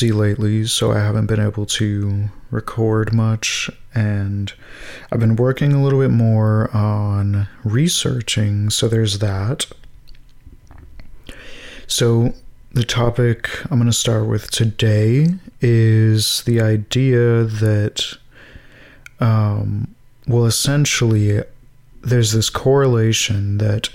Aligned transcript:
busy 0.00 0.12
lately, 0.12 0.64
so 0.64 0.92
I 0.92 0.98
haven't 0.98 1.26
been 1.26 1.40
able 1.40 1.66
to 1.66 2.30
record 2.50 3.12
much, 3.12 3.68
and 3.94 4.50
I've 5.12 5.20
been 5.20 5.36
working 5.36 5.74
a 5.74 5.82
little 5.82 6.00
bit 6.00 6.10
more 6.10 6.74
on 6.74 7.48
researching, 7.64 8.70
so 8.70 8.88
there's 8.88 9.18
that. 9.18 9.66
So, 11.86 12.32
the 12.72 12.84
topic 12.84 13.50
I'm 13.70 13.78
going 13.78 13.90
to 13.90 13.92
start 13.92 14.26
with 14.26 14.50
today 14.50 15.34
is 15.60 16.44
the 16.44 16.62
idea 16.62 17.44
that, 17.44 18.16
um, 19.18 19.94
well, 20.26 20.46
essentially, 20.46 21.42
there's 22.00 22.32
this 22.32 22.48
correlation 22.48 23.58
that 23.58 23.90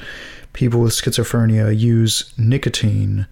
people 0.54 0.82
with 0.82 0.94
schizophrenia 0.94 1.76
use 1.76 2.32
nicotine. 2.38 3.26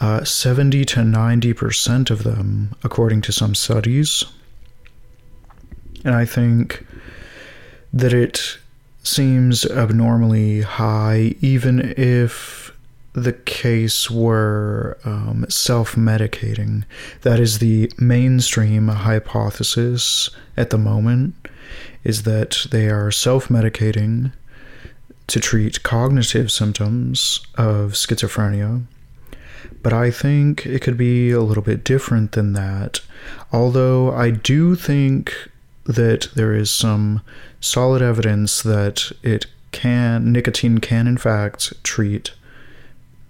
Uh, 0.00 0.24
70 0.24 0.84
to 0.84 1.00
90% 1.00 2.10
of 2.10 2.24
them, 2.24 2.74
according 2.82 3.22
to 3.22 3.32
some 3.32 3.54
studies. 3.54 4.24
And 6.04 6.14
I 6.14 6.24
think 6.24 6.84
that 7.92 8.12
it 8.12 8.58
seems 9.04 9.64
abnormally 9.64 10.62
high, 10.62 11.36
even 11.40 11.94
if 11.96 12.72
the 13.12 13.32
case 13.32 14.10
were 14.10 14.98
um, 15.04 15.46
self 15.48 15.94
medicating. 15.94 16.84
That 17.22 17.38
is 17.38 17.60
the 17.60 17.90
mainstream 17.98 18.88
hypothesis 18.88 20.28
at 20.56 20.70
the 20.70 20.78
moment, 20.78 21.34
is 22.02 22.24
that 22.24 22.66
they 22.70 22.88
are 22.88 23.10
self 23.10 23.48
medicating 23.48 24.32
to 25.28 25.40
treat 25.40 25.82
cognitive 25.82 26.50
symptoms 26.50 27.40
of 27.56 27.92
schizophrenia. 27.92 28.84
But 29.82 29.92
I 29.92 30.10
think 30.10 30.66
it 30.66 30.82
could 30.82 30.96
be 30.96 31.30
a 31.30 31.40
little 31.40 31.62
bit 31.62 31.84
different 31.84 32.32
than 32.32 32.52
that. 32.54 33.00
Although 33.52 34.12
I 34.12 34.30
do 34.30 34.74
think 34.74 35.50
that 35.84 36.28
there 36.34 36.54
is 36.54 36.70
some 36.70 37.22
solid 37.60 38.02
evidence 38.02 38.62
that 38.62 39.12
it 39.22 39.46
can, 39.72 40.32
nicotine 40.32 40.78
can 40.78 41.06
in 41.06 41.18
fact 41.18 41.72
treat 41.82 42.32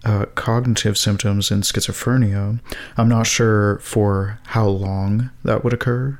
uh, 0.05 0.27
cognitive 0.35 0.99
symptoms 0.99 1.51
in 1.51 1.63
schizophrenia. 1.63 2.61
I'm 2.97 3.09
not 3.09 3.27
sure 3.27 3.79
for 3.79 4.39
how 4.47 4.69
long 4.69 5.31
that 5.45 5.65
would 5.65 5.73
occur. 5.73 6.19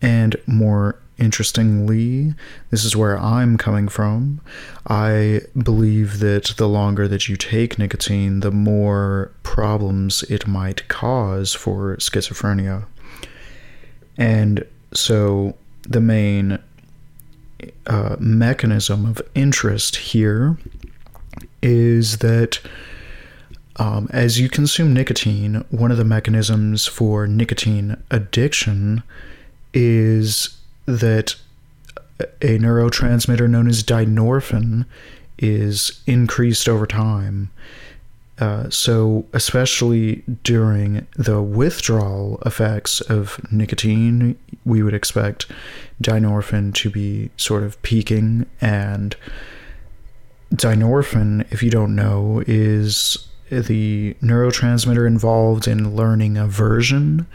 And 0.00 0.36
more 0.46 0.96
interestingly, 1.22 2.34
this 2.70 2.84
is 2.84 2.96
where 2.96 3.16
I'm 3.16 3.56
coming 3.56 3.86
from. 3.86 4.40
I 4.88 5.42
believe 5.56 6.18
that 6.18 6.54
the 6.56 6.68
longer 6.68 7.06
that 7.06 7.28
you 7.28 7.36
take 7.36 7.78
nicotine, 7.78 8.40
the 8.40 8.50
more 8.50 9.32
problems 9.44 10.24
it 10.24 10.48
might 10.48 10.88
cause 10.88 11.54
for 11.54 11.96
schizophrenia. 11.98 12.86
And 14.18 14.66
so 14.92 15.56
the 15.82 16.00
main 16.00 16.58
uh, 17.86 18.16
mechanism 18.18 19.06
of 19.06 19.22
interest 19.36 19.96
here 19.96 20.58
is 21.62 22.18
that 22.18 22.60
um, 23.76 24.08
as 24.10 24.40
you 24.40 24.48
consume 24.48 24.92
nicotine, 24.92 25.64
one 25.70 25.92
of 25.92 25.98
the 25.98 26.04
mechanisms 26.04 26.86
for 26.86 27.26
nicotine 27.28 28.02
addiction 28.10 29.04
is 29.72 30.58
that 30.86 31.36
a 32.20 32.58
neurotransmitter 32.58 33.48
known 33.48 33.68
as 33.68 33.82
dynorphin 33.82 34.86
is 35.38 36.02
increased 36.06 36.68
over 36.68 36.86
time. 36.86 37.50
Uh, 38.38 38.68
so, 38.70 39.26
especially 39.32 40.22
during 40.42 41.06
the 41.16 41.40
withdrawal 41.42 42.40
effects 42.44 43.00
of 43.02 43.40
nicotine, 43.52 44.36
we 44.64 44.82
would 44.82 44.94
expect 44.94 45.46
dynorphin 46.02 46.74
to 46.74 46.90
be 46.90 47.30
sort 47.36 47.62
of 47.62 47.80
peaking. 47.82 48.46
And 48.60 49.14
dynorphin, 50.54 51.46
if 51.52 51.62
you 51.62 51.70
don't 51.70 51.94
know, 51.94 52.42
is 52.46 53.28
the 53.50 54.14
neurotransmitter 54.22 55.06
involved 55.06 55.68
in 55.68 55.94
learning 55.94 56.38
aversion. 56.38 57.26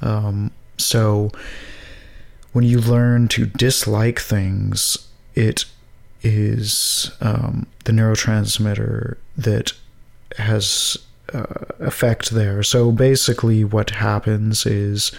Um, 0.00 0.50
so, 0.76 1.30
when 2.58 2.66
you 2.66 2.80
learn 2.80 3.28
to 3.28 3.46
dislike 3.46 4.18
things, 4.18 4.98
it 5.36 5.64
is 6.24 7.08
um, 7.20 7.68
the 7.84 7.92
neurotransmitter 7.92 9.16
that 9.36 9.72
has 10.38 10.98
uh, 11.32 11.44
effect 11.78 12.30
there. 12.30 12.64
So 12.64 12.90
basically, 12.90 13.62
what 13.62 13.90
happens 13.90 14.66
is 14.66 15.12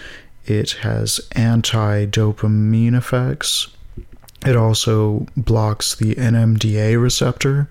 it 0.48 0.72
has 0.84 1.22
anti 1.32 2.06
dopamine 2.08 2.94
effects. 2.94 3.70
It 4.46 4.58
also 4.58 5.26
blocks 5.38 5.96
the 5.96 6.16
NMDA 6.16 7.02
receptor. 7.02 7.70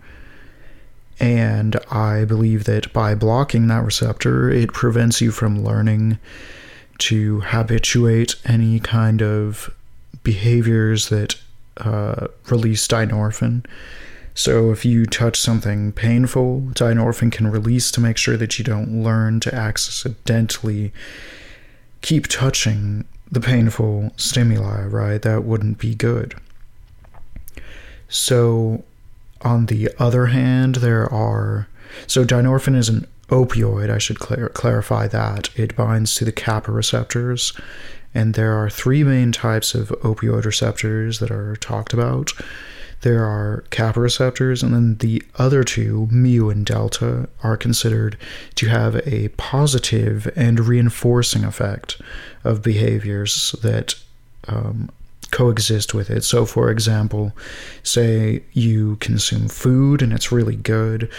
And 1.20 1.76
I 1.90 2.24
believe 2.24 2.64
that 2.64 2.90
by 2.94 3.14
blocking 3.14 3.66
that 3.66 3.84
receptor, 3.84 4.48
it 4.48 4.72
prevents 4.72 5.20
you 5.20 5.30
from 5.30 5.62
learning 5.62 6.18
to 6.98 7.40
habituate 7.40 8.36
any 8.44 8.80
kind 8.80 9.22
of 9.22 9.74
behaviors 10.22 11.08
that 11.08 11.36
uh, 11.78 12.28
release 12.50 12.86
dynorphin. 12.86 13.64
So 14.34 14.70
if 14.70 14.84
you 14.84 15.06
touch 15.06 15.40
something 15.40 15.92
painful, 15.92 16.62
dynorphin 16.74 17.32
can 17.32 17.48
release 17.48 17.90
to 17.92 18.00
make 18.00 18.16
sure 18.16 18.36
that 18.36 18.58
you 18.58 18.64
don't 18.64 19.02
learn 19.02 19.40
to 19.40 19.54
accidentally 19.54 20.92
keep 22.02 22.26
touching 22.28 23.04
the 23.30 23.40
painful 23.40 24.12
stimuli, 24.16 24.84
right? 24.84 25.20
That 25.20 25.44
wouldn't 25.44 25.78
be 25.78 25.94
good. 25.94 26.34
So, 28.08 28.84
on 29.42 29.66
the 29.66 29.90
other 29.98 30.26
hand, 30.26 30.76
there 30.76 31.12
are. 31.12 31.68
So, 32.06 32.24
dynorphin 32.24 32.74
is 32.74 32.88
an 32.88 33.06
opioid, 33.28 33.90
I 33.90 33.98
should 33.98 34.18
clar- 34.18 34.48
clarify 34.50 35.06
that. 35.08 35.50
It 35.56 35.76
binds 35.76 36.14
to 36.16 36.24
the 36.24 36.32
kappa 36.32 36.72
receptors, 36.72 37.52
and 38.14 38.34
there 38.34 38.54
are 38.54 38.70
three 38.70 39.04
main 39.04 39.32
types 39.32 39.74
of 39.74 39.88
opioid 40.02 40.44
receptors 40.44 41.18
that 41.18 41.30
are 41.30 41.56
talked 41.56 41.92
about. 41.92 42.32
There 43.02 43.24
are 43.24 43.64
kappa 43.70 44.00
receptors, 44.00 44.62
and 44.62 44.74
then 44.74 44.96
the 44.96 45.22
other 45.36 45.62
two, 45.62 46.08
mu 46.10 46.50
and 46.50 46.66
delta, 46.66 47.28
are 47.42 47.56
considered 47.56 48.16
to 48.56 48.68
have 48.68 48.96
a 49.06 49.28
positive 49.36 50.28
and 50.34 50.58
reinforcing 50.58 51.44
effect 51.44 52.00
of 52.44 52.62
behaviors 52.62 53.54
that 53.62 53.94
um, 54.48 54.90
coexist 55.30 55.94
with 55.94 56.10
it. 56.10 56.24
So, 56.24 56.46
for 56.46 56.70
example, 56.70 57.32
say 57.82 58.42
you 58.52 58.96
consume 58.96 59.48
food 59.48 60.02
and 60.02 60.12
it's 60.12 60.32
really 60.32 60.56
good 60.56 61.10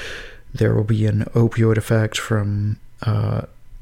there 0.54 0.74
will 0.74 0.84
be 0.84 1.06
an 1.06 1.26
opioid 1.34 1.78
effect 1.78 2.18
from 2.18 2.80
uh, 3.04 3.42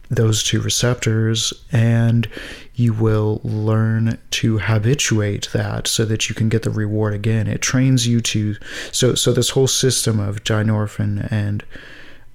those 0.10 0.44
two 0.44 0.62
receptors, 0.62 1.54
and 1.72 2.30
you 2.75 2.94
will 2.94 3.42
learn 3.44 4.18
to 4.31 4.58
habituate 4.60 5.50
that 5.54 5.88
so 5.88 6.06
that 6.06 6.30
you 6.30 6.36
can 6.36 6.50
get 6.50 6.64
the 6.64 6.69
reward 6.69 7.14
again. 7.14 7.48
It 7.48 7.62
trains 7.62 8.08
you 8.08 8.22
to 8.22 8.56
so 8.92 9.16
so 9.16 9.34
this 9.34 9.50
whole 9.50 9.68
system 9.68 10.19
of 10.19 10.44
dynorphin 10.44 11.31
and 11.31 11.64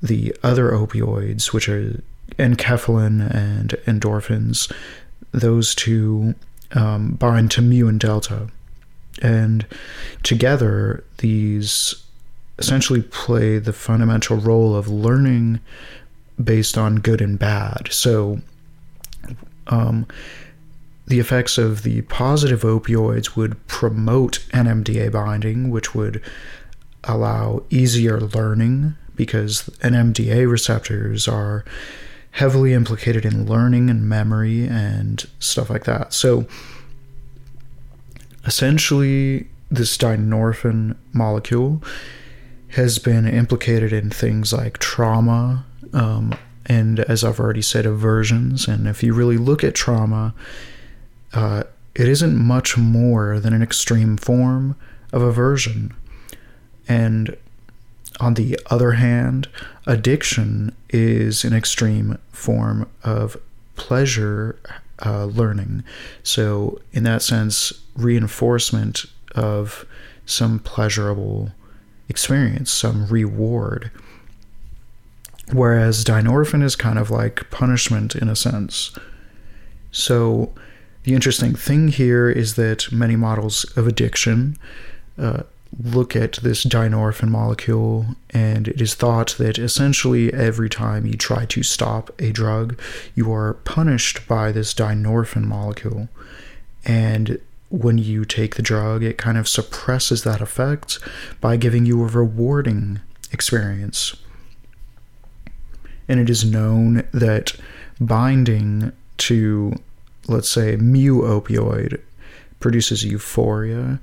the 0.02 0.34
other 0.42 0.70
opioids, 0.72 1.52
which 1.52 1.68
are 1.68 2.02
enkephalin 2.38 3.32
and 3.34 3.70
endorphins, 3.86 4.70
those 5.30 5.74
two 5.74 6.34
um, 6.72 7.12
bind 7.12 7.50
to 7.52 7.62
mu 7.62 7.88
and 7.88 8.00
delta, 8.00 8.48
and 9.22 9.64
together 10.22 11.04
these 11.18 12.01
essentially 12.62 13.02
play 13.02 13.58
the 13.58 13.72
fundamental 13.72 14.36
role 14.36 14.76
of 14.76 14.86
learning 14.86 15.58
based 16.42 16.78
on 16.78 16.96
good 16.96 17.20
and 17.20 17.36
bad. 17.36 17.88
So, 17.90 18.40
um, 19.66 20.06
the 21.08 21.18
effects 21.18 21.58
of 21.58 21.82
the 21.82 22.02
positive 22.02 22.62
opioids 22.62 23.34
would 23.34 23.66
promote 23.66 24.44
NMDA 24.52 25.10
binding, 25.10 25.70
which 25.70 25.92
would 25.92 26.22
allow 27.02 27.64
easier 27.68 28.20
learning 28.20 28.94
because 29.16 29.62
NMDA 29.80 30.48
receptors 30.48 31.26
are 31.26 31.64
heavily 32.30 32.74
implicated 32.74 33.24
in 33.24 33.44
learning 33.44 33.90
and 33.90 34.08
memory 34.08 34.68
and 34.68 35.26
stuff 35.40 35.68
like 35.68 35.82
that. 35.84 36.12
So 36.12 36.46
essentially, 38.46 39.48
this 39.68 39.98
dynorphin 39.98 40.96
molecule 41.12 41.82
has 42.72 42.98
been 42.98 43.26
implicated 43.26 43.92
in 43.92 44.10
things 44.10 44.52
like 44.52 44.78
trauma 44.78 45.64
um, 45.92 46.34
and, 46.66 47.00
as 47.00 47.24
I've 47.24 47.40
already 47.40 47.62
said, 47.62 47.86
aversions. 47.86 48.66
And 48.68 48.86
if 48.86 49.02
you 49.02 49.14
really 49.14 49.36
look 49.36 49.64
at 49.64 49.74
trauma, 49.74 50.34
uh, 51.34 51.64
it 51.94 52.08
isn't 52.08 52.36
much 52.36 52.78
more 52.78 53.40
than 53.40 53.52
an 53.52 53.62
extreme 53.62 54.16
form 54.16 54.76
of 55.12 55.22
aversion. 55.22 55.94
And 56.88 57.36
on 58.20 58.34
the 58.34 58.58
other 58.70 58.92
hand, 58.92 59.48
addiction 59.86 60.74
is 60.88 61.44
an 61.44 61.52
extreme 61.52 62.18
form 62.30 62.88
of 63.02 63.36
pleasure 63.76 64.58
uh, 65.04 65.24
learning. 65.26 65.84
So, 66.22 66.80
in 66.92 67.02
that 67.04 67.22
sense, 67.22 67.72
reinforcement 67.96 69.04
of 69.34 69.84
some 70.24 70.58
pleasurable 70.60 71.50
experience, 72.12 72.70
some 72.70 73.06
reward. 73.06 73.90
Whereas 75.50 76.04
dynorphin 76.04 76.62
is 76.62 76.76
kind 76.76 76.98
of 76.98 77.10
like 77.10 77.50
punishment 77.50 78.14
in 78.14 78.28
a 78.28 78.36
sense. 78.36 78.96
So, 79.90 80.52
the 81.04 81.14
interesting 81.14 81.54
thing 81.54 81.88
here 81.88 82.30
is 82.30 82.54
that 82.56 82.92
many 82.92 83.16
models 83.16 83.64
of 83.76 83.86
addiction 83.88 84.56
uh, 85.18 85.42
look 85.82 86.14
at 86.14 86.34
this 86.42 86.64
dynorphin 86.64 87.28
molecule, 87.28 88.06
and 88.30 88.68
it 88.68 88.80
is 88.80 88.94
thought 88.94 89.34
that 89.38 89.58
essentially 89.58 90.32
every 90.32 90.68
time 90.68 91.06
you 91.06 91.14
try 91.14 91.46
to 91.46 91.62
stop 91.62 92.10
a 92.20 92.30
drug, 92.30 92.78
you 93.14 93.32
are 93.32 93.54
punished 93.54 94.28
by 94.28 94.52
this 94.52 94.74
dynorphin 94.74 95.44
molecule. 95.44 96.08
And 96.84 97.40
when 97.72 97.96
you 97.96 98.26
take 98.26 98.56
the 98.56 98.62
drug, 98.62 99.02
it 99.02 99.16
kind 99.16 99.38
of 99.38 99.48
suppresses 99.48 100.24
that 100.24 100.42
effect 100.42 100.98
by 101.40 101.56
giving 101.56 101.86
you 101.86 102.02
a 102.02 102.06
rewarding 102.06 103.00
experience. 103.32 104.14
And 106.06 106.20
it 106.20 106.28
is 106.28 106.44
known 106.44 107.04
that 107.12 107.54
binding 107.98 108.92
to, 109.18 109.72
let's 110.28 110.50
say, 110.50 110.76
mu 110.76 111.22
opioid 111.22 111.98
produces 112.60 113.04
euphoria 113.04 113.98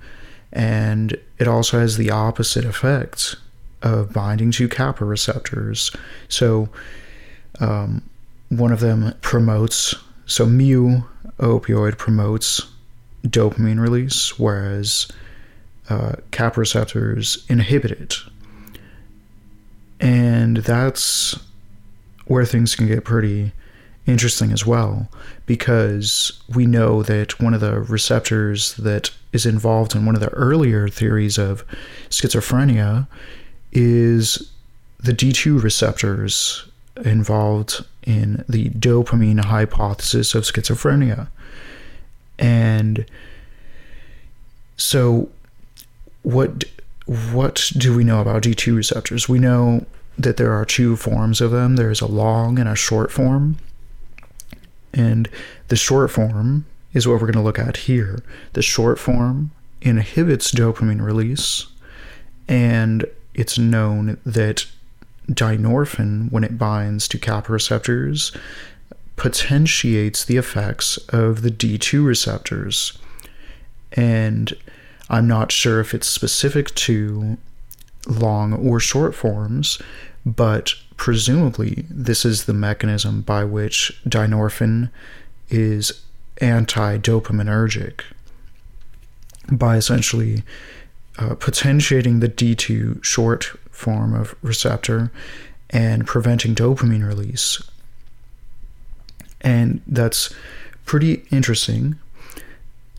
and 0.51 1.15
it 1.37 1.47
also 1.47 1.79
has 1.79 1.97
the 1.97 2.09
opposite 2.09 2.65
effect 2.65 3.35
of 3.83 4.11
binding 4.11 4.49
to 4.51 4.67
kappa 4.67 5.05
receptors. 5.05 5.91
So, 6.27 6.69
um, 7.59 8.01
one 8.49 8.71
of 8.71 8.79
them 8.79 9.13
promotes, 9.21 9.93
so 10.25 10.47
mu 10.47 11.03
opioid 11.37 11.99
promotes 11.99 12.63
dopamine 13.25 13.79
release, 13.79 14.37
whereas 14.39 15.07
uh, 15.89 16.13
kappa 16.31 16.59
receptors 16.59 17.45
inhibit 17.49 17.91
it. 17.91 18.17
And 19.99 20.57
that's 20.57 21.37
where 22.25 22.45
things 22.45 22.75
can 22.75 22.87
get 22.87 23.03
pretty 23.03 23.51
interesting 24.05 24.51
as 24.51 24.65
well 24.65 25.09
because 25.45 26.41
we 26.53 26.65
know 26.65 27.03
that 27.03 27.39
one 27.39 27.53
of 27.53 27.61
the 27.61 27.79
receptors 27.81 28.73
that 28.75 29.11
is 29.33 29.45
involved 29.45 29.95
in 29.95 30.05
one 30.05 30.15
of 30.15 30.21
the 30.21 30.29
earlier 30.29 30.87
theories 30.87 31.37
of 31.37 31.63
schizophrenia 32.09 33.07
is 33.71 34.51
the 34.99 35.13
D2 35.13 35.61
receptors 35.61 36.65
involved 37.05 37.85
in 38.03 38.43
the 38.49 38.69
dopamine 38.71 39.43
hypothesis 39.45 40.33
of 40.35 40.43
schizophrenia. 40.43 41.27
And 42.39 43.05
so 44.77 45.29
what 46.23 46.63
what 47.05 47.71
do 47.75 47.95
we 47.95 48.03
know 48.03 48.21
about 48.21 48.43
D2 48.43 48.75
receptors? 48.75 49.27
We 49.27 49.39
know 49.39 49.85
that 50.17 50.37
there 50.37 50.53
are 50.53 50.65
two 50.65 50.95
forms 50.95 51.41
of 51.41 51.51
them. 51.51 51.75
There's 51.75 52.01
a 52.01 52.07
long 52.07 52.59
and 52.59 52.69
a 52.69 52.75
short 52.75 53.11
form. 53.11 53.57
And 54.93 55.29
the 55.69 55.75
short 55.75 56.11
form 56.11 56.65
is 56.93 57.07
what 57.07 57.13
we're 57.13 57.27
going 57.27 57.33
to 57.33 57.41
look 57.41 57.59
at 57.59 57.77
here. 57.77 58.19
The 58.53 58.61
short 58.61 58.99
form 58.99 59.51
inhibits 59.81 60.51
dopamine 60.51 61.01
release, 61.01 61.67
and 62.47 63.05
it's 63.33 63.57
known 63.57 64.17
that 64.25 64.65
dynorphin, 65.29 66.31
when 66.31 66.43
it 66.43 66.57
binds 66.57 67.07
to 67.07 67.19
kappa 67.19 67.51
receptors, 67.53 68.31
potentiates 69.19 70.23
the 70.23 70.37
effects 70.37 70.97
of 71.09 71.41
the 71.41 71.51
D2 71.51 72.05
receptors. 72.05 72.97
And 73.91 74.53
I'm 75.09 75.27
not 75.27 75.51
sure 75.51 75.81
if 75.81 75.93
it's 75.93 76.07
specific 76.07 76.73
to 76.75 77.37
long 78.07 78.53
or 78.53 78.79
short 78.79 79.13
forms, 79.13 79.77
but 80.25 80.73
presumably 80.95 81.85
this 81.89 82.23
is 82.23 82.45
the 82.45 82.53
mechanism 82.53 83.21
by 83.21 83.43
which 83.43 83.91
dynorphin 84.07 84.89
is 85.49 86.01
anti 86.39 86.97
dopaminergic 86.97 88.01
by 89.51 89.75
essentially 89.75 90.43
uh, 91.17 91.35
potentiating 91.35 92.21
the 92.21 92.29
D2 92.29 93.03
short 93.03 93.45
form 93.69 94.13
of 94.13 94.33
receptor 94.41 95.11
and 95.69 96.07
preventing 96.07 96.55
dopamine 96.55 97.05
release. 97.05 97.61
And 99.41 99.81
that's 99.87 100.33
pretty 100.85 101.23
interesting. 101.31 101.97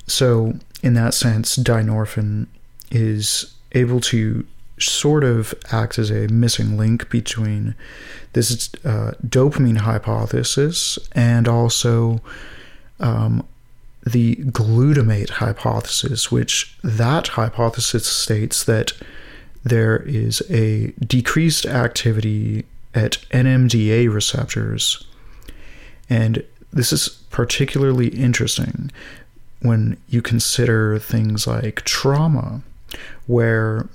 So, 0.06 0.54
in 0.82 0.94
that 0.94 1.14
sense, 1.14 1.56
dynorphin 1.56 2.46
is 2.90 3.54
able 3.72 4.00
to 4.00 4.46
sort 4.78 5.24
of 5.24 5.54
acts 5.70 5.98
as 5.98 6.10
a 6.10 6.26
missing 6.28 6.76
link 6.76 7.10
between 7.10 7.74
this 8.32 8.70
uh, 8.84 9.12
dopamine 9.26 9.78
hypothesis 9.78 10.98
and 11.12 11.46
also 11.46 12.20
um, 12.98 13.46
the 14.04 14.36
glutamate 14.36 15.30
hypothesis, 15.30 16.32
which 16.32 16.76
that 16.82 17.28
hypothesis 17.28 18.06
states 18.06 18.64
that 18.64 18.92
there 19.62 19.98
is 19.98 20.42
a 20.50 20.88
decreased 21.00 21.66
activity 21.66 22.64
at 22.94 23.18
NMDA 23.30 24.12
receptors. 24.12 25.04
And 26.10 26.44
this 26.72 26.92
is 26.92 27.08
particularly 27.30 28.08
interesting 28.08 28.90
when 29.60 29.96
you 30.08 30.20
consider 30.20 30.98
things 30.98 31.46
like 31.46 31.82
trauma, 31.82 32.62
where 33.26 33.88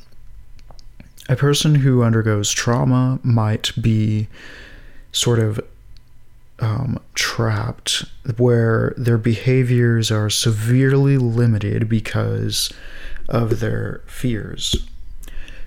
a 1.27 1.35
person 1.35 1.75
who 1.75 2.03
undergoes 2.03 2.51
trauma 2.51 3.19
might 3.23 3.71
be 3.81 4.27
sort 5.11 5.39
of 5.39 5.59
um, 6.59 6.99
trapped 7.15 8.05
where 8.37 8.93
their 8.97 9.17
behaviors 9.17 10.11
are 10.11 10.29
severely 10.29 11.17
limited 11.17 11.89
because 11.89 12.71
of 13.27 13.59
their 13.59 14.01
fears. 14.05 14.87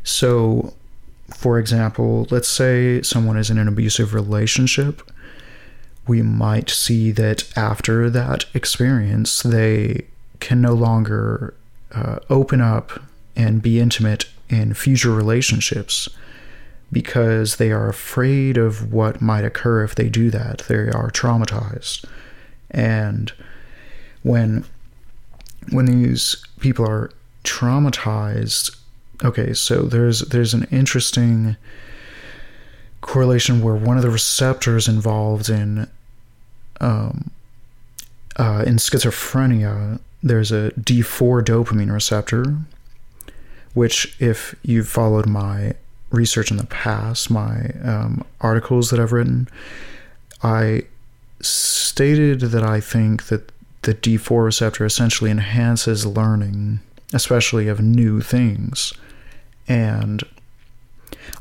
So, 0.03 0.75
for 1.35 1.59
example, 1.59 2.27
let's 2.31 2.49
say 2.49 3.03
someone 3.03 3.37
is 3.37 3.51
in 3.51 3.59
an 3.59 3.69
abusive 3.69 4.15
relationship. 4.15 5.03
We 6.09 6.23
might 6.23 6.71
see 6.71 7.13
that 7.13 7.57
after 7.57 8.11
that 8.11 8.47
experience, 8.55 9.43
they 9.43 10.07
can 10.41 10.61
no 10.61 10.73
longer 10.73 11.55
uh, 11.93 12.19
open 12.29 12.61
up 12.61 13.01
and 13.37 13.63
be 13.63 13.79
intimate 13.79 14.25
in 14.49 14.75
future 14.75 15.13
relationships 15.13 16.09
because 16.91 17.57
they 17.57 17.71
are 17.71 17.89
afraid 17.89 18.57
of 18.57 18.93
what 18.93 19.21
might 19.21 19.45
occur 19.45 19.85
if 19.85 19.95
they 19.95 20.09
do 20.09 20.31
that. 20.31 20.59
They 20.69 20.75
are 20.75 21.11
traumatized. 21.11 22.05
And 22.71 23.33
when 24.23 24.65
when 25.71 25.87
these 25.87 26.37
people 26.61 26.89
are 26.89 27.11
traumatized, 27.45 28.77
okay, 29.23 29.53
so 29.53 29.83
there's 29.83 30.21
there's 30.21 30.55
an 30.55 30.67
interesting 30.71 31.57
correlation 33.01 33.61
where 33.63 33.75
one 33.75 33.97
of 33.97 34.03
the 34.03 34.11
receptors 34.11 34.89
involved 34.89 35.49
in 35.49 35.89
um, 36.81 37.31
uh, 38.37 38.65
in 38.67 38.77
schizophrenia, 38.77 40.01
there's 40.23 40.53
a 40.53 40.71
D4 40.73 41.43
dopamine 41.43 41.93
receptor, 41.93 42.57
which, 43.75 44.17
if 44.21 44.55
you've 44.63 44.89
followed 44.89 45.27
my 45.27 45.75
research 46.11 46.51
in 46.51 46.57
the 46.57 46.67
past, 46.67 47.31
my 47.31 47.71
um, 47.83 48.25
articles 48.41 48.91
that 48.91 49.01
I've 49.01 49.13
written, 49.13 49.49
I 50.43 50.85
stated 51.41 52.41
that 52.41 52.63
I 52.63 52.81
think 52.81 53.27
that 53.27 53.53
the 53.83 53.95
D4 53.95 54.45
receptor 54.45 54.85
essentially 54.85 55.31
enhances 55.31 56.07
learning, 56.07 56.81
especially 57.13 57.69
of 57.69 57.81
new 57.81 58.21
things. 58.21 58.93
And 59.67 60.23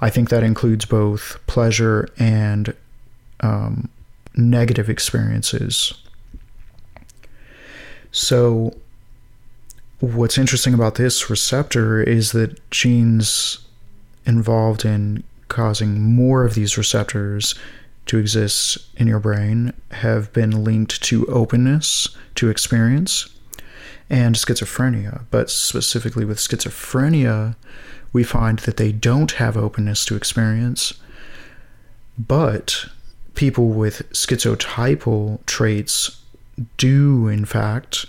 I 0.01 0.09
think 0.09 0.29
that 0.29 0.43
includes 0.43 0.85
both 0.85 1.39
pleasure 1.47 2.07
and 2.17 2.75
um, 3.39 3.89
negative 4.37 4.89
experiences. 4.89 5.93
So, 8.11 8.75
what's 9.99 10.37
interesting 10.37 10.73
about 10.73 10.95
this 10.95 11.29
receptor 11.29 12.01
is 12.01 12.31
that 12.31 12.69
genes 12.69 13.59
involved 14.25 14.85
in 14.85 15.23
causing 15.47 16.01
more 16.01 16.43
of 16.43 16.53
these 16.53 16.77
receptors 16.77 17.55
to 18.05 18.17
exist 18.17 18.77
in 18.97 19.07
your 19.07 19.19
brain 19.19 19.73
have 19.91 20.31
been 20.33 20.63
linked 20.63 21.01
to 21.03 21.25
openness 21.27 22.15
to 22.35 22.49
experience 22.49 23.29
and 24.09 24.35
schizophrenia. 24.35 25.23
But 25.31 25.49
specifically 25.49 26.25
with 26.25 26.37
schizophrenia, 26.37 27.55
we 28.13 28.23
find 28.23 28.59
that 28.59 28.77
they 28.77 28.91
don't 28.91 29.33
have 29.33 29.57
openness 29.57 30.05
to 30.05 30.15
experience. 30.15 30.93
But 32.17 32.87
people 33.37 33.69
with 33.69 34.09
schizotypal 34.11 35.45
traits 35.45 36.21
do, 36.75 37.27
in 37.27 37.45
fact, 37.45 38.05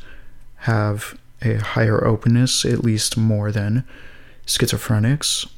have 0.56 1.16
a 1.42 1.54
higher 1.54 2.04
openness, 2.04 2.64
at 2.64 2.82
least 2.82 3.16
more 3.16 3.52
than 3.52 3.84
schizophrenics. 4.46 5.48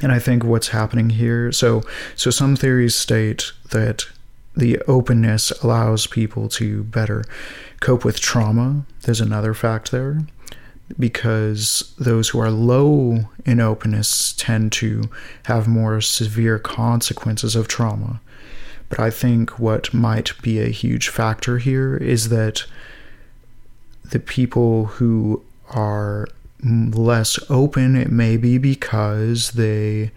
And 0.00 0.12
I 0.12 0.18
think 0.18 0.44
what's 0.44 0.68
happening 0.68 1.10
here, 1.10 1.52
so 1.52 1.82
so 2.14 2.30
some 2.30 2.56
theories 2.56 2.94
state 2.94 3.52
that 3.70 4.06
the 4.56 4.78
openness 4.82 5.50
allows 5.62 6.06
people 6.06 6.48
to 6.50 6.84
better 6.84 7.24
cope 7.80 8.04
with 8.04 8.20
trauma. 8.20 8.86
There's 9.02 9.20
another 9.20 9.54
fact 9.54 9.90
there 9.90 10.20
because 10.98 11.94
those 11.98 12.28
who 12.28 12.38
are 12.38 12.50
low 12.50 13.28
in 13.44 13.58
openness 13.58 14.32
tend 14.34 14.72
to 14.72 15.10
have 15.44 15.66
more 15.66 16.00
severe 16.00 16.58
consequences 16.58 17.56
of 17.56 17.66
trauma. 17.66 18.20
But 18.88 19.00
I 19.00 19.10
think 19.10 19.58
what 19.58 19.92
might 19.92 20.32
be 20.42 20.60
a 20.60 20.68
huge 20.68 21.08
factor 21.08 21.58
here 21.58 21.96
is 21.96 22.28
that 22.28 22.64
the 24.04 24.20
people 24.20 24.86
who 24.86 25.42
are 25.70 26.28
less 26.62 27.38
open, 27.50 27.96
it 27.96 28.10
may 28.10 28.36
be 28.36 28.58
because 28.58 29.52
they 29.52 30.12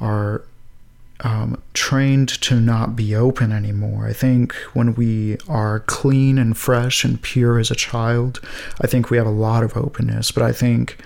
are 0.00 0.42
um, 1.20 1.60
trained 1.74 2.28
to 2.28 2.60
not 2.60 2.94
be 2.94 3.14
open 3.14 3.50
anymore. 3.50 4.06
I 4.06 4.12
think 4.12 4.54
when 4.72 4.94
we 4.94 5.36
are 5.48 5.80
clean 5.80 6.38
and 6.38 6.56
fresh 6.56 7.04
and 7.04 7.20
pure 7.20 7.58
as 7.58 7.70
a 7.70 7.76
child, 7.76 8.40
I 8.80 8.86
think 8.86 9.10
we 9.10 9.16
have 9.16 9.26
a 9.26 9.30
lot 9.30 9.64
of 9.64 9.76
openness. 9.76 10.30
But 10.30 10.44
I 10.44 10.52
think 10.52 11.02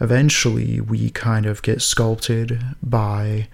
eventually 0.00 0.80
we 0.80 1.10
kind 1.10 1.44
of 1.44 1.62
get 1.62 1.82
sculpted 1.82 2.62
by 2.82 3.48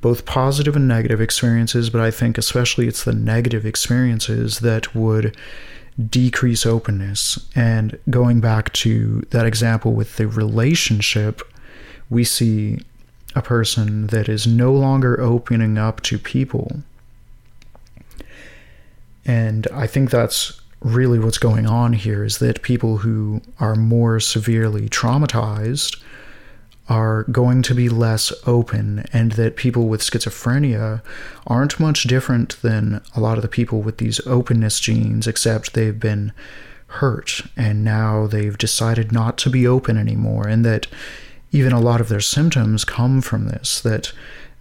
both 0.00 0.26
positive 0.26 0.76
and 0.76 0.86
negative 0.86 1.20
experiences. 1.20 1.90
But 1.90 2.00
I 2.00 2.10
think 2.10 2.38
especially 2.38 2.86
it's 2.86 3.04
the 3.04 3.12
negative 3.12 3.66
experiences 3.66 4.60
that 4.60 4.94
would 4.94 5.36
decrease 6.08 6.64
openness. 6.64 7.46
And 7.54 7.98
going 8.08 8.40
back 8.40 8.72
to 8.74 9.22
that 9.30 9.46
example 9.46 9.92
with 9.92 10.16
the 10.16 10.28
relationship, 10.28 11.42
we 12.08 12.24
see 12.24 12.78
a 13.34 13.42
person 13.42 14.06
that 14.08 14.28
is 14.28 14.46
no 14.46 14.72
longer 14.72 15.20
opening 15.20 15.76
up 15.76 16.00
to 16.02 16.18
people. 16.18 16.82
And 19.26 19.66
I 19.74 19.86
think 19.86 20.10
that's 20.10 20.60
really 20.80 21.18
what's 21.18 21.38
going 21.38 21.66
on 21.66 21.92
here 21.92 22.24
is 22.24 22.38
that 22.38 22.62
people 22.62 22.98
who 22.98 23.42
are 23.60 23.74
more 23.74 24.20
severely 24.20 24.88
traumatized 24.88 26.00
are 26.88 27.24
going 27.24 27.62
to 27.62 27.74
be 27.74 27.88
less 27.88 28.32
open, 28.46 29.04
and 29.12 29.32
that 29.32 29.56
people 29.56 29.88
with 29.88 30.00
schizophrenia 30.00 31.02
aren't 31.46 31.78
much 31.78 32.04
different 32.04 32.60
than 32.62 33.02
a 33.14 33.20
lot 33.20 33.36
of 33.36 33.42
the 33.42 33.48
people 33.48 33.82
with 33.82 33.98
these 33.98 34.26
openness 34.26 34.80
genes, 34.80 35.26
except 35.26 35.74
they've 35.74 36.00
been 36.00 36.32
hurt 36.92 37.42
and 37.54 37.84
now 37.84 38.26
they've 38.26 38.56
decided 38.56 39.12
not 39.12 39.36
to 39.36 39.50
be 39.50 39.66
open 39.66 39.98
anymore, 39.98 40.48
and 40.48 40.64
that 40.64 40.86
even 41.52 41.72
a 41.72 41.80
lot 41.80 42.00
of 42.00 42.08
their 42.08 42.20
symptoms 42.20 42.84
come 42.84 43.20
from 43.20 43.48
this, 43.48 43.80
that 43.82 44.12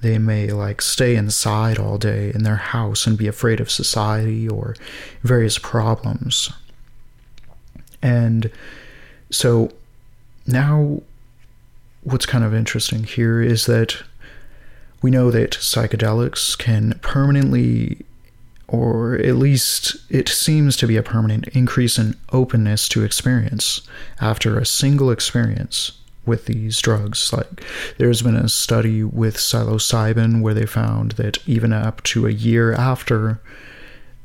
they 0.01 0.17
may 0.17 0.51
like 0.51 0.81
stay 0.81 1.15
inside 1.15 1.79
all 1.79 1.97
day 1.97 2.31
in 2.35 2.43
their 2.43 2.57
house 2.57 3.07
and 3.07 3.17
be 3.17 3.27
afraid 3.27 3.59
of 3.59 3.71
society 3.71 4.47
or 4.47 4.75
various 5.23 5.57
problems. 5.57 6.51
And 8.01 8.51
so 9.31 9.71
now 10.45 11.01
what's 12.07 12.25
kind 12.25 12.43
of 12.43 12.53
interesting 12.53 13.03
here 13.03 13.41
is 13.41 13.65
that 13.65 13.97
we 15.01 15.11
know 15.11 15.29
that 15.29 15.51
psychedelics 15.51 16.57
can 16.57 16.97
permanently, 17.01 18.05
or 18.67 19.15
at 19.15 19.35
least 19.35 19.97
it 20.09 20.29
seems 20.29 20.77
to 20.77 20.87
be 20.87 20.95
a 20.95 21.03
permanent 21.03 21.49
increase 21.49 21.97
in 21.97 22.15
openness 22.31 22.87
to 22.89 23.03
experience 23.03 23.81
after 24.21 24.57
a 24.57 24.65
single 24.65 25.11
experience 25.11 25.91
with 26.25 26.45
these 26.45 26.79
drugs. 26.79 27.33
Like, 27.33 27.63
there's 27.97 28.21
been 28.21 28.35
a 28.35 28.47
study 28.47 29.03
with 29.03 29.35
psilocybin 29.35 30.41
where 30.41 30.53
they 30.53 30.65
found 30.65 31.11
that 31.13 31.45
even 31.45 31.73
up 31.73 32.03
to 32.03 32.25
a 32.25 32.31
year 32.31 32.73
after 32.73 33.41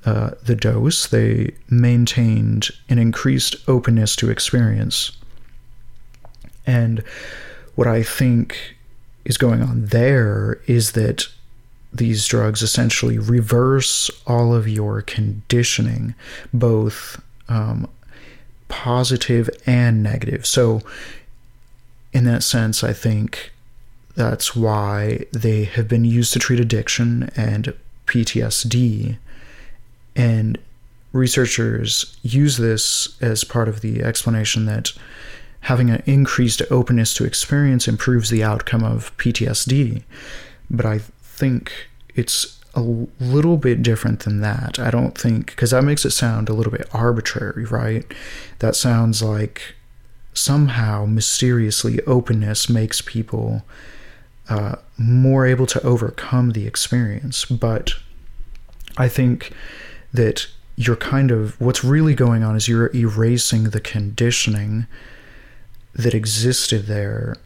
uh, 0.05 0.31
the 0.45 0.57
dose, 0.57 1.09
they 1.09 1.55
maintained 1.69 2.71
an 2.89 2.99
increased 2.99 3.57
openness 3.69 4.15
to 4.17 4.31
experience. 4.31 5.13
And 6.65 7.03
what 7.75 7.87
I 7.87 8.03
think 8.03 8.77
is 9.25 9.39
going 9.39 9.63
on 9.63 9.87
there 9.87 10.61
is 10.67 10.93
that 10.93 11.27
these 11.93 12.27
drugs 12.27 12.63
essentially 12.63 13.19
reverse 13.19 14.11
all 14.27 14.55
of 14.55 14.67
your 14.67 15.03
conditioning, 15.03 16.15
both 16.53 17.23
um, 17.49 17.89
positive 18.69 19.51
and 19.67 20.03
negative. 20.03 20.47
So, 20.47 20.81
in 22.13 22.25
that 22.25 22.43
sense, 22.43 22.83
I 22.83 22.93
think 22.93 23.53
that's 24.17 24.55
why 24.57 25.25
they 25.33 25.65
have 25.65 25.89
been 25.89 26.05
used 26.05 26.33
to 26.35 26.39
treat 26.39 26.61
addiction 26.61 27.31
and 27.37 27.75
PTSD. 28.07 29.17
And 30.15 30.59
researchers 31.13 32.17
use 32.23 32.57
this 32.57 33.17
as 33.23 33.45
part 33.45 33.69
of 33.69 33.81
the 33.81 34.03
explanation 34.03 34.67
that 34.67 34.93
having 35.63 35.91
an 35.91 36.03
increased 36.07 36.63
openness 36.71 37.15
to 37.15 37.25
experience 37.25 37.87
improves 37.87 38.31
the 38.31 38.43
outcome 38.43 38.83
of 38.83 39.17
PTSD. 39.17 40.03
But 40.69 40.87
I 40.87 40.99
think 40.99 41.73
it's 42.15 42.59
a 42.75 42.81
little 42.81 43.57
bit 43.57 43.83
different 43.83 44.21
than 44.21 44.41
that. 44.41 44.79
I 44.79 44.91
don't 44.91 45.17
think, 45.17 45.47
because 45.47 45.71
that 45.71 45.85
makes 45.85 46.05
it 46.05 46.11
sound 46.11 46.49
a 46.49 46.53
little 46.53 46.73
bit 46.73 46.89
arbitrary, 46.93 47.65
right? 47.65 48.05
That 48.59 48.75
sounds 48.75 49.23
like 49.23 49.75
somehow 50.35 51.05
mysteriously 51.05 52.01
openness 52.07 52.69
makes 52.69 53.01
people 53.01 53.63
uh, 54.49 54.77
more 54.97 55.47
able 55.47 55.67
to 55.67 55.83
overcome 55.83 56.51
the 56.51 56.67
experience. 56.67 57.45
But 57.45 57.93
I 58.97 59.09
think 59.09 59.53
that 60.13 60.49
you're 60.75 60.97
kind 60.97 61.31
of, 61.31 61.61
what's 61.61 61.85
really 61.85 62.15
going 62.15 62.43
on 62.43 62.57
is 62.57 62.67
you're 62.67 62.95
erasing 62.97 63.65
the 63.65 63.81
conditioning 63.81 64.87
that 65.95 66.15
existed 66.15 66.87
there. 66.87 67.37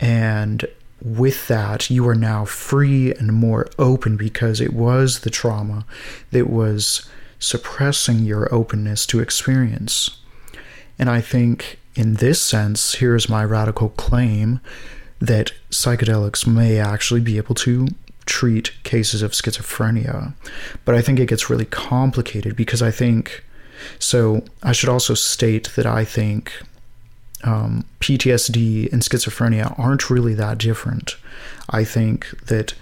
And 0.00 0.66
with 1.02 1.48
that, 1.48 1.90
you 1.90 2.08
are 2.08 2.14
now 2.14 2.44
free 2.44 3.12
and 3.14 3.32
more 3.32 3.66
open 3.78 4.16
because 4.16 4.60
it 4.60 4.72
was 4.72 5.20
the 5.20 5.30
trauma 5.30 5.84
that 6.30 6.48
was 6.48 7.08
suppressing 7.38 8.20
your 8.20 8.52
openness 8.52 9.06
to 9.06 9.20
experience. 9.20 10.18
And 10.98 11.10
I 11.10 11.20
think 11.20 11.78
in 11.94 12.14
this 12.14 12.40
sense, 12.40 12.94
here's 12.94 13.28
my 13.28 13.44
radical 13.44 13.90
claim 13.90 14.60
that 15.20 15.52
psychedelics 15.70 16.46
may 16.46 16.78
actually 16.78 17.20
be 17.20 17.36
able 17.36 17.54
to 17.54 17.88
treat 18.26 18.72
cases 18.82 19.22
of 19.22 19.32
schizophrenia. 19.32 20.34
But 20.84 20.94
I 20.94 21.02
think 21.02 21.20
it 21.20 21.28
gets 21.28 21.50
really 21.50 21.66
complicated 21.66 22.56
because 22.56 22.82
I 22.82 22.90
think 22.90 23.44
so. 23.98 24.44
I 24.62 24.72
should 24.72 24.88
also 24.88 25.14
state 25.14 25.70
that 25.76 25.86
I 25.86 26.04
think 26.04 26.52
um, 27.44 27.84
PTSD 28.00 28.92
and 28.92 29.02
schizophrenia 29.02 29.78
aren't 29.78 30.10
really 30.10 30.34
that 30.34 30.58
different. 30.58 31.16
I 31.70 31.84
think 31.84 32.28
that 32.46 32.74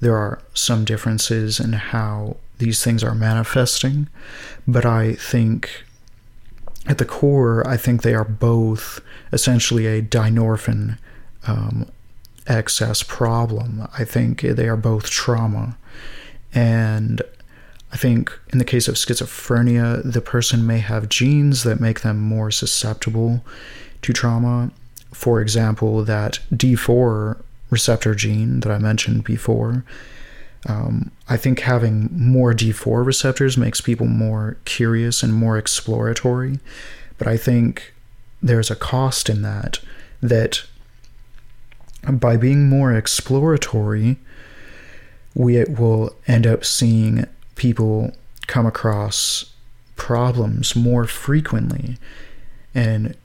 there 0.00 0.16
are 0.16 0.40
some 0.54 0.84
differences 0.84 1.58
in 1.58 1.72
how 1.72 2.36
these 2.58 2.82
things 2.82 3.02
are 3.04 3.14
manifesting, 3.14 4.08
but 4.66 4.84
I 4.84 5.14
think 5.14 5.84
at 6.86 6.98
the 6.98 7.04
core, 7.04 7.66
I 7.66 7.76
think 7.76 8.02
they 8.02 8.14
are 8.14 8.24
both 8.24 9.00
essentially 9.32 9.86
a 9.86 10.02
dynorphin 10.02 10.98
um, 11.46 11.88
excess 12.46 13.02
problem. 13.02 13.86
I 13.96 14.04
think 14.04 14.40
they 14.42 14.68
are 14.68 14.76
both 14.76 15.10
trauma. 15.10 15.76
And 16.54 17.22
I 17.92 17.96
think 17.96 18.32
in 18.52 18.58
the 18.58 18.64
case 18.64 18.88
of 18.88 18.96
schizophrenia, 18.96 20.12
the 20.12 20.20
person 20.20 20.66
may 20.66 20.78
have 20.78 21.08
genes 21.08 21.62
that 21.64 21.80
make 21.80 22.00
them 22.00 22.18
more 22.18 22.50
susceptible 22.50 23.44
to 24.02 24.12
trauma. 24.12 24.70
For 25.12 25.40
example, 25.40 26.04
that 26.04 26.40
D4 26.52 27.42
receptor 27.70 28.14
gene 28.14 28.60
that 28.60 28.72
I 28.72 28.78
mentioned 28.78 29.24
before. 29.24 29.84
Um, 30.66 31.10
I 31.28 31.36
think 31.36 31.60
having 31.60 32.08
more 32.12 32.52
D4 32.52 33.04
receptors 33.04 33.56
makes 33.56 33.80
people 33.80 34.06
more 34.06 34.56
curious 34.64 35.22
and 35.22 35.32
more 35.32 35.56
exploratory. 35.56 36.58
But 37.16 37.28
I 37.28 37.36
think 37.36 37.94
there's 38.42 38.70
a 38.70 38.76
cost 38.76 39.28
in 39.28 39.42
that, 39.42 39.80
that 40.20 40.64
by 42.10 42.36
being 42.36 42.68
more 42.68 42.92
exploratory, 42.92 44.16
we 45.34 45.62
will 45.64 46.14
end 46.26 46.46
up 46.46 46.64
seeing 46.64 47.26
people 47.54 48.12
come 48.46 48.66
across 48.66 49.52
problems 49.96 50.74
more 50.74 51.04
frequently. 51.06 51.98
And 52.74 53.16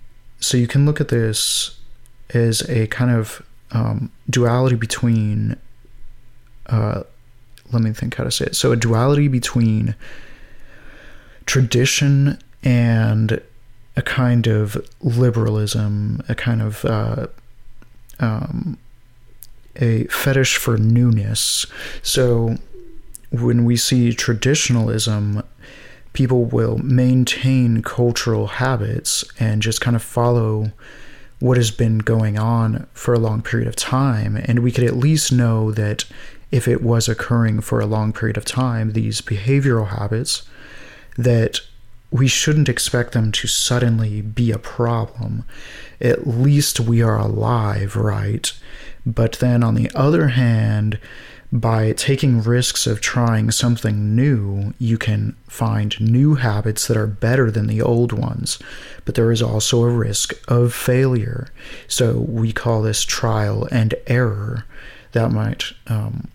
so 0.44 0.58
you 0.58 0.68
can 0.68 0.86
look 0.86 1.00
at 1.00 1.08
this 1.08 1.80
as 2.32 2.68
a 2.70 2.88
kind 2.88 3.12
of 3.12 3.42
um, 3.72 4.12
duality 4.30 4.76
between, 4.76 5.56
uh, 6.66 7.04
let 7.72 7.82
me 7.82 7.94
think 7.94 8.16
how 8.16 8.26
to 8.26 8.32
say 8.32 8.48
it. 8.48 8.56
So, 8.56 8.74
a 8.74 8.76
duality 8.76 9.30
between 9.30 9.96
tradition 11.46 12.38
and 12.62 13.42
a 13.96 14.02
kind 14.02 14.48
of 14.48 14.86
liberalism, 15.02 16.22
a 16.28 16.36
kind 16.36 16.62
of 16.62 16.84
uh, 16.84 17.28
um, 18.20 18.78
a 19.78 20.04
fetish 20.06 20.58
for 20.58 20.78
newness. 20.78 21.66
So, 22.02 22.58
when 23.32 23.64
we 23.64 23.78
see 23.78 24.14
traditionalism, 24.14 25.42
people 26.14 26.46
will 26.46 26.78
maintain 26.78 27.82
cultural 27.82 28.48
habits 28.48 29.24
and 29.40 29.62
just 29.62 29.82
kind 29.82 29.96
of 29.96 30.04
follow 30.04 30.72
what 31.40 31.58
has 31.58 31.72
been 31.72 31.98
going 31.98 32.40
on 32.40 32.88
for 32.94 33.14
a 33.14 33.20
long 33.20 33.42
period 33.42 33.68
of 33.68 33.76
time. 33.76 34.38
And 34.38 34.60
we 34.60 34.72
could 34.72 34.86
at 34.86 34.96
least 34.96 35.32
know 35.32 35.72
that 35.72 36.06
if 36.52 36.68
it 36.68 36.84
was 36.84 37.10
occurring 37.10 37.62
for 37.62 37.80
a 37.80 37.86
long 37.86 38.14
period 38.14 38.38
of 38.38 38.46
time, 38.46 38.92
these 38.92 39.22
behavioral 39.22 39.90
habits, 39.90 40.44
that 41.18 41.60
we 42.12 42.28
shouldn't 42.28 42.70
expect 42.70 43.14
them 43.14 43.32
to 43.32 43.48
suddenly 43.48 44.22
be 44.22 44.52
a 44.52 44.60
problem. 44.60 45.44
At 46.00 46.28
least 46.28 46.80
we 46.80 47.02
are 47.02 47.18
alive, 47.18 47.96
right? 47.96 48.54
But 49.06 49.34
then 49.34 49.64
on 49.64 49.74
the 49.74 49.92
other 49.96 50.30
hand, 50.30 51.00
by 51.54 51.92
taking 51.92 52.42
risks 52.42 52.88
of 52.88 53.00
trying 53.00 53.52
something 53.52 54.16
new, 54.16 54.74
you 54.80 54.98
can 54.98 55.36
find 55.48 56.02
new 56.02 56.34
habits 56.34 56.88
that 56.88 56.98
are 56.98 57.06
better 57.06 57.52
than 57.52 57.68
the 57.68 57.80
old 57.80 58.12
ones. 58.12 58.58
But 59.06 59.14
there 59.14 59.32
is 59.32 59.44
also 59.44 59.84
a 59.84 59.90
risk 59.90 60.34
of 60.48 60.74
failure. 60.74 61.50
So 61.88 62.18
we 62.18 62.54
call 62.54 62.82
this 62.82 63.04
trial 63.04 63.68
and 63.72 63.94
error. 64.08 64.66
That 65.12 65.32
might 65.32 65.66
um, 65.86 66.28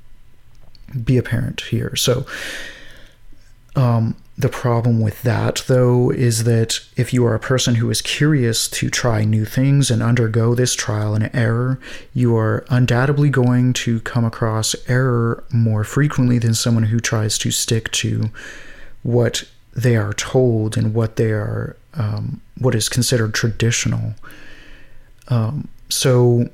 be 1.04 1.16
apparent 1.16 1.62
here. 1.62 1.96
So 1.96 2.24
um, 3.74 4.14
the 4.38 4.48
problem 4.48 5.00
with 5.00 5.22
that, 5.22 5.64
though, 5.66 6.10
is 6.10 6.44
that 6.44 6.78
if 6.96 7.12
you 7.12 7.26
are 7.26 7.34
a 7.34 7.40
person 7.40 7.74
who 7.74 7.90
is 7.90 8.00
curious 8.00 8.68
to 8.68 8.88
try 8.88 9.24
new 9.24 9.44
things 9.44 9.90
and 9.90 10.00
undergo 10.00 10.54
this 10.54 10.76
trial 10.76 11.12
and 11.16 11.28
error, 11.34 11.80
you 12.14 12.36
are 12.36 12.64
undoubtedly 12.70 13.30
going 13.30 13.72
to 13.72 13.98
come 14.00 14.24
across 14.24 14.76
error 14.86 15.42
more 15.52 15.82
frequently 15.82 16.38
than 16.38 16.54
someone 16.54 16.84
who 16.84 17.00
tries 17.00 17.36
to 17.38 17.50
stick 17.50 17.90
to 17.90 18.30
what 19.02 19.42
they 19.72 19.96
are 19.96 20.12
told 20.12 20.76
and 20.76 20.94
what 20.94 21.16
they 21.16 21.32
are, 21.32 21.76
um, 21.94 22.40
what 22.58 22.76
is 22.76 22.88
considered 22.88 23.34
traditional. 23.34 24.14
Um, 25.26 25.66
so, 25.88 26.48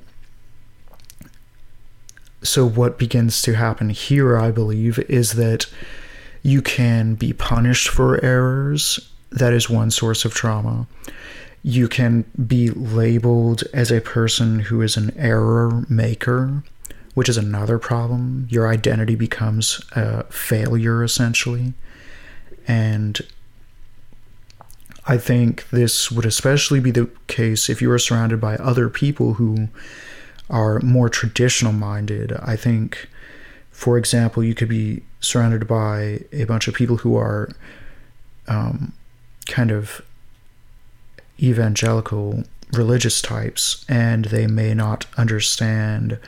so 2.42 2.66
what 2.66 2.99
begins 2.99 3.42
to 3.42 3.53
happen 3.53 3.90
here, 3.90 4.38
I 4.38 4.51
believe, 4.51 4.99
is 5.01 5.33
that 5.33 5.66
you 6.44 6.62
can 6.62 7.14
be 7.14 7.33
punished 7.33 7.88
for 7.88 8.22
errors. 8.22 9.00
That 9.30 9.52
is 9.52 9.68
one 9.68 9.90
source 9.90 10.24
of 10.24 10.35
trauma. 10.35 10.87
You 11.62 11.88
can 11.88 12.26
be 12.46 12.70
labeled 12.70 13.64
as 13.72 13.90
a 13.90 14.02
person 14.02 14.61
who 14.61 14.83
is 14.83 14.98
an 14.98 15.12
error 15.16 15.87
maker, 15.88 16.62
which 17.14 17.30
is 17.30 17.38
another 17.38 17.78
problem. 17.78 18.46
Your 18.50 18.68
identity 18.68 19.16
becomes 19.16 19.80
a 19.92 20.24
failure, 20.24 21.02
essentially. 21.02 21.72
And 22.68 23.18
I 25.07 25.16
think 25.16 25.68
this 25.70 26.12
would 26.12 26.26
especially 26.26 26.78
be 26.78 26.90
the 26.90 27.09
case 27.26 27.70
if 27.70 27.80
you 27.80 27.90
are 27.90 27.98
surrounded 27.98 28.40
by 28.40 28.57
other 28.57 28.90
people 28.90 29.35
who 29.35 29.68
are 30.50 30.78
more 30.80 31.09
traditional 31.09 31.72
minded. 31.72 32.35
I 32.42 32.57
think, 32.57 33.09
for 33.74 33.98
example, 33.98 34.44
you 34.44 34.54
could 34.54 34.68
be 34.68 35.02
surrounded 35.18 35.66
by 35.66 36.20
a 36.32 36.44
bunch 36.44 36.68
of 36.68 36.74
people 36.74 36.98
who 36.98 37.16
are 37.16 37.50
um, 38.46 38.92
kind 39.46 39.72
of 39.72 40.00
evangelical 41.42 42.44
religious 42.72 43.20
types, 43.20 43.84
and 43.88 44.26
they 44.26 44.46
may 44.46 44.74
not 44.74 45.06
understand 45.18 46.20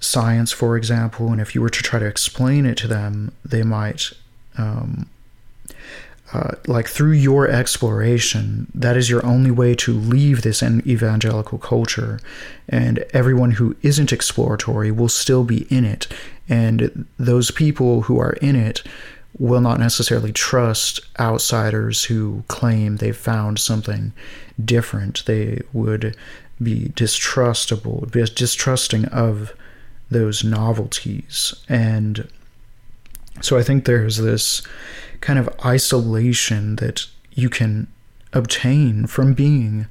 science, 0.00 0.50
for 0.50 0.78
example. 0.78 1.30
And 1.30 1.42
if 1.42 1.54
you 1.54 1.60
were 1.60 1.68
to 1.68 1.82
try 1.82 1.98
to 1.98 2.06
explain 2.06 2.64
it 2.64 2.78
to 2.78 2.88
them, 2.88 3.32
they 3.44 3.62
might. 3.62 4.10
Um, 4.56 5.10
uh, 6.32 6.52
like 6.66 6.86
through 6.88 7.12
your 7.12 7.48
exploration, 7.48 8.70
that 8.74 8.96
is 8.96 9.10
your 9.10 9.24
only 9.26 9.50
way 9.50 9.74
to 9.74 9.92
leave 9.92 10.42
this 10.42 10.62
evangelical 10.62 11.58
culture. 11.58 12.20
And 12.68 13.04
everyone 13.12 13.52
who 13.52 13.76
isn't 13.82 14.12
exploratory 14.12 14.92
will 14.92 15.08
still 15.08 15.42
be 15.42 15.66
in 15.74 15.84
it. 15.84 16.06
And 16.48 17.06
those 17.18 17.50
people 17.50 18.02
who 18.02 18.18
are 18.18 18.34
in 18.34 18.54
it 18.54 18.82
will 19.38 19.60
not 19.60 19.80
necessarily 19.80 20.32
trust 20.32 21.00
outsiders 21.18 22.04
who 22.04 22.44
claim 22.48 22.96
they've 22.96 23.16
found 23.16 23.58
something 23.58 24.12
different. 24.64 25.24
They 25.26 25.62
would 25.72 26.16
be 26.62 26.92
distrustable, 26.94 28.10
be 28.10 28.24
distrusting 28.24 29.06
of 29.06 29.52
those 30.10 30.44
novelties. 30.44 31.54
And 31.68 32.28
so 33.40 33.56
I 33.56 33.62
think 33.62 33.84
there's 33.84 34.18
this 34.18 34.62
kind 35.20 35.38
of 35.38 35.48
isolation 35.64 36.76
that 36.76 37.06
you 37.32 37.48
can 37.48 37.86
obtain 38.32 39.06
from 39.06 39.34
being 39.34 39.86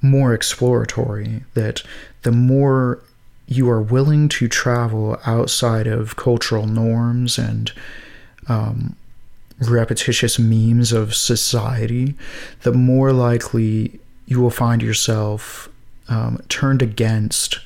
more 0.00 0.34
exploratory, 0.34 1.42
that 1.54 1.82
the 2.22 2.32
more 2.32 3.02
you 3.46 3.68
are 3.68 3.80
willing 3.80 4.28
to 4.28 4.48
travel 4.48 5.18
outside 5.26 5.86
of 5.86 6.16
cultural 6.16 6.66
norms 6.66 7.38
and 7.38 7.72
um, 8.48 8.96
repetitious 9.60 10.38
memes 10.38 10.92
of 10.92 11.14
society, 11.14 12.14
the 12.62 12.72
more 12.72 13.12
likely 13.12 13.98
you 14.26 14.40
will 14.40 14.50
find 14.50 14.82
yourself 14.82 15.68
um, 16.08 16.38
turned 16.48 16.82
against 16.82 17.60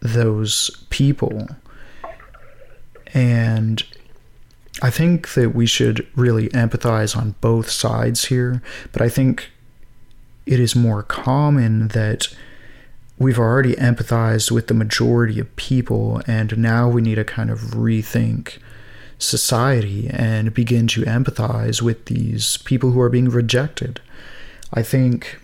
those 0.00 0.70
people. 0.90 1.48
And 3.14 3.82
I 4.80 4.90
think 4.90 5.34
that 5.34 5.54
we 5.54 5.66
should 5.66 6.06
really 6.14 6.48
empathize 6.50 7.16
on 7.16 7.34
both 7.40 7.70
sides 7.70 8.26
here, 8.26 8.62
but 8.92 9.02
I 9.02 9.08
think 9.08 9.50
it 10.46 10.60
is 10.60 10.76
more 10.76 11.02
common 11.02 11.88
that 11.88 12.28
we've 13.18 13.38
already 13.38 13.74
empathized 13.74 14.50
with 14.50 14.68
the 14.68 14.74
majority 14.74 15.40
of 15.40 15.56
people, 15.56 16.22
and 16.26 16.56
now 16.58 16.88
we 16.88 17.02
need 17.02 17.16
to 17.16 17.24
kind 17.24 17.50
of 17.50 17.58
rethink 17.72 18.58
society 19.18 20.08
and 20.08 20.54
begin 20.54 20.86
to 20.86 21.02
empathize 21.02 21.82
with 21.82 22.04
these 22.06 22.56
people 22.58 22.92
who 22.92 23.00
are 23.00 23.10
being 23.10 23.28
rejected. 23.28 24.00
I 24.72 24.82
think 24.82 25.40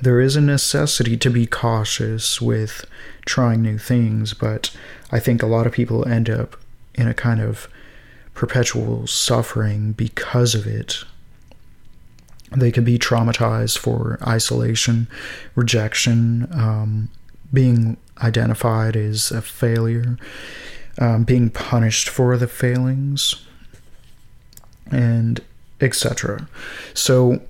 there 0.00 0.20
is 0.20 0.36
a 0.36 0.40
necessity 0.40 1.16
to 1.16 1.30
be 1.30 1.46
cautious 1.46 2.40
with 2.40 2.84
trying 3.24 3.62
new 3.62 3.78
things, 3.78 4.34
but 4.34 4.76
I 5.10 5.18
think 5.18 5.42
a 5.42 5.46
lot 5.46 5.66
of 5.66 5.72
people 5.72 6.06
end 6.06 6.30
up 6.30 6.56
in 6.94 7.08
a 7.08 7.14
kind 7.14 7.40
of 7.40 7.68
perpetual 8.36 9.06
suffering 9.06 9.92
because 9.92 10.54
of 10.54 10.66
it. 10.66 11.02
They 12.54 12.70
can 12.70 12.84
be 12.84 12.98
traumatized 12.98 13.78
for 13.78 14.18
isolation, 14.24 15.08
rejection, 15.56 16.46
um, 16.52 17.08
being 17.52 17.96
identified 18.22 18.94
as 18.94 19.32
a 19.32 19.42
failure, 19.42 20.18
um, 20.98 21.24
being 21.24 21.50
punished 21.50 22.08
for 22.08 22.36
the 22.36 22.46
failings, 22.46 23.34
and 24.92 25.40
etc. 25.80 26.46
So 26.94 27.40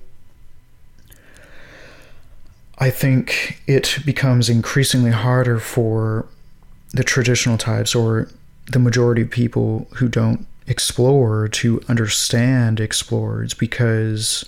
I 2.79 2.89
think 2.89 3.61
it 3.67 3.99
becomes 4.05 4.49
increasingly 4.49 5.11
harder 5.11 5.59
for 5.59 6.27
the 6.93 7.03
traditional 7.03 7.57
types 7.57 7.93
or 7.93 8.29
the 8.71 8.79
majority 8.79 9.21
of 9.21 9.29
people 9.29 9.87
who 9.95 10.07
don't 10.07 10.47
explore 10.67 11.47
to 11.47 11.81
understand 11.87 12.79
explorers 12.79 13.53
because, 13.53 14.45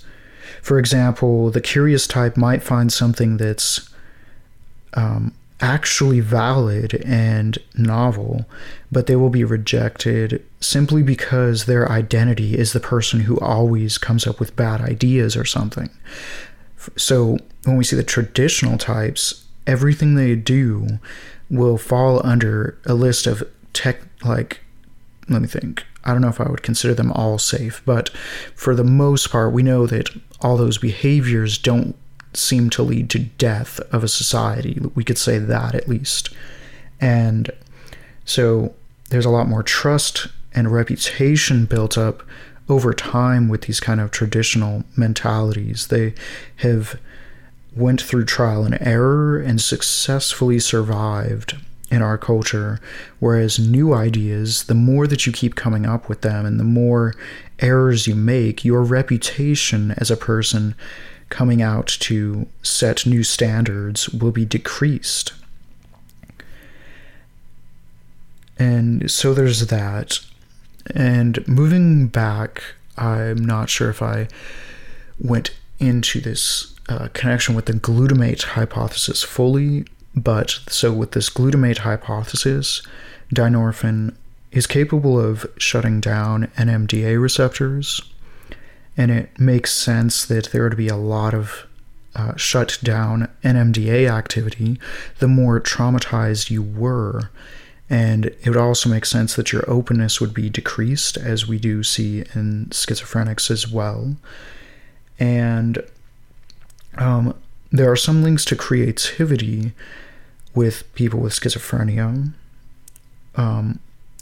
for 0.62 0.77
example, 0.77 1.49
the 1.49 1.62
curious 1.62 2.08
type 2.08 2.36
might 2.38 2.62
find 2.62 2.91
something 2.91 3.38
that's 3.38 3.89
um, 4.93 5.34
actually 5.62 6.19
valid 6.19 7.01
and 7.05 7.58
novel, 7.75 8.45
but 8.91 9.08
they 9.08 9.15
will 9.15 9.29
be 9.29 9.43
rejected 9.43 10.45
simply 10.60 11.03
because 11.03 11.65
their 11.65 11.89
identity 11.91 12.58
is 12.58 12.73
the 12.73 12.79
person 12.79 13.21
who 13.21 13.39
always 13.39 13.97
comes 13.97 14.25
up 14.25 14.39
with 14.39 14.55
bad 14.55 14.82
ideas 14.82 15.36
or 15.36 15.45
something. 15.45 15.89
So 16.95 17.38
when 17.65 17.77
we 17.77 17.84
see 17.84 17.95
the 17.95 18.03
traditional 18.03 18.77
types, 18.77 19.45
everything 19.67 20.15
they 20.15 20.36
do 20.36 20.99
will 21.49 21.77
fall 21.77 22.25
under 22.25 22.77
a 22.86 22.93
list 22.93 23.27
of 23.27 23.43
tech, 23.73 24.01
like, 24.23 24.62
let 25.27 25.41
me 25.41 25.47
think. 25.47 25.84
I 26.03 26.12
don't 26.12 26.21
know 26.21 26.29
if 26.29 26.41
I 26.41 26.49
would 26.49 26.63
consider 26.63 26.93
them 26.93 27.12
all 27.12 27.38
safe, 27.38 27.81
but 27.85 28.09
for 28.55 28.73
the 28.73 28.83
most 28.83 29.31
part, 29.31 29.53
we 29.53 29.63
know 29.63 29.85
that 29.88 30.09
all 30.41 30.57
those 30.57 30.77
behaviors 30.77 31.57
don't 31.57 31.95
seem 32.33 32.69
to 32.69 32.83
lead 32.83 33.09
to 33.09 33.19
death 33.19 33.79
of 33.91 34.03
a 34.03 34.07
society. 34.07 34.79
We 34.95 35.03
could 35.03 35.17
say 35.17 35.39
that 35.39 35.75
at 35.75 35.89
least. 35.89 36.29
And 37.01 37.51
so 38.25 38.73
there's 39.09 39.25
a 39.25 39.31
lot 39.31 39.47
more 39.47 39.63
trust 39.63 40.27
and 40.53 40.71
reputation 40.71 41.65
built 41.65 41.97
up 41.97 42.23
over 42.67 42.93
time 42.93 43.49
with 43.49 43.62
these 43.62 43.79
kind 43.79 43.99
of 43.99 44.12
traditional 44.12 44.83
mentalities. 44.95 45.88
They 45.88 46.13
have 46.57 46.99
went 47.75 48.01
through 48.01 48.25
trial 48.25 48.63
and 48.63 48.77
error 48.79 49.39
and 49.39 49.59
successfully 49.59 50.59
survived 50.59 51.57
in 51.91 52.02
our 52.02 52.17
culture 52.17 52.80
whereas 53.19 53.58
new 53.58 53.93
ideas 53.93 54.65
the 54.65 54.75
more 54.75 55.08
that 55.08 55.25
you 55.25 55.32
keep 55.32 55.56
coming 55.56 55.86
up 55.86 56.08
with 56.08 56.21
them 56.21 56.45
and 56.45 56.60
the 56.60 56.63
more 56.63 57.13
errors 57.60 58.08
you 58.08 58.15
make 58.15 58.63
your 58.63 58.84
reputation 58.84 59.91
as 59.97 60.12
a 60.12 60.17
person 60.17 60.75
coming 61.30 61.62
out 61.62 61.88
to 61.88 62.47
set 62.63 63.06
new 63.06 63.23
standards 63.23 64.10
will 64.10 64.32
be 64.32 64.45
decreased. 64.45 65.34
And 68.58 69.10
so 69.10 69.34
there's 69.34 69.67
that. 69.67 70.19
And 70.93 71.47
moving 71.47 72.08
back, 72.08 72.63
I'm 72.97 73.45
not 73.45 73.69
sure 73.69 73.89
if 73.89 74.02
I 74.02 74.28
went 75.19 75.52
into 75.80 76.19
this 76.19 76.73
uh, 76.89 77.08
connection 77.13 77.56
with 77.56 77.67
the 77.67 77.73
glutamate 77.73 78.43
hypothesis 78.43 79.23
fully, 79.23 79.86
but 80.21 80.60
so 80.67 80.93
with 80.93 81.12
this 81.12 81.29
glutamate 81.29 81.79
hypothesis, 81.79 82.82
dynorphin 83.34 84.15
is 84.51 84.67
capable 84.67 85.19
of 85.19 85.45
shutting 85.58 85.99
down 85.99 86.47
NMDA 86.58 87.21
receptors 87.21 88.01
and 88.99 89.12
it 89.12 89.39
makes 89.39 89.71
sense 89.71 90.25
that 90.25 90.49
there 90.51 90.63
would 90.63 90.75
be 90.75 90.89
a 90.89 90.97
lot 90.97 91.34
of 91.34 91.65
uh, 92.15 92.36
shut 92.36 92.77
down 92.84 93.29
NMDA 93.45 94.10
activity 94.10 94.77
the 95.19 95.27
more 95.27 95.62
traumatized 95.62 96.49
you 96.49 96.62
were. 96.62 97.29
And 97.89 98.25
it 98.25 98.45
would 98.45 98.58
also 98.58 98.89
make 98.89 99.05
sense 99.05 99.36
that 99.36 99.53
your 99.53 99.63
openness 99.69 100.19
would 100.19 100.34
be 100.34 100.49
decreased, 100.49 101.15
as 101.15 101.47
we 101.47 101.58
do 101.58 101.82
see 101.82 102.25
in 102.36 102.67
schizophrenics 102.71 103.49
as 103.49 103.71
well. 103.71 104.17
And 105.17 105.82
um, 106.97 107.36
there 107.71 107.89
are 107.89 107.95
some 107.95 108.21
links 108.21 108.43
to 108.45 108.55
creativity 108.58 109.71
with 110.55 110.91
people 110.95 111.19
with 111.19 111.33
schizophrenia. 111.33 112.33
Um, 113.35 113.79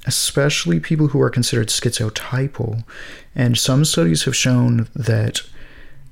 especially 0.08 0.80
people 0.80 1.08
who 1.08 1.22
are 1.22 1.30
considered 1.30 1.68
schizotypal. 1.68 2.84
And 3.36 3.58
some 3.58 3.84
studies 3.86 4.24
have 4.24 4.36
shown 4.36 4.88
that 4.96 5.42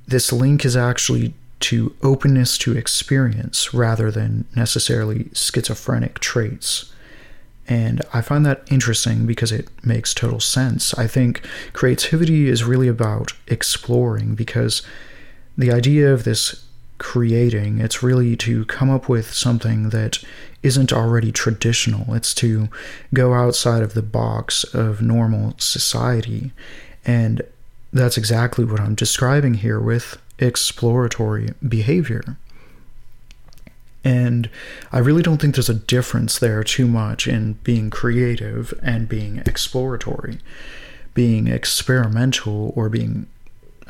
this 0.06 0.30
link 0.32 0.64
is 0.64 0.76
actually 0.76 1.32
to 1.58 1.96
openness 2.02 2.58
to 2.58 2.76
experience 2.76 3.72
rather 3.72 4.10
than 4.10 4.44
necessarily 4.54 5.30
schizophrenic 5.32 6.18
traits. 6.18 6.92
And 7.66 8.02
I 8.12 8.20
find 8.20 8.44
that 8.44 8.70
interesting 8.70 9.26
because 9.26 9.50
it 9.50 9.68
makes 9.84 10.12
total 10.12 10.40
sense. 10.40 10.96
I 10.98 11.06
think 11.06 11.40
creativity 11.72 12.48
is 12.48 12.62
really 12.62 12.88
about 12.88 13.32
exploring 13.48 14.34
because 14.34 14.82
the 15.56 15.72
idea 15.72 16.12
of 16.12 16.24
this 16.24 16.65
creating, 16.98 17.78
it's 17.78 18.02
really 18.02 18.36
to 18.36 18.64
come 18.66 18.90
up 18.90 19.08
with 19.08 19.32
something 19.32 19.90
that 19.90 20.22
isn't 20.62 20.92
already 20.92 21.30
traditional. 21.30 22.14
It's 22.14 22.34
to 22.34 22.68
go 23.14 23.34
outside 23.34 23.82
of 23.82 23.94
the 23.94 24.02
box 24.02 24.64
of 24.64 25.02
normal 25.02 25.54
society. 25.58 26.52
And 27.04 27.42
that's 27.92 28.16
exactly 28.18 28.64
what 28.64 28.80
I'm 28.80 28.94
describing 28.94 29.54
here 29.54 29.80
with 29.80 30.18
exploratory 30.38 31.50
behavior. 31.66 32.36
And 34.04 34.48
I 34.92 34.98
really 34.98 35.22
don't 35.22 35.40
think 35.40 35.56
there's 35.56 35.68
a 35.68 35.74
difference 35.74 36.38
there 36.38 36.62
too 36.62 36.86
much 36.86 37.26
in 37.26 37.54
being 37.64 37.90
creative 37.90 38.72
and 38.82 39.08
being 39.08 39.38
exploratory, 39.38 40.38
being 41.12 41.48
experimental 41.48 42.72
or 42.76 42.88
being, 42.88 43.26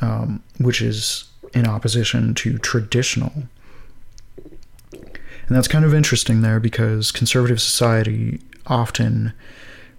um, 0.01 0.41
which 0.57 0.81
is 0.81 1.25
in 1.53 1.67
opposition 1.67 2.33
to 2.35 2.57
traditional. 2.57 3.43
And 4.91 5.55
that's 5.55 5.67
kind 5.67 5.85
of 5.85 5.93
interesting 5.93 6.41
there 6.41 6.59
because 6.59 7.11
conservative 7.11 7.61
society 7.61 8.41
often 8.65 9.33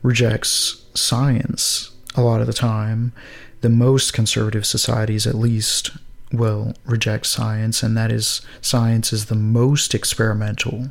rejects 0.02 0.84
science 0.94 1.90
a 2.14 2.22
lot 2.22 2.40
of 2.40 2.46
the 2.46 2.52
time. 2.52 3.12
The 3.60 3.68
most 3.68 4.12
conservative 4.12 4.66
societies, 4.66 5.26
at 5.26 5.34
least, 5.34 5.90
will 6.32 6.74
reject 6.84 7.26
science, 7.26 7.82
and 7.82 7.96
that 7.96 8.12
is 8.12 8.42
science 8.60 9.12
is 9.12 9.26
the 9.26 9.34
most 9.34 9.94
experimental 9.94 10.90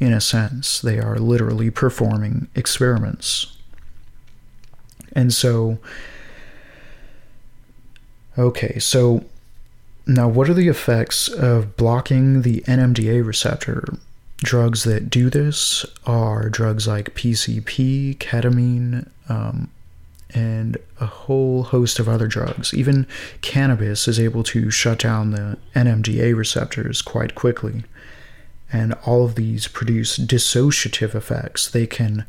in 0.00 0.12
a 0.12 0.20
sense. 0.20 0.80
They 0.80 0.98
are 0.98 1.18
literally 1.18 1.70
performing 1.70 2.48
experiments. 2.54 3.56
And 5.12 5.32
so, 5.32 5.78
okay, 8.36 8.78
so 8.78 9.24
now, 10.10 10.26
what 10.26 10.48
are 10.48 10.54
the 10.54 10.68
effects 10.68 11.28
of 11.28 11.76
blocking 11.76 12.40
the 12.40 12.62
NMDA 12.62 13.24
receptor? 13.24 13.84
Drugs 14.38 14.84
that 14.84 15.10
do 15.10 15.28
this 15.28 15.84
are 16.06 16.48
drugs 16.48 16.88
like 16.88 17.14
PCP, 17.14 18.16
ketamine, 18.16 19.06
um, 19.28 19.70
and 20.30 20.78
a 20.98 21.04
whole 21.04 21.64
host 21.64 21.98
of 21.98 22.08
other 22.08 22.26
drugs. 22.26 22.72
Even 22.72 23.06
cannabis 23.42 24.08
is 24.08 24.18
able 24.18 24.42
to 24.44 24.70
shut 24.70 24.98
down 24.98 25.32
the 25.32 25.58
NMDA 25.74 26.34
receptors 26.34 27.02
quite 27.02 27.34
quickly. 27.34 27.84
And 28.72 28.94
all 29.04 29.26
of 29.26 29.34
these 29.34 29.68
produce 29.68 30.18
dissociative 30.18 31.14
effects. 31.14 31.68
They 31.68 31.86
can 31.86 32.24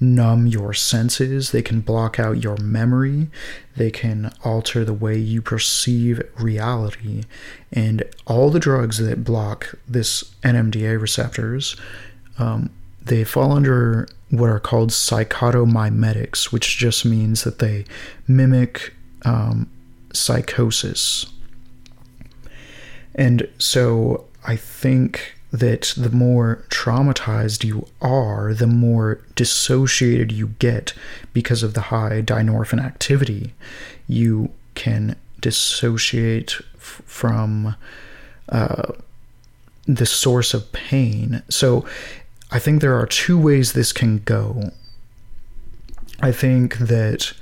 numb 0.00 0.46
your 0.46 0.72
senses, 0.72 1.52
they 1.52 1.62
can 1.62 1.80
block 1.80 2.18
out 2.18 2.42
your 2.42 2.56
memory, 2.56 3.28
they 3.76 3.90
can 3.90 4.32
alter 4.42 4.84
the 4.84 4.94
way 4.94 5.16
you 5.16 5.42
perceive 5.42 6.22
reality. 6.38 7.24
And 7.70 8.02
all 8.26 8.50
the 8.50 8.58
drugs 8.58 8.98
that 8.98 9.24
block 9.24 9.74
this 9.86 10.22
NMDA 10.42 11.00
receptors, 11.00 11.76
um, 12.38 12.70
they 13.02 13.24
fall 13.24 13.52
under 13.52 14.08
what 14.30 14.48
are 14.48 14.60
called 14.60 14.90
psychotomimetics, 14.90 16.52
which 16.52 16.78
just 16.78 17.04
means 17.04 17.44
that 17.44 17.58
they 17.58 17.84
mimic 18.26 18.94
um, 19.24 19.68
psychosis. 20.12 21.26
And 23.14 23.48
so 23.58 24.24
I 24.46 24.56
think 24.56 25.34
that 25.52 25.94
the 25.96 26.10
more 26.10 26.64
traumatized 26.68 27.64
you 27.64 27.86
are, 28.00 28.54
the 28.54 28.66
more 28.66 29.20
dissociated 29.34 30.30
you 30.30 30.48
get 30.58 30.92
because 31.32 31.62
of 31.62 31.74
the 31.74 31.80
high 31.82 32.22
dynorphin 32.22 32.82
activity. 32.82 33.52
You 34.06 34.50
can 34.74 35.16
dissociate 35.40 36.60
f- 36.76 37.02
from 37.04 37.74
uh, 38.48 38.92
the 39.86 40.06
source 40.06 40.54
of 40.54 40.70
pain. 40.72 41.42
So 41.48 41.84
I 42.52 42.58
think 42.58 42.80
there 42.80 42.98
are 42.98 43.06
two 43.06 43.38
ways 43.38 43.72
this 43.72 43.92
can 43.92 44.18
go. 44.18 44.70
I 46.20 46.32
think 46.32 46.78
that 46.78 47.32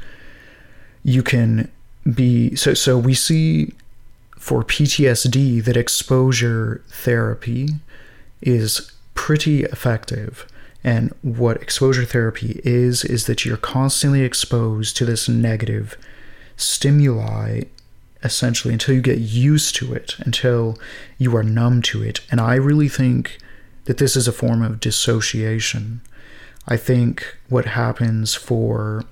you 1.02 1.22
can 1.22 1.70
be 2.14 2.54
so 2.54 2.74
so 2.74 2.96
we 2.96 3.12
see 3.14 3.72
for 4.38 4.62
PTSD 4.62 5.62
that 5.64 5.76
exposure 5.76 6.82
therapy 6.88 7.70
is 8.40 8.92
pretty 9.14 9.64
effective. 9.64 10.46
And 10.84 11.12
what 11.22 11.60
exposure 11.60 12.04
therapy 12.04 12.60
is, 12.64 13.04
is 13.04 13.26
that 13.26 13.44
you're 13.44 13.56
constantly 13.56 14.22
exposed 14.22 14.96
to 14.96 15.04
this 15.04 15.28
negative 15.28 15.96
stimuli 16.56 17.62
essentially 18.22 18.72
until 18.72 18.94
you 18.94 19.00
get 19.00 19.18
used 19.18 19.76
to 19.76 19.92
it, 19.94 20.16
until 20.20 20.76
you 21.18 21.34
are 21.36 21.42
numb 21.42 21.82
to 21.82 22.02
it. 22.02 22.20
And 22.30 22.40
I 22.40 22.54
really 22.54 22.88
think 22.88 23.38
that 23.84 23.98
this 23.98 24.16
is 24.16 24.26
a 24.26 24.32
form 24.32 24.62
of 24.62 24.80
dissociation. 24.80 26.00
I 26.66 26.76
think 26.76 27.36
what 27.48 27.64
happens 27.64 28.34
for 28.34 29.04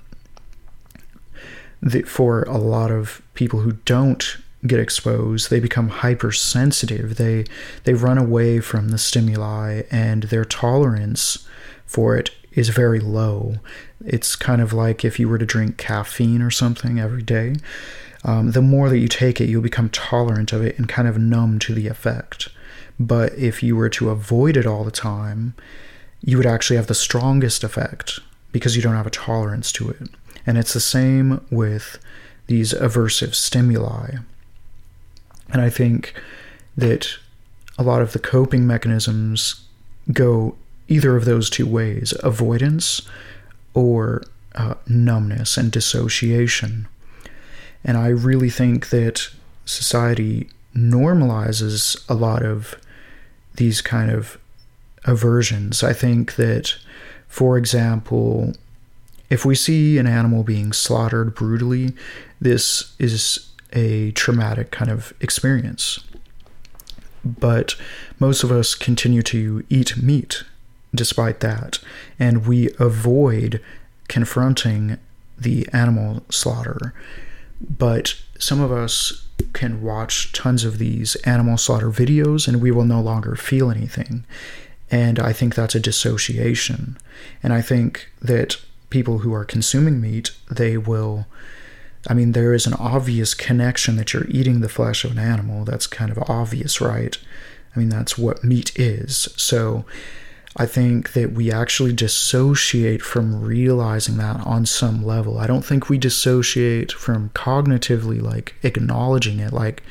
that 1.83 2.09
for 2.09 2.43
a 2.43 2.59
lot 2.59 2.91
of 2.91 3.23
people 3.35 3.61
who 3.61 3.73
don't 3.85 4.39
get 4.67 4.81
exposed, 4.81 5.51
they 5.51 5.61
become 5.61 5.89
hypersensitive. 5.89 7.17
They 7.17 7.45
they 7.85 7.95
run 7.95 8.19
away 8.19 8.61
from 8.61 8.89
the 8.89 8.99
stimuli, 8.99 9.83
and 9.91 10.25
their 10.25 10.45
tolerance 10.45 11.47
for 11.85 12.17
it 12.17 12.31
is 12.53 12.71
very 12.71 13.01
low. 13.01 13.57
It's 14.05 14.35
kind 14.37 14.61
of 14.61 14.73
like 14.73 15.05
if 15.05 15.21
you 15.21 15.29
were 15.29 15.39
to 15.39 15.47
drink 15.47 15.77
caffeine 15.77 16.43
or 16.43 16.51
something 16.51 16.99
every 16.99 17.23
day. 17.23 17.57
Um, 18.25 18.53
the 18.53 18.63
more 18.63 18.89
that 18.89 18.99
you 18.99 19.09
take 19.09 19.41
it, 19.41 19.49
you'll 19.49 19.63
become 19.63 19.89
tolerant 19.91 20.53
of 20.53 20.63
it 20.63 20.77
and 20.79 20.89
kind 20.89 21.07
of 21.07 21.17
numb 21.19 21.59
to 21.61 21.75
the 21.75 21.87
effect. 21.87 22.49
But 22.99 23.35
if 23.35 23.63
you 23.63 23.77
were 23.77 23.91
to 23.91 24.11
avoid 24.11 24.57
it 24.57 24.67
all 24.67 24.83
the 24.83 24.91
time, 24.91 25.55
you 26.23 26.37
would 26.37 26.47
actually 26.47 26.77
have 26.77 26.89
the 26.89 26.95
strongest 26.95 27.63
effect 27.63 28.19
because 28.53 28.75
you 28.75 28.83
don't 28.83 28.97
have 28.97 29.07
a 29.07 29.11
tolerance 29.11 29.71
to 29.73 29.91
it. 29.91 30.09
And 30.47 30.57
it's 30.59 30.73
the 30.73 30.81
same 30.81 31.45
with 31.51 31.99
these 32.47 32.73
aversive 32.73 33.35
stimuli. 33.35 34.17
And 35.53 35.63
I 35.63 35.71
think 35.71 36.15
that 36.77 37.09
a 37.79 37.83
lot 37.83 38.03
of 38.03 38.13
the 38.13 38.19
coping 38.19 38.67
mechanisms 38.67 39.65
go 40.13 40.57
either 40.89 41.17
of 41.17 41.25
those 41.25 41.51
two 41.51 41.67
ways 41.67 42.15
avoidance 42.23 43.03
or 43.75 44.23
uh, 44.55 44.75
numbness 44.87 45.57
and 45.57 45.71
dissociation. 45.71 46.89
And 47.85 47.97
I 47.97 48.09
really 48.09 48.51
think 48.51 48.91
that 48.91 49.29
society 49.65 50.49
normalizes 50.75 52.03
a 52.09 52.15
lot 52.15 52.43
of 52.43 52.75
these 53.57 53.81
kind 53.81 54.11
of 54.11 54.39
aversions. 55.05 55.83
I 55.83 55.93
think 55.93 56.37
that, 56.37 56.75
for 57.29 57.57
example, 57.57 58.55
if 59.31 59.45
we 59.45 59.55
see 59.55 59.99
an 59.99 60.07
animal 60.07 60.43
being 60.43 60.73
slaughtered 60.73 61.35
brutally, 61.35 61.95
this 62.41 62.95
is 62.99 63.46
a 63.73 64.13
traumatic 64.13 64.71
kind 64.71 64.91
of 64.91 65.13
experience. 65.21 66.01
But 67.25 67.75
most 68.21 68.45
of 68.45 68.53
us 68.53 68.75
continue 68.75 69.23
to 69.23 69.65
eat 69.69 69.97
meat 70.01 70.45
despite 70.95 71.41
that, 71.41 71.79
and 72.19 72.47
we 72.47 72.71
avoid 72.79 73.61
confronting 74.09 74.99
the 75.39 75.69
animal 75.73 76.25
slaughter. 76.31 76.95
But 77.61 78.15
some 78.39 78.61
of 78.61 78.73
us 78.73 79.27
can 79.53 79.83
watch 79.83 80.33
tons 80.33 80.65
of 80.65 80.79
these 80.79 81.15
animal 81.17 81.59
slaughter 81.59 81.91
videos 81.91 82.49
and 82.49 82.61
we 82.61 82.71
will 82.71 82.85
no 82.85 83.01
longer 83.01 83.37
feel 83.37 83.71
anything. 83.71 84.25
And 84.91 85.19
I 85.19 85.33
think 85.33 85.55
that's 85.55 85.75
a 85.75 85.81
dissociation. 85.81 86.97
And 87.43 87.53
I 87.53 87.61
think 87.61 88.09
that 88.21 88.61
people 88.91 89.19
who 89.19 89.35
are 89.35 89.45
consuming 89.45 90.01
meat, 90.01 90.31
they 90.51 90.77
will. 90.77 91.27
I 92.09 92.15
mean, 92.15 92.33
there 92.33 92.55
is 92.55 92.67
an 92.67 92.75
obvious 92.75 93.35
connection 93.35 93.97
that 93.97 94.13
you're 94.13 94.29
eating 94.29 94.61
the 94.61 94.69
flesh 94.69 95.05
of 95.05 95.13
an 95.13 95.19
animal. 95.19 95.65
That's 95.65 95.87
kind 95.87 96.11
of 96.11 96.19
obvious, 96.29 96.81
right? 96.81 97.17
I 97.75 97.79
mean, 97.79 97.89
that's 97.89 98.17
what 98.17 98.45
meat 98.45 98.79
is. 98.79 99.29
So 99.37 99.85
I 100.57 100.65
think 100.67 101.13
that 101.13 101.33
we 101.33 101.53
actually 101.53 101.93
dissociate 101.93 103.03
from 103.03 103.43
realizing 103.43 104.17
that 104.17 104.41
on 104.47 104.65
some 104.65 105.05
level. 105.05 105.39
I 105.39 105.47
don't 105.47 105.65
think 105.65 105.89
we 105.89 105.99
dissociate 105.99 106.93
from 106.93 107.31
cognitively, 107.31 108.23
like 108.23 108.55
acknowledging 108.63 109.39
it. 109.39 109.53
Like, 109.53 109.83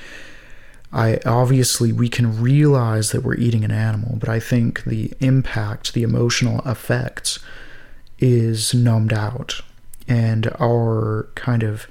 I 0.91 1.19
obviously 1.25 1.91
we 1.91 2.09
can 2.09 2.41
realize 2.41 3.11
that 3.11 3.21
we're 3.21 3.35
eating 3.35 3.63
an 3.63 3.71
animal, 3.71 4.15
but 4.17 4.29
I 4.29 4.39
think 4.39 4.85
the 4.85 5.13
impact, 5.19 5.93
the 5.93 6.03
emotional 6.03 6.61
effects 6.65 7.39
is 8.17 8.73
numbed 8.73 9.13
out. 9.13 9.61
And 10.07 10.47
our 10.59 11.29
kind 11.35 11.63
of 11.63 11.87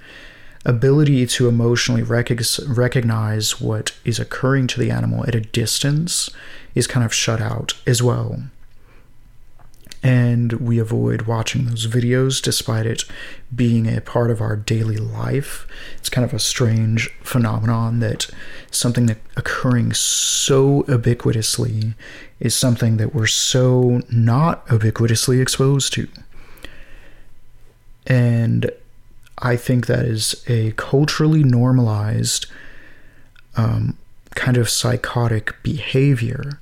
ability 0.64 1.26
to 1.26 1.48
emotionally 1.48 2.02
rec- 2.02 2.30
recognize 2.66 3.60
what 3.60 3.92
is 4.04 4.18
occurring 4.18 4.66
to 4.68 4.80
the 4.80 4.90
animal 4.90 5.24
at 5.26 5.34
a 5.34 5.40
distance 5.40 6.30
is 6.74 6.86
kind 6.86 7.04
of 7.04 7.12
shut 7.12 7.40
out 7.40 7.74
as 7.86 8.02
well. 8.02 8.42
And 10.02 10.52
we 10.54 10.78
avoid 10.78 11.22
watching 11.22 11.64
those 11.64 11.86
videos 11.86 12.42
despite 12.42 12.84
it 12.84 13.04
being 13.54 13.86
a 13.86 14.02
part 14.02 14.30
of 14.30 14.42
our 14.42 14.54
daily 14.54 14.98
life. 14.98 15.66
It's 15.96 16.10
kind 16.10 16.26
of 16.26 16.34
a 16.34 16.38
strange 16.38 17.08
phenomenon 17.22 18.00
that 18.00 18.28
something 18.70 19.06
that 19.06 19.16
occurring 19.34 19.94
so 19.94 20.82
ubiquitously 20.82 21.94
is 22.38 22.54
something 22.54 22.98
that 22.98 23.14
we're 23.14 23.26
so 23.26 24.02
not 24.10 24.66
ubiquitously 24.66 25.40
exposed 25.40 25.94
to. 25.94 26.06
And 28.06 28.70
I 29.38 29.56
think 29.56 29.86
that 29.86 30.04
is 30.04 30.44
a 30.46 30.72
culturally 30.72 31.42
normalized 31.42 32.46
um, 33.56 33.96
kind 34.34 34.56
of 34.56 34.68
psychotic 34.68 35.54
behavior. 35.62 36.60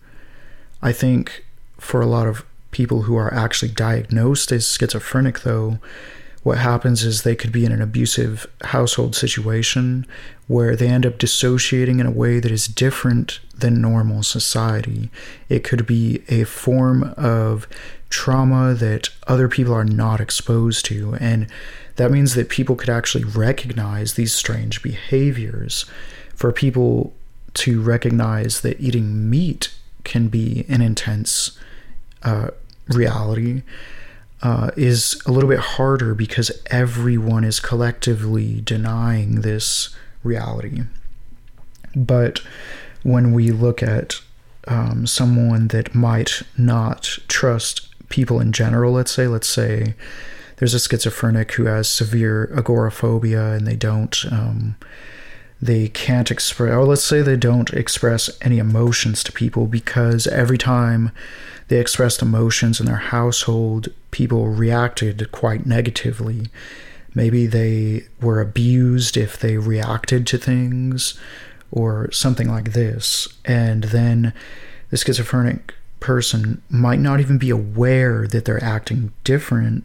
I 0.83 0.93
think 0.93 1.45
for 1.79 2.01
a 2.01 2.07
lot 2.07 2.27
of 2.27 2.45
people 2.71 3.03
who 3.03 3.17
are 3.17 3.33
actually 3.33 3.71
diagnosed 3.71 4.51
as 4.53 4.67
schizophrenic, 4.67 5.41
though, 5.41 5.79
what 6.43 6.59
happens 6.59 7.05
is 7.05 7.23
they 7.23 7.37
could 7.37 7.53
be 7.53 7.65
in 7.65 7.73
an 7.73 7.83
abusive 7.83 8.47
household 8.63 9.15
situation 9.15 10.07
where 10.49 10.75
they 10.75 10.89
end 10.89 11.07
up 11.07 11.19
dissociating 11.19 12.01
in 12.01 12.07
a 12.07 12.11
way 12.11 12.41
that 12.41 12.51
is 12.51 12.67
different 12.67 13.41
than 13.63 13.81
normal 13.81 14.23
society. 14.23 15.09
It 15.49 15.65
could 15.65 15.87
be 15.87 16.23
a 16.29 16.45
form 16.45 17.15
of 17.17 17.67
trauma 18.11 18.75
that 18.75 19.09
other 19.27 19.49
people 19.49 19.73
are 19.73 19.85
not 19.85 20.21
exposed 20.21 20.85
to. 20.87 21.15
And 21.15 21.47
that 21.97 22.11
means 22.11 22.35
that 22.35 22.51
people 22.51 22.77
could 22.77 22.91
actually 22.91 23.25
recognize 23.25 24.15
these 24.15 24.35
strange 24.35 24.83
behaviors. 24.83 25.87
For 26.35 26.53
people 26.53 27.15
to 27.55 27.81
recognize 27.81 28.61
that 28.61 28.81
eating 28.81 29.31
meat 29.31 29.73
can 30.05 30.29
be 30.29 30.67
an 30.69 30.83
intense 30.83 31.59
uh, 32.23 32.49
reality 32.89 33.63
uh, 34.43 34.71
is 34.77 35.23
a 35.25 35.31
little 35.31 35.49
bit 35.49 35.61
harder 35.61 36.15
because 36.15 36.51
everyone 36.67 37.45
is 37.45 37.61
collectively 37.61 38.61
denying 38.61 39.43
this 39.43 39.95
reality. 40.25 40.83
But 41.95 42.41
when 43.03 43.33
we 43.33 43.51
look 43.51 43.83
at 43.83 44.21
um, 44.69 45.07
someone 45.07 45.69
that 45.69 45.95
might 45.95 46.43
not 46.57 47.19
trust 47.29 47.89
people 48.09 48.41
in 48.41 48.53
general, 48.53 48.93
let's 48.93 49.11
say, 49.11 49.27
let's 49.27 49.49
say 49.49 49.95
there's 50.57 50.75
a 50.75 50.81
schizophrenic 50.81 51.53
who 51.53 51.65
has 51.65 51.89
severe 51.89 52.53
agoraphobia 52.57 53.53
and 53.53 53.67
they 53.67 53.77
don't, 53.77 54.25
um, 54.31 54.77
they 55.61 55.89
can't 55.89 56.31
express, 56.31 56.73
or 56.73 56.85
let's 56.85 57.05
say 57.05 57.23
they 57.23 57.37
don't 57.37 57.73
express 57.73 58.31
any 58.41 58.59
emotions 58.59 59.25
to 59.25 59.33
people 59.33 59.67
because 59.67 60.27
every 60.29 60.59
time 60.59 61.11
they 61.69 61.79
expressed 61.79 62.23
emotions 62.23 62.81
in 62.81 62.87
their 62.87 62.97
household, 62.97 63.89
people 64.11 64.49
reacted 64.49 65.31
quite 65.33 65.67
negatively. 65.67 66.49
Maybe 67.15 67.47
they 67.47 68.07
were 68.21 68.41
abused 68.41 69.17
if 69.17 69.39
they 69.39 69.57
reacted 69.57 70.27
to 70.29 70.39
things 70.39 71.19
or 71.73 72.13
something 72.13 72.49
like 72.49 72.73
this. 72.73 73.27
And 73.45 73.85
then 73.85 74.33
the 74.91 74.97
schizophrenic 74.97 75.75
person 75.99 76.63
might 76.69 76.99
not 77.01 77.19
even 77.19 77.39
be 77.39 77.51
aware 77.51 78.27
that 78.29 78.45
they're 78.45 78.63
acting 78.63 79.13
different 79.25 79.85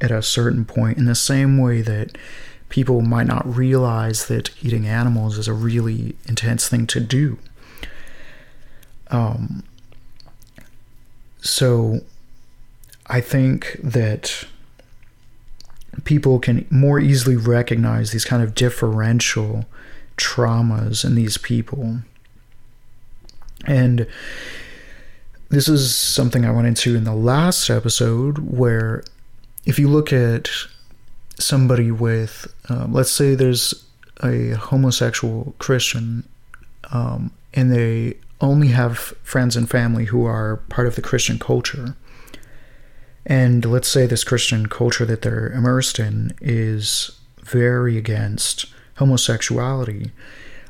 at 0.00 0.10
a 0.10 0.20
certain 0.20 0.64
point, 0.64 0.98
in 0.98 1.04
the 1.04 1.14
same 1.14 1.58
way 1.58 1.80
that 1.80 2.18
people 2.68 3.02
might 3.02 3.26
not 3.26 3.56
realize 3.56 4.26
that 4.26 4.50
eating 4.64 4.86
animals 4.86 5.38
is 5.38 5.46
a 5.46 5.52
really 5.52 6.16
intense 6.26 6.68
thing 6.68 6.86
to 6.88 6.98
do. 6.98 7.38
Um, 9.10 9.62
so 11.40 12.00
I 13.06 13.20
think 13.20 13.78
that 13.82 14.46
people 16.04 16.38
can 16.38 16.66
more 16.70 16.98
easily 16.98 17.36
recognize 17.36 18.10
these 18.10 18.24
kind 18.24 18.42
of 18.42 18.54
differential 18.54 19.66
traumas 20.22 21.04
in 21.04 21.14
these 21.14 21.36
people. 21.36 21.98
And 23.66 24.06
this 25.50 25.68
is 25.68 25.94
something 25.94 26.44
I 26.44 26.50
went 26.50 26.66
into 26.66 26.96
in 26.96 27.04
the 27.04 27.14
last 27.14 27.68
episode 27.68 28.38
where 28.38 29.04
if 29.64 29.78
you 29.78 29.88
look 29.88 30.12
at 30.12 30.48
somebody 31.38 31.90
with, 31.90 32.52
um, 32.68 32.92
let's 32.92 33.10
say 33.10 33.34
there's 33.34 33.84
a 34.22 34.50
homosexual 34.50 35.54
Christian 35.58 36.26
um, 36.90 37.32
and 37.54 37.72
they 37.72 38.16
only 38.40 38.68
have 38.68 38.98
friends 39.22 39.56
and 39.56 39.68
family 39.68 40.06
who 40.06 40.24
are 40.24 40.56
part 40.68 40.86
of 40.86 40.96
the 40.96 41.02
Christian 41.02 41.38
culture. 41.38 41.96
And 43.24 43.64
let's 43.64 43.88
say 43.88 44.06
this 44.06 44.24
Christian 44.24 44.66
culture 44.66 45.04
that 45.04 45.22
they're 45.22 45.50
immersed 45.50 45.98
in 45.98 46.32
is 46.40 47.10
very 47.42 47.96
against 47.96 48.66
homosexuality. 49.02 50.12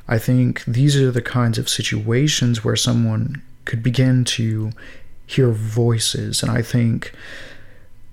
I 0.09 0.19
think 0.19 0.65
these 0.65 0.97
are 0.97 1.11
the 1.11 1.21
kinds 1.21 1.59
of 1.59 1.69
situations 1.69 2.65
where 2.65 2.77
someone 2.77 3.43
could 3.67 3.83
begin 3.83 4.25
to 4.25 4.73
hear 5.27 5.51
voices. 5.51 6.43
And 6.43 6.51
I 6.51 6.63
think 6.63 7.13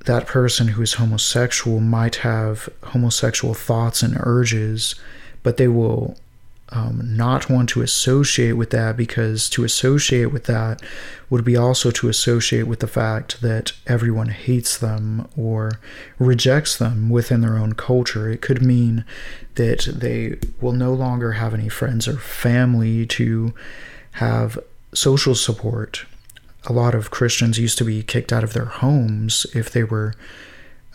that 0.03 0.27
person 0.27 0.67
who 0.69 0.81
is 0.81 0.95
homosexual 0.95 1.79
might 1.79 2.17
have 2.17 2.67
homosexual 2.83 3.53
thoughts 3.53 4.03
and 4.03 4.17
urges, 4.19 4.95
but 5.41 5.55
they 5.55 5.69
will 5.69 6.17
um, 6.71 7.01
not 7.03 7.49
want 7.49 7.69
to 7.69 7.81
associate 7.81 8.53
with 8.53 8.69
that 8.69 8.95
because 8.95 9.49
to 9.49 9.63
associate 9.63 10.27
with 10.27 10.43
that 10.45 10.81
would 11.29 11.43
be 11.43 11.57
also 11.57 11.89
to 11.91 12.09
associate 12.09 12.63
with 12.63 12.79
the 12.79 12.87
fact 12.87 13.41
that 13.41 13.73
everyone 13.87 14.29
hates 14.29 14.77
them 14.77 15.27
or 15.35 15.79
rejects 16.19 16.77
them 16.77 17.09
within 17.09 17.41
their 17.41 17.57
own 17.57 17.73
culture. 17.73 18.29
It 18.29 18.41
could 18.41 18.61
mean 18.61 19.03
that 19.55 19.87
they 19.91 20.37
will 20.61 20.73
no 20.73 20.93
longer 20.93 21.33
have 21.33 21.53
any 21.53 21.69
friends 21.69 22.07
or 22.07 22.17
family 22.17 23.05
to 23.07 23.53
have 24.13 24.59
social 24.93 25.35
support. 25.35 26.05
A 26.65 26.73
lot 26.73 26.93
of 26.93 27.09
Christians 27.09 27.57
used 27.57 27.77
to 27.79 27.85
be 27.85 28.03
kicked 28.03 28.31
out 28.31 28.43
of 28.43 28.53
their 28.53 28.65
homes 28.65 29.47
if 29.55 29.71
they 29.71 29.83
were 29.83 30.13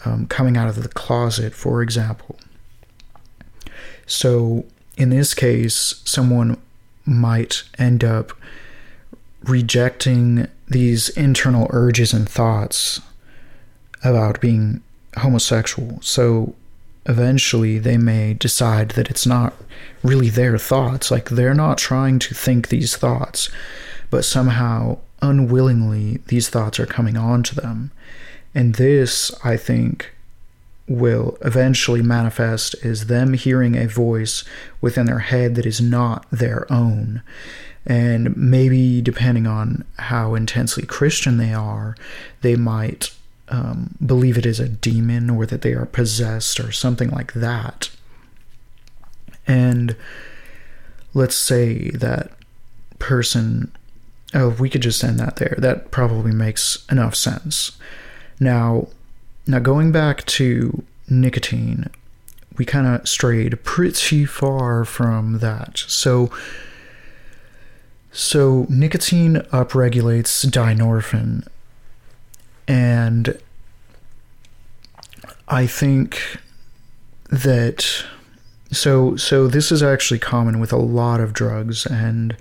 um, 0.04 0.26
coming 0.26 0.56
out 0.56 0.68
of 0.68 0.80
the 0.82 0.88
closet, 0.88 1.54
for 1.54 1.82
example. 1.82 2.38
So, 4.06 4.66
in 4.96 5.10
this 5.10 5.34
case, 5.34 6.00
someone 6.04 6.60
might 7.04 7.62
end 7.78 8.04
up 8.04 8.32
rejecting 9.42 10.48
these 10.68 11.10
internal 11.10 11.66
urges 11.70 12.12
and 12.12 12.28
thoughts 12.28 13.00
about 14.02 14.40
being 14.40 14.82
homosexual. 15.18 16.00
So 16.00 16.54
eventually 17.06 17.78
they 17.78 17.98
may 17.98 18.34
decide 18.34 18.90
that 18.90 19.10
it's 19.10 19.26
not 19.26 19.54
really 20.02 20.30
their 20.30 20.58
thoughts. 20.58 21.10
Like 21.10 21.28
they're 21.28 21.54
not 21.54 21.78
trying 21.78 22.18
to 22.20 22.34
think 22.34 22.68
these 22.68 22.96
thoughts, 22.96 23.50
but 24.10 24.24
somehow 24.24 24.98
unwillingly 25.20 26.20
these 26.26 26.48
thoughts 26.48 26.78
are 26.78 26.86
coming 26.86 27.16
on 27.16 27.42
to 27.44 27.54
them. 27.54 27.90
And 28.54 28.76
this, 28.76 29.32
I 29.44 29.56
think, 29.56 30.13
will 30.86 31.38
eventually 31.40 32.02
manifest 32.02 32.74
as 32.84 33.06
them 33.06 33.32
hearing 33.32 33.76
a 33.76 33.88
voice 33.88 34.44
within 34.80 35.06
their 35.06 35.20
head 35.20 35.54
that 35.54 35.66
is 35.66 35.80
not 35.80 36.26
their 36.30 36.70
own. 36.70 37.22
And 37.86 38.36
maybe 38.36 39.00
depending 39.02 39.46
on 39.46 39.84
how 39.98 40.34
intensely 40.34 40.84
Christian 40.84 41.36
they 41.36 41.52
are, 41.52 41.96
they 42.42 42.56
might 42.56 43.14
um, 43.48 43.94
believe 44.04 44.38
it 44.38 44.46
is 44.46 44.60
a 44.60 44.68
demon 44.68 45.30
or 45.30 45.46
that 45.46 45.62
they 45.62 45.72
are 45.72 45.86
possessed 45.86 46.60
or 46.60 46.72
something 46.72 47.10
like 47.10 47.32
that. 47.34 47.90
And 49.46 49.96
let's 51.12 51.36
say 51.36 51.90
that 51.90 52.30
person, 52.98 53.70
oh, 54.32 54.50
we 54.50 54.70
could 54.70 54.82
just 54.82 55.04
end 55.04 55.20
that 55.20 55.36
there. 55.36 55.56
That 55.58 55.90
probably 55.90 56.32
makes 56.32 56.84
enough 56.90 57.14
sense. 57.14 57.78
Now, 58.40 58.88
now, 59.46 59.58
going 59.58 59.92
back 59.92 60.24
to 60.26 60.82
nicotine, 61.08 61.90
we 62.56 62.64
kind 62.64 62.86
of 62.86 63.06
strayed 63.08 63.62
pretty 63.62 64.24
far 64.24 64.84
from 64.84 65.40
that. 65.40 65.78
So, 65.86 66.30
so 68.10 68.66
nicotine 68.70 69.34
upregulates 69.52 70.46
dynorphin, 70.46 71.46
and 72.66 73.38
I 75.46 75.66
think 75.66 76.38
that 77.28 78.04
so 78.72 79.16
so 79.16 79.46
this 79.46 79.70
is 79.70 79.82
actually 79.82 80.20
common 80.20 80.58
with 80.58 80.72
a 80.72 80.76
lot 80.78 81.20
of 81.20 81.32
drugs 81.32 81.84
and 81.86 82.36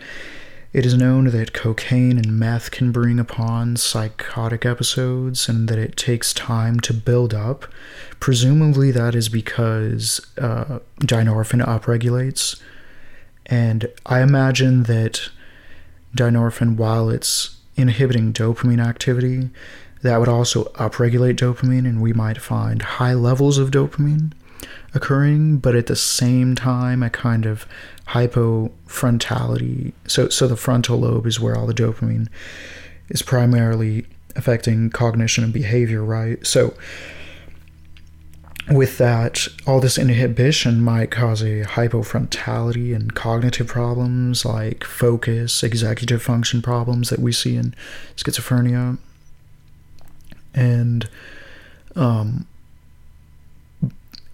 it 0.73 0.87
is 0.87 0.95
known 0.95 1.25
that 1.25 1.53
cocaine 1.53 2.17
and 2.17 2.39
meth 2.39 2.71
can 2.71 2.91
bring 2.91 3.19
upon 3.19 3.77
psychotic 3.77 4.65
episodes 4.65 5.47
and 5.47 5.69
that 5.69 5.77
it 5.77 5.95
takes 5.95 6.33
time 6.33 6.79
to 6.79 6.93
build 6.93 7.31
up. 7.31 7.65
Presumably, 8.19 8.89
that 8.89 9.13
is 9.13 9.29
because 9.29 10.19
uh, 10.39 10.79
dynorphin 11.01 11.63
upregulates. 11.63 12.59
And 13.45 13.87
I 14.07 14.21
imagine 14.21 14.83
that 14.83 15.29
dynorphin, 16.17 16.75
while 16.75 17.09
it's 17.09 17.55
inhibiting 17.75 18.33
dopamine 18.33 18.83
activity, 18.83 19.51
that 20.01 20.19
would 20.19 20.29
also 20.29 20.65
upregulate 20.73 21.35
dopamine, 21.35 21.85
and 21.87 22.01
we 22.01 22.13
might 22.13 22.41
find 22.41 22.81
high 22.81 23.13
levels 23.13 23.59
of 23.59 23.69
dopamine 23.69 24.33
occurring, 24.93 25.57
but 25.57 25.75
at 25.75 25.87
the 25.87 25.95
same 25.95 26.55
time, 26.55 27.03
a 27.03 27.09
kind 27.09 27.45
of 27.45 27.65
hypofrontality. 28.07 29.93
So, 30.07 30.29
so 30.29 30.47
the 30.47 30.57
frontal 30.57 30.99
lobe 30.99 31.25
is 31.25 31.39
where 31.39 31.57
all 31.57 31.67
the 31.67 31.73
dopamine 31.73 32.27
is 33.09 33.21
primarily 33.21 34.05
affecting 34.35 34.89
cognition 34.89 35.43
and 35.43 35.53
behavior, 35.53 36.03
right? 36.03 36.45
So, 36.45 36.73
with 38.69 38.97
that, 38.97 39.47
all 39.67 39.81
this 39.81 39.97
inhibition 39.97 40.81
might 40.81 41.11
cause 41.11 41.41
a 41.41 41.63
hypofrontality 41.63 42.95
and 42.95 43.13
cognitive 43.13 43.67
problems 43.67 44.45
like 44.45 44.85
focus, 44.85 45.63
executive 45.63 46.21
function 46.21 46.61
problems 46.61 47.09
that 47.09 47.19
we 47.19 47.33
see 47.33 47.57
in 47.57 47.75
schizophrenia. 48.15 48.97
And 50.53 51.09
um, 51.95 52.47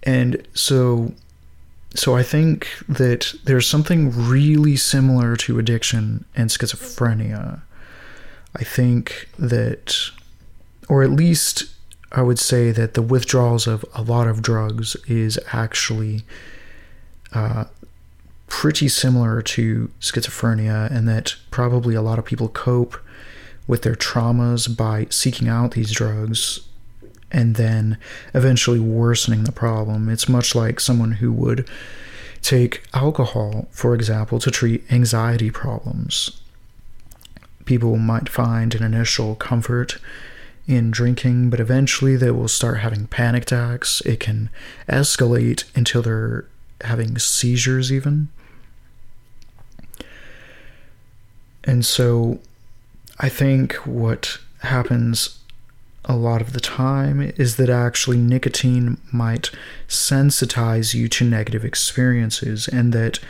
and 0.02 0.46
so 0.54 1.12
so 1.94 2.16
I 2.16 2.22
think 2.22 2.68
that 2.88 3.34
there's 3.44 3.66
something 3.66 4.12
really 4.12 4.76
similar 4.76 5.34
to 5.36 5.58
addiction 5.58 6.24
and 6.36 6.48
schizophrenia. 6.48 7.62
I 8.54 8.64
think 8.64 9.28
that 9.38 10.10
or 10.88 11.02
at 11.02 11.10
least 11.10 11.64
I 12.12 12.22
would 12.22 12.38
say 12.38 12.72
that 12.72 12.94
the 12.94 13.02
withdrawals 13.02 13.66
of 13.66 13.84
a 13.94 14.02
lot 14.02 14.26
of 14.26 14.42
drugs 14.42 14.96
is 15.06 15.38
actually 15.52 16.24
uh, 17.32 17.64
pretty 18.48 18.88
similar 18.88 19.40
to 19.40 19.90
schizophrenia, 20.00 20.90
and 20.90 21.08
that 21.08 21.36
probably 21.50 21.94
a 21.94 22.02
lot 22.02 22.18
of 22.18 22.24
people 22.24 22.48
cope 22.48 22.96
with 23.68 23.82
their 23.82 23.94
traumas 23.94 24.76
by 24.76 25.06
seeking 25.10 25.48
out 25.48 25.72
these 25.72 25.92
drugs 25.92 26.60
and 27.32 27.56
then 27.56 27.98
eventually 28.34 28.80
worsening 28.80 29.44
the 29.44 29.52
problem. 29.52 30.08
It's 30.08 30.28
much 30.28 30.54
like 30.54 30.80
someone 30.80 31.12
who 31.12 31.32
would 31.32 31.68
take 32.42 32.82
alcohol, 32.94 33.68
for 33.70 33.94
example, 33.94 34.38
to 34.40 34.50
treat 34.50 34.90
anxiety 34.90 35.50
problems. 35.50 36.40
People 37.64 37.96
might 37.96 38.28
find 38.28 38.74
an 38.74 38.82
initial 38.82 39.34
comfort 39.34 39.98
in 40.66 40.90
drinking, 40.90 41.50
but 41.50 41.60
eventually 41.60 42.16
they 42.16 42.30
will 42.30 42.48
start 42.48 42.78
having 42.78 43.06
panic 43.06 43.42
attacks. 43.42 44.00
It 44.02 44.20
can 44.20 44.50
escalate 44.88 45.64
until 45.76 46.02
they're 46.02 46.46
having 46.82 47.18
seizures, 47.18 47.92
even. 47.92 48.28
And 51.64 51.84
so 51.84 52.40
I 53.18 53.28
think 53.28 53.74
what 53.84 54.38
happens 54.60 55.39
a 56.10 56.16
lot 56.16 56.40
of 56.42 56.52
the 56.52 56.60
time 56.60 57.32
is 57.36 57.54
that 57.54 57.70
actually 57.70 58.18
nicotine 58.18 58.98
might 59.12 59.50
sensitize 59.88 60.92
you 60.92 61.08
to 61.08 61.24
negative 61.24 61.64
experiences, 61.64 62.66
and 62.66 62.92
that 62.92 63.20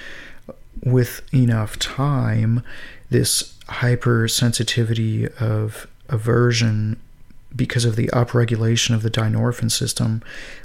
with 0.82 1.20
enough 1.32 1.78
time, 1.78 2.62
this 3.10 3.54
hypersensitivity 3.68 5.30
of 5.40 5.86
aversion 6.08 6.98
because 7.54 7.84
of 7.84 7.96
the 7.96 8.08
upregulation 8.08 8.94
of 8.94 9.02
the 9.02 9.10
dynorphin 9.10 9.70
system 9.70 10.22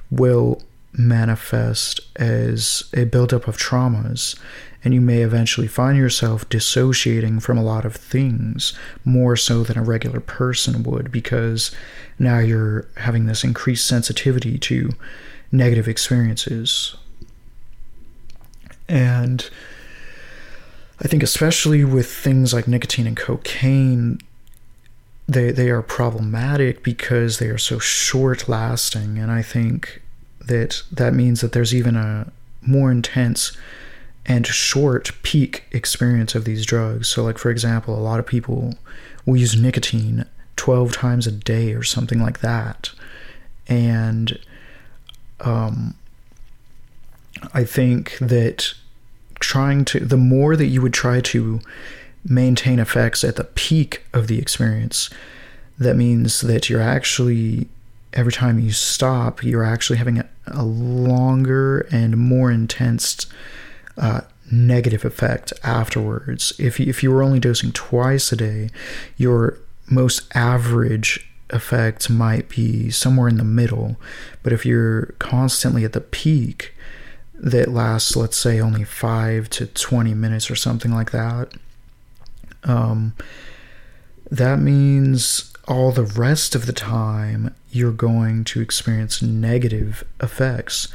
will 0.10 0.62
manifest 0.94 2.00
as 2.16 2.86
a 2.94 3.04
buildup 3.04 3.46
of 3.46 3.58
traumas 3.58 4.40
and 4.86 4.94
you 4.94 5.02
may 5.02 5.24
eventually 5.24 5.68
find 5.68 5.98
yourself 5.98 6.48
dissociating 6.48 7.40
from 7.40 7.58
a 7.58 7.64
lot 7.64 7.86
of 7.86 7.96
things 7.96 8.78
more 9.04 9.36
so 9.36 9.64
than 9.64 9.80
a 9.80 9.84
regular 9.84 10.20
person 10.20 10.84
would 10.84 11.12
because 11.12 11.76
now 12.20 12.38
you're 12.38 12.88
having 12.98 13.26
this 13.26 13.44
increased 13.44 13.88
sensitivity 13.88 14.60
to 14.60 14.92
negative 15.52 15.88
experiences. 15.88 16.96
And 18.88 19.50
I 21.02 21.08
think, 21.08 21.24
especially 21.24 21.84
with 21.84 22.10
things 22.10 22.54
like 22.54 22.68
nicotine 22.68 23.08
and 23.08 23.18
cocaine, 23.18 24.20
they, 25.28 25.52
they 25.52 25.72
are 25.72 25.82
problematic 25.82 26.84
because 26.84 27.40
they 27.40 27.48
are 27.48 27.58
so 27.58 27.80
short 27.80 28.48
lasting. 28.48 29.18
And 29.18 29.32
I 29.32 29.42
think 29.42 30.04
that 30.42 30.84
that 30.92 31.16
means 31.16 31.42
that 31.42 31.54
there's 31.54 31.74
even 31.74 31.96
a 31.96 32.32
more 32.62 32.92
intense 32.92 33.58
and 34.26 34.46
short 34.48 35.12
peak 35.24 35.66
experience 35.72 36.36
of 36.36 36.46
these 36.46 36.66
drugs. 36.66 37.08
So, 37.08 37.24
like 37.24 37.38
for 37.38 37.50
example, 37.50 37.96
a 37.96 38.02
lot 38.02 38.20
of 38.20 38.26
people 38.26 38.74
will 39.26 39.38
use 39.38 39.60
nicotine 39.60 40.26
12 40.56 40.94
times 40.94 41.28
a 41.28 41.32
day 41.32 41.74
or 41.74 41.84
something 41.84 42.20
like 42.20 42.40
that. 42.40 42.92
And 43.68 44.40
um, 45.42 45.96
I 47.54 47.64
think 47.64 48.18
that 48.20 48.74
trying 49.40 49.86
to, 49.86 50.00
the 50.00 50.18
more 50.18 50.56
that 50.56 50.68
you 50.68 50.82
would 50.82 50.94
try 50.94 51.22
to 51.22 51.60
maintain 52.24 52.80
effects 52.80 53.24
at 53.24 53.36
the 53.36 53.44
peak 53.44 54.04
of 54.14 54.28
the 54.28 54.40
experience, 54.40 55.10
that 55.78 55.96
means 55.96 56.42
that 56.42 56.70
you're 56.70 56.82
actually 56.82 57.68
every 58.14 58.32
time 58.32 58.60
you 58.60 58.72
stop, 58.72 59.44
you're 59.44 59.64
actually 59.64 59.98
having 59.98 60.20
a, 60.20 60.30
a 60.48 60.64
longer 60.64 61.82
and 61.92 62.18
more 62.18 62.50
intense 62.50 63.28
uh, 63.98 64.22
negative 64.52 65.06
effect 65.06 65.54
afterwards. 65.64 66.54
If 66.60 66.80
you, 66.80 66.88
if 66.88 67.04
you 67.04 67.12
were 67.12 67.24
only 67.24 67.40
dosing 67.40 67.72
twice 67.72 68.32
a 68.32 68.36
day, 68.36 68.70
your 69.18 69.58
most 69.90 70.24
average 70.36 71.30
effect 71.50 72.10
might 72.10 72.50
be 72.50 72.90
somewhere 72.90 73.28
in 73.28 73.38
the 73.38 73.44
middle. 73.44 73.98
But 74.44 74.54
if 74.54 74.66
you're 74.66 75.08
constantly 75.20 75.84
at 75.86 75.94
the 75.94 76.02
peak 76.02 76.74
that 77.34 77.70
lasts, 77.70 78.16
let's 78.16 78.38
say, 78.38 78.60
only 78.60 78.84
five 78.84 79.50
to 79.52 79.68
20 79.68 80.14
minutes 80.14 80.50
or 80.50 80.56
something 80.56 80.92
like 80.92 81.12
that, 81.12 81.54
um, 82.64 83.14
that 84.30 84.60
means 84.60 85.54
all 85.68 85.92
the 85.92 86.04
rest 86.04 86.56
of 86.56 86.66
the 86.66 86.74
time 86.74 87.54
you're 87.72 87.92
going 87.92 88.44
to 88.46 88.62
experience 88.62 89.22
negative 89.22 90.04
effects. 90.22 90.88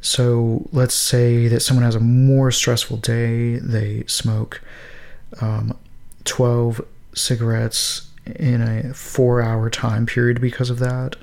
So 0.00 0.68
let's 0.72 0.94
say 0.94 1.48
that 1.48 1.60
someone 1.60 1.84
has 1.84 1.94
a 1.94 2.00
more 2.00 2.50
stressful 2.50 2.98
day, 2.98 3.56
they 3.56 4.04
smoke 4.06 4.62
um, 5.40 5.76
12 6.24 6.84
cigarettes 7.14 8.08
in 8.36 8.62
a 8.62 8.94
four 8.94 9.42
hour 9.42 9.68
time 9.68 10.06
period 10.06 10.40
because 10.40 10.70
of 10.70 10.78
that. 10.78 11.16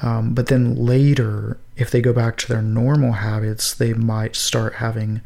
Um, 0.00 0.32
but 0.32 0.46
then 0.46 0.76
later, 0.76 1.58
if 1.76 1.90
they 1.90 2.00
go 2.00 2.12
back 2.12 2.36
to 2.38 2.48
their 2.48 2.62
normal 2.62 3.12
habits, 3.12 3.74
they 3.74 3.92
might 3.92 4.36
start 4.36 4.74
having 4.74 5.20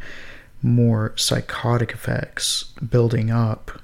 more 0.62 1.12
psychotic 1.16 1.92
effects 1.92 2.64
building 2.88 3.30
up 3.30 3.80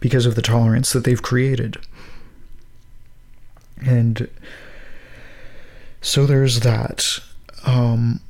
because 0.00 0.26
of 0.26 0.34
the 0.34 0.42
tolerance 0.42 0.92
that 0.92 1.04
they've 1.04 1.22
created. 1.22 1.78
And 3.84 4.28
so 6.04 6.26
there's 6.26 6.60
that. 6.60 7.18
Um, 7.64 8.20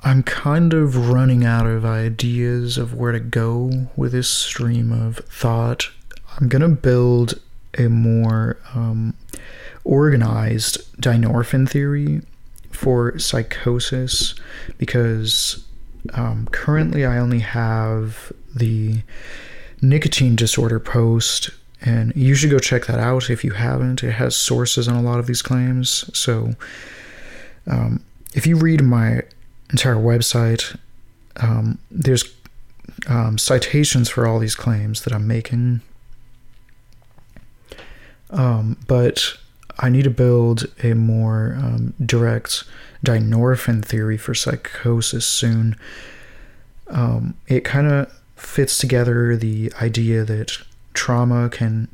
I'm 0.00 0.24
kind 0.24 0.74
of 0.74 1.08
running 1.08 1.44
out 1.44 1.64
of 1.64 1.84
ideas 1.84 2.76
of 2.76 2.92
where 2.92 3.12
to 3.12 3.20
go 3.20 3.86
with 3.94 4.10
this 4.10 4.28
stream 4.28 4.90
of 4.90 5.18
thought. 5.18 5.88
I'm 6.36 6.48
going 6.48 6.62
to 6.62 6.68
build 6.68 7.40
a 7.78 7.88
more 7.88 8.58
um, 8.74 9.14
organized 9.84 11.00
dynorphin 11.00 11.68
theory 11.68 12.22
for 12.72 13.16
psychosis 13.16 14.34
because 14.76 15.64
um, 16.14 16.48
currently 16.50 17.06
I 17.06 17.18
only 17.18 17.38
have 17.38 18.32
the 18.52 19.02
nicotine 19.80 20.34
disorder 20.34 20.80
post 20.80 21.50
and 21.84 22.12
you 22.16 22.34
should 22.34 22.50
go 22.50 22.58
check 22.58 22.86
that 22.86 22.98
out 22.98 23.28
if 23.28 23.44
you 23.44 23.52
haven't. 23.52 24.02
It 24.02 24.12
has 24.12 24.34
sources 24.34 24.88
on 24.88 24.96
a 24.96 25.02
lot 25.02 25.18
of 25.18 25.26
these 25.26 25.42
claims. 25.42 26.10
So, 26.18 26.54
um, 27.66 28.02
if 28.34 28.46
you 28.46 28.56
read 28.56 28.82
my 28.82 29.20
entire 29.70 29.96
website, 29.96 30.78
um, 31.36 31.78
there's 31.90 32.24
um, 33.06 33.36
citations 33.36 34.08
for 34.08 34.26
all 34.26 34.38
these 34.38 34.54
claims 34.54 35.04
that 35.04 35.12
I'm 35.12 35.26
making. 35.26 35.82
Um, 38.30 38.78
but 38.86 39.36
I 39.78 39.90
need 39.90 40.04
to 40.04 40.10
build 40.10 40.64
a 40.82 40.94
more 40.94 41.54
um, 41.58 41.92
direct 42.04 42.64
dynorphin 43.04 43.84
theory 43.84 44.16
for 44.16 44.34
psychosis 44.34 45.26
soon. 45.26 45.76
Um, 46.88 47.34
it 47.46 47.62
kind 47.64 47.92
of 47.92 48.20
fits 48.36 48.78
together 48.78 49.36
the 49.36 49.72
idea 49.80 50.24
that 50.24 50.58
trauma 50.94 51.48
can 51.48 51.88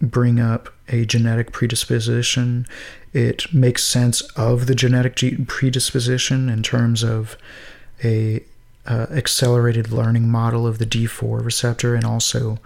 bring 0.00 0.40
up 0.40 0.72
a 0.88 1.04
genetic 1.04 1.52
predisposition. 1.52 2.66
It 3.12 3.52
makes 3.52 3.84
sense 3.84 4.22
of 4.36 4.66
the 4.66 4.74
genetic 4.74 5.46
predisposition 5.46 6.48
in 6.48 6.62
terms 6.62 7.02
of 7.02 7.36
a 8.04 8.44
uh, 8.86 9.06
accelerated 9.10 9.90
learning 9.90 10.28
model 10.28 10.66
of 10.66 10.78
the 10.78 10.86
D4 10.86 11.44
receptor, 11.44 11.94
and 11.94 12.04
also 12.04 12.58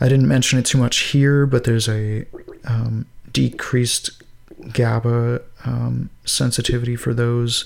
I 0.00 0.08
didn't 0.08 0.28
mention 0.28 0.58
it 0.58 0.66
too 0.66 0.78
much 0.78 0.98
here, 0.98 1.46
but 1.46 1.64
there's 1.64 1.88
a 1.88 2.26
um, 2.66 3.06
decreased 3.32 4.10
GABA 4.72 5.42
um, 5.64 6.10
sensitivity 6.24 6.96
for 6.96 7.14
those 7.14 7.64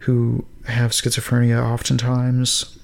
who 0.00 0.44
have 0.66 0.92
schizophrenia 0.92 1.62
oftentimes, 1.62 2.78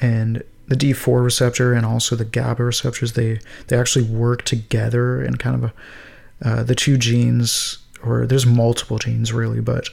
and 0.00 0.42
the 0.68 0.76
D4 0.76 1.22
receptor 1.22 1.72
and 1.72 1.86
also 1.86 2.16
the 2.16 2.24
GABA 2.24 2.64
receptors 2.64 3.12
they 3.12 3.40
they 3.68 3.78
actually 3.78 4.04
work 4.04 4.42
together 4.42 5.22
in 5.22 5.36
kind 5.36 5.62
of 5.62 5.70
a 5.70 5.72
uh, 6.48 6.62
the 6.62 6.74
two 6.74 6.98
genes 6.98 7.78
or 8.04 8.26
there's 8.26 8.46
multiple 8.46 8.98
genes 8.98 9.32
really 9.32 9.60
but 9.60 9.88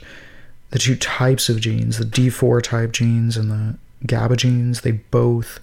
the 0.72 0.80
two 0.80 0.96
types 0.96 1.50
of 1.50 1.62
genes 1.62 1.98
the 1.98 2.06
D4 2.06 2.62
type 2.62 2.92
genes 2.92 3.38
and 3.38 3.52
the 3.52 3.78
GABA 4.06 4.38
genes 4.38 4.82
they 4.82 4.92
both 4.92 5.60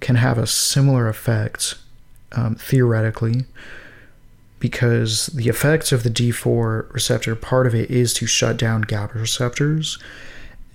can 0.00 0.16
have 0.16 0.38
a 0.38 0.46
similar 0.46 1.08
effect 1.08 1.76
um, 2.32 2.54
theoretically 2.56 3.44
because 4.58 5.26
the 5.28 5.48
effect 5.48 5.90
of 5.90 6.04
the 6.04 6.10
D4 6.10 6.92
receptor 6.92 7.34
part 7.34 7.66
of 7.66 7.74
it 7.74 7.90
is 7.90 8.14
to 8.14 8.26
shut 8.26 8.56
down 8.56 8.82
GABA 8.82 9.18
receptors 9.18 9.98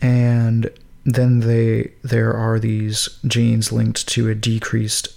and 0.01 0.69
then 1.07 1.39
they 1.39 1.89
there 2.03 2.33
are 2.33 2.59
these 2.59 3.07
genes 3.25 3.71
linked 3.71 4.05
to 4.09 4.29
a 4.29 4.35
decreased 4.35 5.07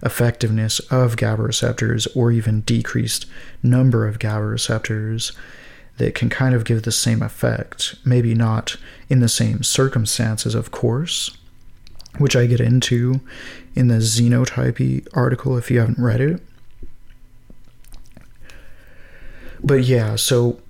effectiveness 0.00 0.78
of 0.90 1.16
GABA 1.16 1.42
receptors 1.42 2.06
or 2.14 2.30
even 2.30 2.60
decreased 2.60 3.26
number 3.60 4.06
of 4.06 4.20
GABA 4.20 4.44
receptors 4.44 5.32
that 5.98 6.14
can 6.14 6.30
kind 6.30 6.54
of 6.54 6.64
give 6.64 6.84
the 6.84 6.92
same 6.92 7.20
effect. 7.20 7.96
Maybe 8.04 8.32
not 8.32 8.76
in 9.08 9.18
the 9.18 9.28
same 9.28 9.64
circumstances, 9.64 10.54
of 10.54 10.70
course, 10.70 11.36
which 12.18 12.36
I 12.36 12.46
get 12.46 12.60
into 12.60 13.20
in 13.74 13.88
the 13.88 13.96
Xenotype 13.96 15.08
article 15.12 15.58
if 15.58 15.68
you 15.68 15.80
haven't 15.80 15.98
read 15.98 16.20
it. 16.20 16.40
But 19.64 19.82
yeah, 19.82 20.14
so 20.14 20.60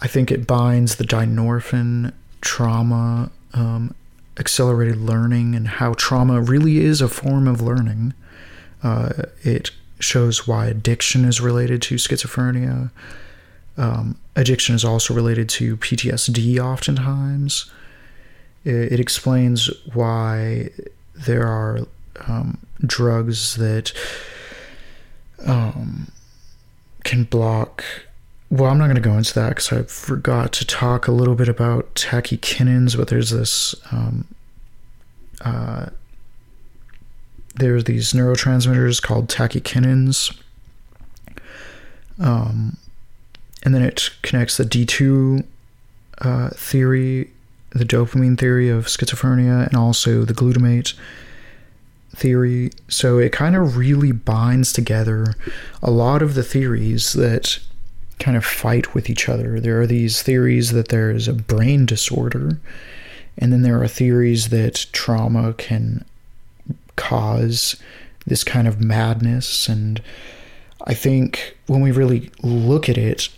I 0.00 0.06
think 0.06 0.30
it 0.30 0.46
binds 0.46 0.96
the 0.96 1.04
dynorphin 1.04 2.12
trauma 2.42 3.30
um, 3.54 3.94
accelerated 4.38 4.96
learning 4.96 5.54
and 5.54 5.68
how 5.68 5.94
trauma 5.94 6.40
really 6.40 6.78
is 6.78 7.00
a 7.00 7.08
form 7.08 7.46
of 7.46 7.60
learning. 7.60 8.14
Uh, 8.82 9.10
it 9.42 9.70
shows 10.00 10.46
why 10.46 10.66
addiction 10.66 11.24
is 11.24 11.40
related 11.40 11.80
to 11.82 11.96
schizophrenia. 11.96 12.90
Um, 13.76 14.18
addiction 14.36 14.74
is 14.74 14.84
also 14.84 15.14
related 15.14 15.48
to 15.50 15.76
PTSD, 15.76 16.58
oftentimes. 16.58 17.70
It, 18.64 18.92
it 18.92 19.00
explains 19.00 19.70
why 19.92 20.70
there 21.14 21.46
are 21.46 21.80
um, 22.26 22.58
drugs 22.84 23.56
that 23.56 23.92
um, 25.46 26.10
can 27.04 27.24
block 27.24 27.84
well, 28.52 28.70
I'm 28.70 28.76
not 28.76 28.84
going 28.84 28.96
to 28.96 29.00
go 29.00 29.16
into 29.16 29.32
that 29.32 29.48
because 29.48 29.72
I 29.72 29.82
forgot 29.84 30.52
to 30.52 30.66
talk 30.66 31.08
a 31.08 31.12
little 31.12 31.34
bit 31.34 31.48
about 31.48 31.94
tachykinins, 31.94 32.98
but 32.98 33.08
there's 33.08 33.30
this. 33.30 33.74
Um, 33.90 34.26
uh, 35.40 35.86
there's 37.54 37.84
these 37.84 38.12
neurotransmitters 38.12 39.00
called 39.00 39.28
tachykinins. 39.28 40.38
Um, 42.20 42.76
and 43.62 43.74
then 43.74 43.80
it 43.80 44.10
connects 44.20 44.58
the 44.58 44.64
D2 44.64 45.46
uh, 46.18 46.50
theory, 46.50 47.30
the 47.70 47.86
dopamine 47.86 48.38
theory 48.38 48.68
of 48.68 48.84
schizophrenia, 48.84 49.66
and 49.66 49.76
also 49.76 50.26
the 50.26 50.34
glutamate 50.34 50.92
theory. 52.14 52.70
So 52.88 53.16
it 53.16 53.32
kind 53.32 53.56
of 53.56 53.78
really 53.78 54.12
binds 54.12 54.74
together 54.74 55.36
a 55.82 55.90
lot 55.90 56.20
of 56.20 56.34
the 56.34 56.42
theories 56.42 57.14
that 57.14 57.58
kind 58.22 58.36
of 58.36 58.44
fight 58.44 58.94
with 58.94 59.10
each 59.10 59.28
other. 59.28 59.60
There 59.60 59.80
are 59.80 59.86
these 59.86 60.22
theories 60.22 60.72
that 60.72 60.88
there 60.88 61.10
is 61.10 61.28
a 61.28 61.32
brain 61.34 61.86
disorder, 61.86 62.58
and 63.36 63.52
then 63.52 63.62
there 63.62 63.82
are 63.82 63.88
theories 63.88 64.48
that 64.50 64.86
trauma 64.92 65.54
can 65.54 66.04
cause 66.96 67.76
this 68.26 68.44
kind 68.44 68.68
of 68.68 68.80
madness. 68.80 69.68
And 69.68 70.00
I 70.86 70.94
think 70.94 71.56
when 71.66 71.80
we 71.80 71.90
really 71.90 72.30
look 72.42 72.88
at 72.88 72.96
it, 72.96 73.28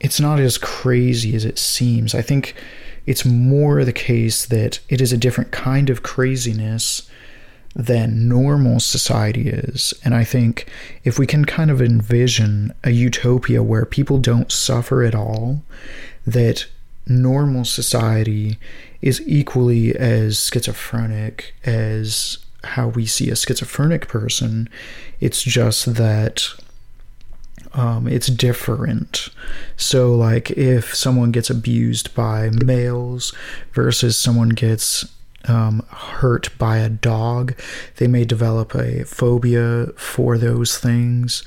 it's 0.00 0.18
not 0.18 0.40
as 0.40 0.58
crazy 0.58 1.36
as 1.36 1.44
it 1.44 1.58
seems. 1.58 2.14
I 2.14 2.22
think 2.22 2.54
it's 3.06 3.24
more 3.24 3.84
the 3.84 3.92
case 3.92 4.46
that 4.46 4.80
it 4.88 5.00
is 5.00 5.12
a 5.12 5.18
different 5.18 5.50
kind 5.50 5.90
of 5.90 6.02
craziness 6.02 7.08
than 7.74 8.28
normal 8.28 8.80
society 8.80 9.48
is. 9.48 9.94
And 10.04 10.14
I 10.14 10.24
think 10.24 10.68
if 11.04 11.18
we 11.18 11.26
can 11.26 11.44
kind 11.44 11.70
of 11.70 11.80
envision 11.80 12.72
a 12.84 12.90
utopia 12.90 13.62
where 13.62 13.86
people 13.86 14.18
don't 14.18 14.52
suffer 14.52 15.02
at 15.02 15.14
all, 15.14 15.62
that 16.26 16.66
normal 17.06 17.64
society 17.64 18.58
is 19.00 19.22
equally 19.26 19.96
as 19.96 20.38
schizophrenic 20.38 21.54
as 21.64 22.38
how 22.64 22.88
we 22.88 23.06
see 23.06 23.30
a 23.30 23.36
schizophrenic 23.36 24.06
person. 24.06 24.68
It's 25.20 25.42
just 25.42 25.94
that 25.94 26.48
um, 27.74 28.06
it's 28.06 28.28
different. 28.28 29.28
So, 29.76 30.14
like, 30.14 30.50
if 30.52 30.94
someone 30.94 31.32
gets 31.32 31.50
abused 31.50 32.14
by 32.14 32.50
males 32.50 33.34
versus 33.72 34.16
someone 34.16 34.50
gets 34.50 35.06
um, 35.48 35.84
hurt 35.90 36.56
by 36.58 36.78
a 36.78 36.88
dog, 36.88 37.54
they 37.96 38.06
may 38.06 38.24
develop 38.24 38.74
a 38.74 39.04
phobia 39.04 39.88
for 39.96 40.38
those 40.38 40.78
things. 40.78 41.42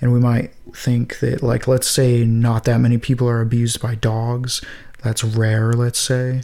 And 0.00 0.12
we 0.12 0.20
might 0.20 0.52
think 0.74 1.18
that, 1.20 1.42
like, 1.42 1.66
let's 1.66 1.88
say 1.88 2.24
not 2.24 2.64
that 2.64 2.78
many 2.78 2.98
people 2.98 3.28
are 3.28 3.40
abused 3.40 3.80
by 3.80 3.94
dogs. 3.94 4.62
That's 5.02 5.24
rare, 5.24 5.72
let's 5.72 5.98
say. 5.98 6.42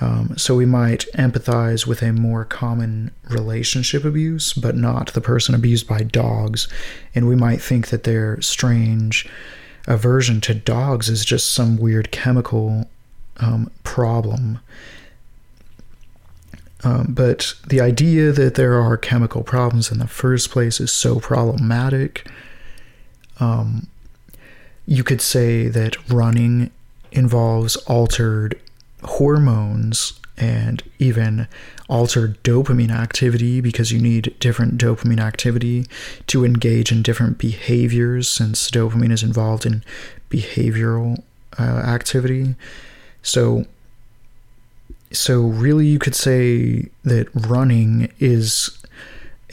Um, 0.00 0.36
so 0.36 0.54
we 0.54 0.66
might 0.66 1.06
empathize 1.14 1.86
with 1.86 2.02
a 2.02 2.12
more 2.12 2.44
common 2.44 3.12
relationship 3.30 4.04
abuse, 4.04 4.52
but 4.52 4.76
not 4.76 5.14
the 5.14 5.20
person 5.20 5.54
abused 5.54 5.88
by 5.88 6.00
dogs. 6.00 6.68
And 7.14 7.26
we 7.26 7.34
might 7.34 7.62
think 7.62 7.88
that 7.88 8.04
their 8.04 8.40
strange 8.42 9.26
aversion 9.86 10.40
to 10.42 10.54
dogs 10.54 11.08
is 11.08 11.24
just 11.24 11.52
some 11.52 11.78
weird 11.78 12.10
chemical 12.10 12.88
um, 13.38 13.70
problem. 13.84 14.58
Um, 16.86 17.06
but 17.08 17.52
the 17.66 17.80
idea 17.80 18.30
that 18.30 18.54
there 18.54 18.80
are 18.80 18.96
chemical 18.96 19.42
problems 19.42 19.90
in 19.90 19.98
the 19.98 20.06
first 20.06 20.52
place 20.52 20.78
is 20.78 20.92
so 20.92 21.18
problematic. 21.18 22.30
Um, 23.40 23.88
you 24.86 25.02
could 25.02 25.20
say 25.20 25.66
that 25.66 25.96
running 26.08 26.70
involves 27.10 27.74
altered 27.88 28.60
hormones 29.02 30.12
and 30.36 30.80
even 31.00 31.48
altered 31.88 32.40
dopamine 32.44 32.92
activity 32.92 33.60
because 33.60 33.90
you 33.90 34.00
need 34.00 34.36
different 34.38 34.78
dopamine 34.78 35.18
activity 35.18 35.86
to 36.28 36.44
engage 36.44 36.92
in 36.92 37.02
different 37.02 37.36
behaviors 37.36 38.28
since 38.28 38.70
dopamine 38.70 39.10
is 39.10 39.24
involved 39.24 39.66
in 39.66 39.82
behavioral 40.30 41.20
uh, 41.58 41.62
activity 41.62 42.54
so 43.22 43.64
so 45.16 45.40
really 45.42 45.86
you 45.86 45.98
could 45.98 46.14
say 46.14 46.88
that 47.04 47.28
running 47.34 48.12
is 48.18 48.82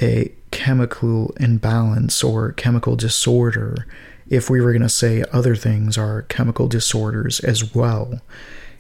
a 0.02 0.32
chemical 0.52 1.34
imbalance 1.40 2.24
or 2.24 2.52
chemical 2.54 2.96
disorder 2.96 3.88
if 4.30 4.50
we 4.50 4.62
were 4.62 4.72
going 4.72 4.82
to 4.82 4.90
say 4.90 5.24
other 5.32 5.56
things 5.56 5.98
are 5.98 6.24
chemical 6.24 6.68
disorders 6.68 7.40
as 7.42 7.74
well 7.74 8.22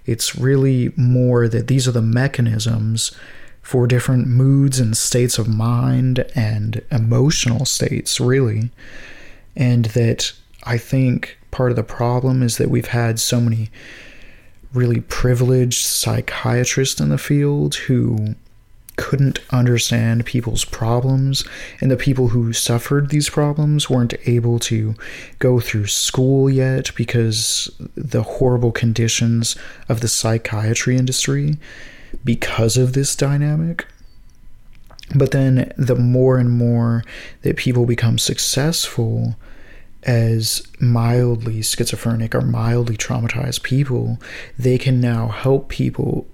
it's 0.06 0.36
really 0.36 0.92
more 0.96 1.48
that 1.48 1.68
these 1.68 1.88
are 1.88 1.92
the 1.92 2.02
mechanisms 2.02 3.12
for 3.62 3.88
different 3.88 4.28
moods 4.28 4.80
and 4.80 4.96
states 4.96 5.40
of 5.40 5.48
mind 5.48 6.26
and 6.36 6.82
emotional 6.92 7.66
states, 7.66 8.20
really. 8.20 8.70
And 9.56 9.86
that 9.86 10.34
I 10.66 10.78
think 10.78 11.38
part 11.50 11.72
of 11.72 11.78
the 11.78 11.84
problem 11.84 12.44
is 12.44 12.58
that 12.58 12.70
we've 12.70 12.88
had 12.88 13.20
so 13.20 13.40
many 13.40 13.72
really 14.74 15.02
privileged 15.02 15.86
psychiatrists 15.86 17.00
in 17.00 17.10
the 17.10 17.18
field 17.18 17.76
who 17.76 18.36
couldn't 18.96 19.40
understand 19.50 20.26
people's 20.26 20.66
problems, 20.66 21.44
and 21.82 21.90
the 21.90 21.98
people 21.98 22.30
who 22.30 22.54
suffered 22.54 23.10
these 23.10 23.30
problems 23.30 23.90
weren't 23.90 24.14
able 24.26 24.60
to 24.60 24.94
go 25.40 25.60
through 25.60 25.88
school 25.88 26.50
yet 26.50 26.92
because 26.96 27.72
the 27.96 28.24
horrible 28.24 28.72
conditions 28.72 29.56
of 29.90 30.02
the 30.02 30.08
psychiatry 30.08 30.96
industry 30.96 31.58
because 32.24 32.78
of 32.78 32.94
this 32.94 33.16
dynamic. 33.16 33.88
But 35.16 35.32
then 35.32 35.74
the 35.78 35.96
more 35.96 36.38
and 36.38 36.52
more 36.52 37.04
that 37.42 37.58
people 37.58 37.86
become 37.86 38.18
successful 38.18 39.36
as 40.06 40.66
mildly 40.80 41.62
schizophrenic 41.62 42.36
or 42.36 42.42
mildly 42.42 42.98
traumatized 42.98 43.64
people, 43.64 44.20
they 44.58 44.78
can 44.78 45.00
now 45.00 45.28
help 45.28 45.70
people 45.70 46.26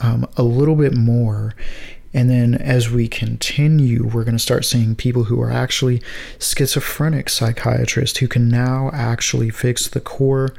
um, 0.00 0.28
a 0.36 0.42
little 0.42 0.76
bit 0.76 0.94
more 0.94 1.54
and 2.14 2.30
then 2.30 2.54
as 2.54 2.90
we 2.90 3.06
continue, 3.06 4.06
we're 4.06 4.24
going 4.24 4.36
to 4.36 4.42
start 4.42 4.64
seeing 4.64 4.94
people 4.94 5.24
who 5.24 5.40
are 5.42 5.50
actually 5.50 6.02
schizophrenic 6.38 7.28
psychiatrists 7.28 8.18
who 8.18 8.28
can 8.28 8.48
now 8.48 8.90
actually 8.94 9.50
fix 9.50 9.86
the 9.86 10.00
core 10.00 10.54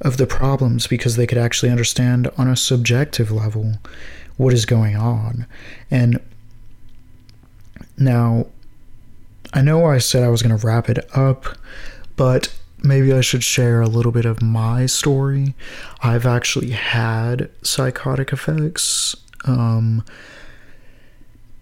of 0.00 0.16
the 0.16 0.26
problems 0.26 0.86
because 0.86 1.16
they 1.16 1.26
could 1.26 1.38
actually 1.38 1.70
understand 1.70 2.30
on 2.38 2.48
a 2.48 2.56
subjective 2.56 3.32
level 3.32 3.74
what 4.36 4.54
is 4.54 4.64
going 4.64 4.96
on. 4.96 5.46
And 5.90 6.20
now, 7.98 8.46
I 9.52 9.60
know 9.60 9.84
I 9.86 9.98
said 9.98 10.22
I 10.22 10.28
was 10.28 10.42
going 10.42 10.56
to 10.56 10.66
wrap 10.66 10.88
it 10.88 11.04
up, 11.14 11.46
but 12.16 12.54
maybe 12.82 13.12
I 13.12 13.20
should 13.20 13.44
share 13.44 13.80
a 13.80 13.88
little 13.88 14.12
bit 14.12 14.24
of 14.24 14.42
my 14.42 14.86
story. 14.86 15.54
I've 16.02 16.26
actually 16.26 16.70
had 16.70 17.50
psychotic 17.62 18.32
effects. 18.32 19.14
Um, 19.44 20.04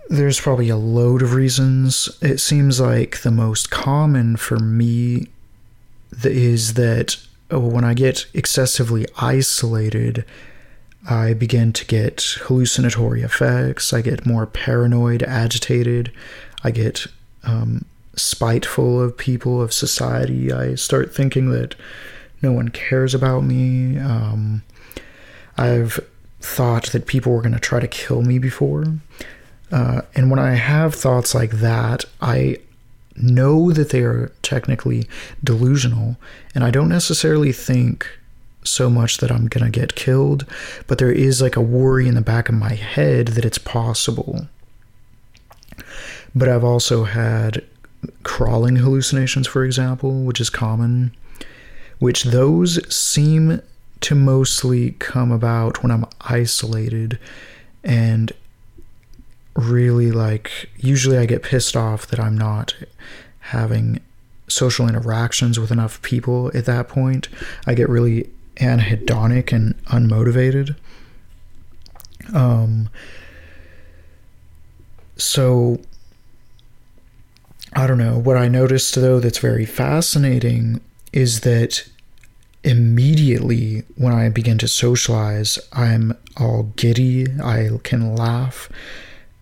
there's 0.09 0.41
probably 0.41 0.69
a 0.69 0.77
load 0.77 1.23
of 1.23 1.35
reasons. 1.35 2.09
It 2.21 2.39
seems 2.39 2.81
like 2.81 3.21
the 3.21 3.31
most 3.31 3.71
common 3.71 4.37
for 4.37 4.59
me 4.59 5.29
is 6.25 6.75
that 6.75 7.17
oh, 7.51 7.61
when 7.61 7.85
I 7.85 7.95
get 7.95 8.27
excessively 8.35 9.07
isolated, 9.19 10.25
I 11.09 11.35
begin 11.35 11.73
to 11.75 11.85
get 11.87 12.21
hallucinatory 12.43 13.23
effects. 13.23 13.93
I 13.93 14.03
get 14.03 14.27
more 14.27 14.47
paranoid, 14.47 15.23
agitated. 15.23 16.13
I 16.63 16.71
get 16.73 17.07
um, 17.45 17.85
spiteful 18.21 19.01
of 19.01 19.17
people, 19.17 19.61
of 19.61 19.73
society. 19.73 20.53
I 20.53 20.75
start 20.75 21.15
thinking 21.15 21.51
that 21.51 21.75
no 22.43 22.53
one 22.53 22.69
cares 22.69 23.15
about 23.15 23.45
me. 23.45 23.99
Um, 23.99 24.63
I've 25.57 26.01
thought 26.41 26.87
that 26.93 27.07
people 27.07 27.33
were 27.33 27.43
going 27.43 27.53
to 27.53 27.61
try 27.61 27.81
to 27.81 27.89
kill 27.89 28.23
me 28.23 28.39
before. 28.39 28.85
Uh, 29.71 30.03
and 30.15 30.31
when 30.31 30.39
I 30.41 30.55
have 30.55 30.95
thoughts 30.95 31.35
like 31.35 31.53
that, 31.53 32.05
I 32.21 32.57
know 33.17 33.73
that 33.73 33.91
they 33.91 34.03
are 34.03 34.33
technically 34.43 35.07
delusional, 35.45 36.17
and 36.55 36.65
I 36.65 36.71
don't 36.71 36.89
necessarily 36.89 37.53
think 37.53 38.07
so 38.65 38.91
much 38.91 39.19
that 39.19 39.31
I'm 39.31 39.47
going 39.47 39.65
to 39.65 39.71
get 39.71 39.95
killed, 39.95 40.45
but 40.87 40.99
there 40.99 41.13
is 41.13 41.41
like 41.41 41.57
a 41.57 41.63
worry 41.63 42.09
in 42.09 42.15
the 42.15 42.21
back 42.21 42.49
of 42.49 42.55
my 42.55 42.75
head 42.75 43.29
that 43.29 43.45
it's 43.45 43.59
possible. 43.59 44.49
But 46.35 46.49
I've 46.49 46.65
also 46.65 47.05
had 47.05 47.65
crawling 48.23 48.77
hallucinations, 48.77 49.47
for 49.47 49.65
example, 49.65 50.23
which 50.23 50.41
is 50.41 50.51
common, 50.51 51.15
which 51.99 52.25
those 52.25 52.95
seem 52.95 53.61
to 54.01 54.15
mostly 54.15 54.93
come 54.93 55.31
about 55.31 55.83
when 55.83 55.93
I'm 55.93 56.07
isolated 56.23 57.19
and 57.85 58.33
really 59.55 60.11
like 60.11 60.71
usually 60.79 61.19
I 61.19 61.27
get 61.27 61.43
pissed 61.43 61.77
off 61.77 62.07
that 62.07 62.21
I'm 62.21 62.37
not 62.37 62.75
having 63.41 64.01
social 64.49 64.89
interactions 64.89 65.59
with 65.59 65.71
enough 65.71 66.01
people 66.03 66.51
at 66.55 66.65
that 66.65 66.89
point. 66.89 67.29
I 67.67 67.75
get 67.75 67.89
really 67.89 68.31
anhedonic 68.57 69.53
and 69.53 69.77
unmotivated. 69.87 70.77
Um 72.33 72.89
so 75.17 75.81
I 77.73 77.87
don't 77.87 77.99
know. 77.99 78.19
What 78.19 78.37
I 78.37 78.49
noticed 78.49 78.95
though 78.95 79.21
that's 79.21 79.39
very 79.39 79.65
fascinating 79.65 80.81
is 81.13 81.41
that 81.41 81.89
immediately 82.63 83.85
when 83.97 84.13
I 84.13 84.29
begin 84.29 84.59
to 84.59 84.69
socialize, 84.69 85.59
I'm 85.73 86.17
all 86.37 86.65
giddy, 86.77 87.27
I 87.43 87.71
can 87.83 88.15
laugh 88.15 88.69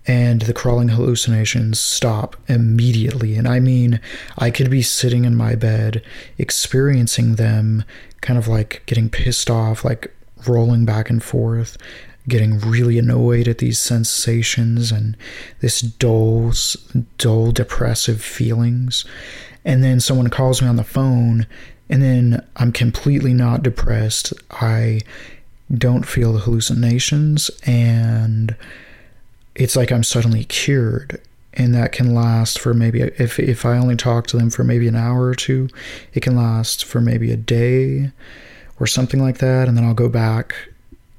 and 0.08 0.40
the 0.42 0.54
crawling 0.54 0.88
hallucinations 0.88 1.78
stop 1.78 2.34
immediately. 2.48 3.36
And 3.36 3.46
I 3.46 3.60
mean, 3.60 4.00
I 4.38 4.50
could 4.50 4.70
be 4.70 4.80
sitting 4.80 5.26
in 5.26 5.36
my 5.36 5.54
bed 5.54 6.02
experiencing 6.38 7.34
them, 7.34 7.84
kind 8.22 8.38
of 8.38 8.48
like 8.48 8.82
getting 8.86 9.10
pissed 9.10 9.50
off, 9.50 9.84
like 9.84 10.12
rolling 10.46 10.86
back 10.86 11.10
and 11.10 11.22
forth, 11.22 11.76
getting 12.28 12.58
really 12.58 12.98
annoyed 12.98 13.48
at 13.48 13.58
these 13.58 13.78
sensations 13.78 14.92
and 14.92 15.16
this 15.60 15.80
dull, 15.80 16.52
dull, 17.16 17.50
depressive 17.50 18.22
feelings. 18.22 19.04
And 19.64 19.82
then 19.82 20.00
someone 20.00 20.28
calls 20.28 20.62
me 20.62 20.68
on 20.68 20.76
the 20.76 20.84
phone, 20.84 21.46
and 21.90 22.02
then 22.02 22.46
I'm 22.56 22.72
completely 22.72 23.34
not 23.34 23.62
depressed. 23.62 24.32
I 24.50 25.00
don't 25.72 26.06
feel 26.06 26.32
the 26.32 26.40
hallucinations 26.40 27.50
and 27.66 28.56
it's 29.54 29.76
like 29.76 29.92
I'm 29.92 30.04
suddenly 30.04 30.44
cured. 30.44 31.20
And 31.54 31.74
that 31.74 31.92
can 31.92 32.14
last 32.14 32.60
for 32.60 32.72
maybe, 32.72 33.00
if, 33.00 33.40
if 33.40 33.66
I 33.66 33.76
only 33.76 33.96
talk 33.96 34.28
to 34.28 34.36
them 34.36 34.48
for 34.48 34.62
maybe 34.62 34.86
an 34.86 34.94
hour 34.94 35.24
or 35.24 35.34
two, 35.34 35.68
it 36.14 36.20
can 36.20 36.36
last 36.36 36.84
for 36.84 37.00
maybe 37.00 37.32
a 37.32 37.36
day 37.36 38.12
or 38.78 38.86
something 38.86 39.20
like 39.20 39.38
that. 39.38 39.66
And 39.66 39.76
then 39.76 39.84
I'll 39.84 39.94
go 39.94 40.08
back 40.08 40.54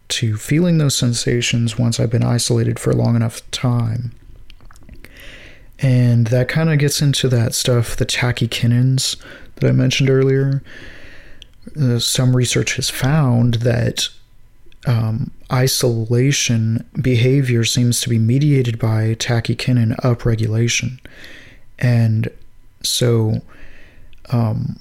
to 0.10 0.38
feeling 0.38 0.78
those 0.78 0.96
sensations 0.96 1.78
once 1.78 2.00
I've 2.00 2.10
been 2.10 2.24
isolated 2.24 2.80
for 2.80 2.92
a 2.92 2.96
long 2.96 3.16
enough 3.16 3.50
time. 3.52 4.12
And 5.80 6.28
that 6.28 6.50
kind 6.50 6.70
of 6.70 6.80
gets 6.80 7.02
into 7.02 7.30
that 7.30 7.54
stuff, 7.54 7.96
the 7.96 8.06
tachykinins 8.06 9.16
that 9.56 9.70
I 9.70 9.72
mentioned 9.72 10.10
earlier. 10.10 10.62
Uh, 11.80 12.00
some 12.00 12.36
research 12.36 12.76
has 12.76 12.90
found 12.90 13.56
that 13.56 14.10
um, 14.88 15.32
isolation 15.52 16.86
behavior 17.02 17.64
seems 17.64 18.02
to 18.02 18.10
be 18.10 18.18
mediated 18.18 18.80
by 18.80 19.16
tachykinin 19.16 19.96
upregulation. 19.98 21.00
And 21.78 22.30
so 22.84 23.42
um, 24.32 24.80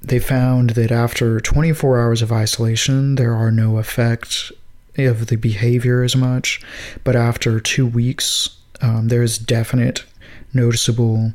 they 0.00 0.18
found 0.18 0.70
that 0.70 0.90
after 0.90 1.40
24 1.40 2.00
hours 2.00 2.22
of 2.22 2.32
isolation, 2.32 3.16
there 3.16 3.34
are 3.34 3.50
no 3.50 3.78
effects 3.78 4.52
of 4.96 5.26
the 5.26 5.36
behavior 5.36 6.02
as 6.02 6.16
much. 6.16 6.60
But 7.04 7.16
after 7.16 7.60
two 7.60 7.86
weeks, 7.86 8.56
um, 8.80 9.08
there's 9.08 9.38
definite 9.38 10.04
noticeable 10.52 11.34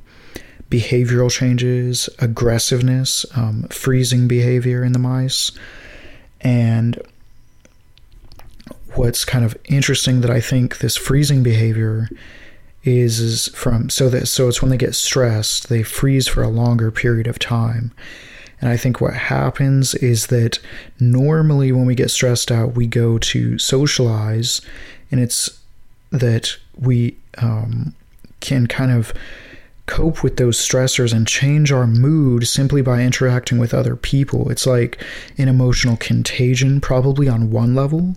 behavioral 0.70 1.30
changes, 1.30 2.10
aggressiveness, 2.20 3.26
um, 3.36 3.64
freezing 3.70 4.28
behavior 4.28 4.84
in 4.84 4.94
the 4.94 5.00
mice. 5.00 5.52
And 6.42 7.00
what's 8.96 9.26
kind 9.26 9.46
of 9.46 9.58
interesting 9.66 10.22
that 10.22 10.32
I 10.32 10.42
think 10.42 10.80
this 10.80 10.98
freezing 10.98 11.44
behavior 11.44 12.10
is 12.84 13.20
is 13.20 13.48
from 13.50 13.90
so 13.90 14.10
that 14.10 14.28
so 14.28 14.50
it's 14.50 14.62
when 14.62 14.70
they 14.70 14.78
get 14.78 14.94
stressed 14.94 15.70
they 15.70 15.84
freeze 15.84 16.28
for 16.28 16.44
a 16.44 16.50
longer 16.50 16.92
period 16.92 17.28
of 17.28 17.40
time 17.40 17.94
and 18.64 18.72
i 18.72 18.78
think 18.78 19.02
what 19.02 19.14
happens 19.14 19.94
is 19.96 20.28
that 20.28 20.58
normally 20.98 21.72
when 21.74 21.86
we 21.86 21.94
get 21.94 22.10
stressed 22.10 22.50
out 22.50 22.76
we 22.76 22.88
go 22.88 23.18
to 23.18 23.60
socialize 23.60 24.62
and 25.12 25.20
it's 25.20 25.60
that 26.12 26.56
we 26.80 27.18
um, 27.40 27.94
can 28.40 28.68
kind 28.68 28.92
of 28.92 29.14
cope 29.86 30.24
with 30.24 30.38
those 30.38 30.58
stressors 30.58 31.14
and 31.14 31.28
change 31.28 31.72
our 31.72 31.86
mood 31.86 32.48
simply 32.48 32.82
by 32.82 33.02
interacting 33.02 33.58
with 33.58 33.74
other 33.74 33.96
people. 33.96 34.50
It's 34.50 34.66
like 34.66 35.04
an 35.38 35.50
emotional 35.50 35.98
contagion, 35.98 36.80
probably 36.80 37.28
on 37.28 37.52
one 37.52 37.76
level, 37.76 38.16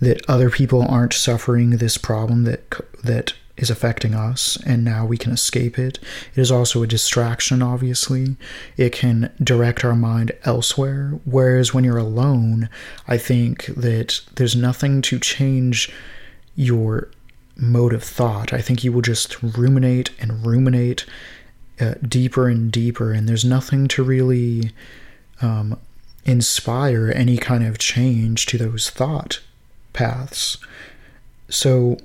that 0.00 0.20
other 0.28 0.50
people 0.50 0.82
aren't 0.82 1.14
suffering 1.14 1.70
this 1.70 1.96
problem 1.96 2.44
that 2.44 2.70
that 3.02 3.32
is 3.56 3.70
affecting 3.70 4.14
us 4.14 4.58
and 4.64 4.84
now 4.84 5.04
we 5.04 5.18
can 5.18 5.32
escape 5.32 5.78
it. 5.78 5.98
It 6.34 6.40
is 6.40 6.50
also 6.50 6.82
a 6.82 6.86
distraction, 6.86 7.62
obviously. 7.62 8.36
It 8.76 8.92
can 8.92 9.32
direct 9.42 9.84
our 9.84 9.94
mind 9.94 10.32
elsewhere. 10.44 11.20
Whereas 11.24 11.74
when 11.74 11.84
you're 11.84 11.98
alone, 11.98 12.68
I 13.06 13.18
think 13.18 13.66
that 13.66 14.20
there's 14.36 14.56
nothing 14.56 15.02
to 15.02 15.18
change 15.18 15.92
your 16.56 17.08
mode 17.56 17.92
of 17.92 18.02
thought. 18.02 18.52
I 18.52 18.60
think 18.60 18.82
you 18.82 18.92
will 18.92 19.02
just 19.02 19.42
ruminate 19.42 20.10
and 20.20 20.44
ruminate 20.44 21.04
uh, 21.80 21.94
deeper 22.06 22.48
and 22.48 22.70
deeper, 22.70 23.12
and 23.12 23.28
there's 23.28 23.44
nothing 23.44 23.88
to 23.88 24.02
really 24.02 24.72
um, 25.40 25.78
inspire 26.24 27.12
any 27.14 27.36
kind 27.36 27.64
of 27.64 27.78
change 27.78 28.46
to 28.46 28.58
those 28.58 28.90
thought 28.90 29.40
paths. 29.92 30.58
So, 31.48 31.98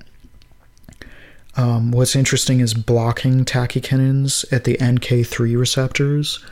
um, 1.57 1.91
what's 1.91 2.15
interesting 2.15 2.59
is 2.59 2.73
blocking 2.73 3.43
tachykinins 3.43 4.45
at 4.53 4.63
the 4.63 4.77
NK3 4.77 5.59
receptors 5.59 6.45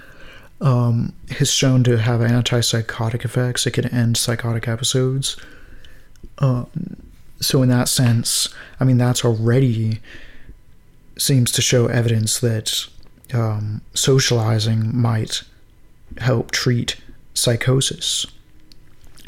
um, 0.62 1.14
shown 1.44 1.84
to 1.84 1.98
have 1.98 2.22
antipsychotic 2.22 3.24
effects. 3.24 3.68
It 3.68 3.72
can 3.72 3.86
end 3.88 4.18
psychotic 4.18 4.68
episodes. 4.68 5.38
Um, 6.40 6.68
so 7.40 7.62
in 7.62 7.70
that 7.70 7.88
sense, 7.88 8.50
I 8.80 8.84
mean 8.84 8.98
that's 8.98 9.24
already 9.24 10.00
seems 11.18 11.52
to 11.52 11.62
show 11.62 11.88
evidence 11.88 12.40
that 12.40 12.88
um, 13.34 13.82
socializing 13.94 14.96
might 14.96 15.44
help 16.18 16.52
treat 16.52 16.98
psychosis. 17.34 18.26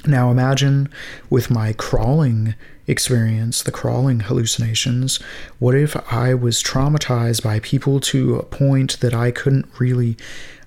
Now 0.05 0.32
imagine 0.32 0.89
with 1.30 1.49
my 1.51 1.73
crawling 1.73 2.55
experience, 2.88 3.62
the 3.62 3.72
crawling 3.72 4.22
hallucinations, 4.22 5.18
what 5.60 5.76
if 5.76 5.96
I 6.12 6.34
was 6.34 6.64
traumatized 6.64 7.44
by 7.44 7.60
people 7.60 8.00
to 8.02 8.36
a 8.36 8.44
point 8.44 9.00
that 9.02 9.14
I 9.14 9.32
couldn't 9.32 9.68
really 9.78 10.18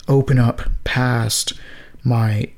open 0.07 0.39
up 0.39 0.63
past 0.85 1.55
my 2.05 2.51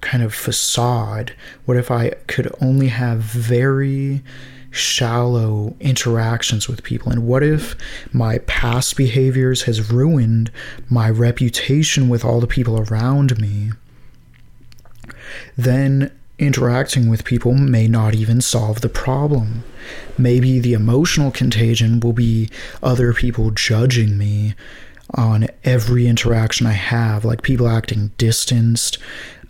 kind 0.00 0.22
of 0.22 0.34
facade? 0.34 1.34
What 1.64 1.76
if 1.76 1.90
I 1.90 2.10
could 2.26 2.52
only 2.60 2.88
have 2.88 3.18
very 3.20 4.22
shallow 4.70 5.76
interactions 5.80 6.68
with 6.68 6.82
people? 6.82 7.12
And 7.12 7.26
what 7.26 7.42
if 7.42 7.76
my 8.12 8.38
past 8.38 8.96
behaviors 8.96 9.62
has 9.62 9.90
ruined 9.90 10.50
my 10.88 11.10
reputation 11.10 12.08
with 12.08 12.24
all 12.24 12.40
the 12.40 12.46
people 12.46 12.80
around 12.80 13.38
me? 13.40 13.70
Then 15.56 16.10
interacting 16.40 17.08
with 17.08 17.24
people 17.24 17.54
may 17.54 17.86
not 17.86 18.14
even 18.14 18.40
solve 18.40 18.80
the 18.80 18.88
problem. 18.88 19.62
Maybe 20.16 20.58
the 20.58 20.72
emotional 20.72 21.30
contagion 21.30 22.00
will 22.00 22.14
be 22.14 22.48
other 22.82 23.12
people 23.12 23.50
judging 23.50 24.16
me 24.16 24.54
on 25.14 25.48
every 25.64 26.06
interaction 26.06 26.66
I 26.66 26.72
have, 26.72 27.24
like 27.24 27.42
people 27.42 27.68
acting 27.68 28.12
distanced, 28.16 28.98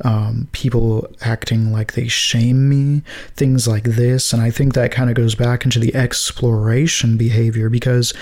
um, 0.03 0.49
people 0.53 1.07
acting 1.21 1.73
like 1.73 1.93
they 1.93 2.09
shame 2.09 2.69
me, 2.69 3.03
things 3.37 3.69
like 3.69 3.85
this. 3.85 4.33
And 4.33 4.41
I 4.41 4.51
think 4.51 4.73
that 4.73 4.93
kind 4.93 5.11
of 5.11 5.17
goes 5.17 5.35
back 5.35 5.65
into 5.65 5.79
the 5.79 5.95
exploration 5.95 7.17
behavior 7.17 7.69
because 7.69 8.15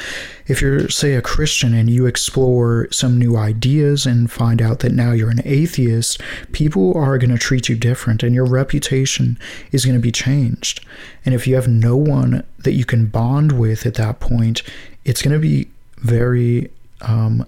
if 0.46 0.60
you're, 0.60 0.88
say, 0.88 1.14
a 1.14 1.22
Christian 1.22 1.74
and 1.74 1.88
you 1.88 2.06
explore 2.06 2.88
some 2.90 3.18
new 3.18 3.36
ideas 3.36 4.06
and 4.06 4.30
find 4.30 4.60
out 4.60 4.80
that 4.80 4.92
now 4.92 5.12
you're 5.12 5.30
an 5.30 5.42
atheist, 5.44 6.20
people 6.52 6.96
are 6.96 7.18
going 7.18 7.30
to 7.30 7.38
treat 7.38 7.68
you 7.68 7.76
different 7.76 8.22
and 8.22 8.34
your 8.34 8.46
reputation 8.46 9.38
is 9.70 9.84
going 9.84 9.96
to 9.96 10.02
be 10.02 10.12
changed. 10.12 10.84
And 11.24 11.34
if 11.34 11.46
you 11.46 11.54
have 11.54 11.68
no 11.68 11.96
one 11.96 12.44
that 12.58 12.72
you 12.72 12.84
can 12.84 13.06
bond 13.06 13.52
with 13.52 13.86
at 13.86 13.94
that 13.94 14.18
point, 14.18 14.62
it's 15.04 15.22
going 15.22 15.34
to 15.34 15.40
be 15.40 15.68
very 15.98 16.70
um, 17.00 17.46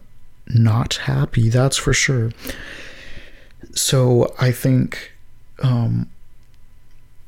not 0.49 0.95
happy, 0.95 1.49
that's 1.49 1.77
for 1.77 1.93
sure. 1.93 2.33
So 3.75 4.35
I 4.41 4.53
think, 4.53 5.13
um, 5.63 6.09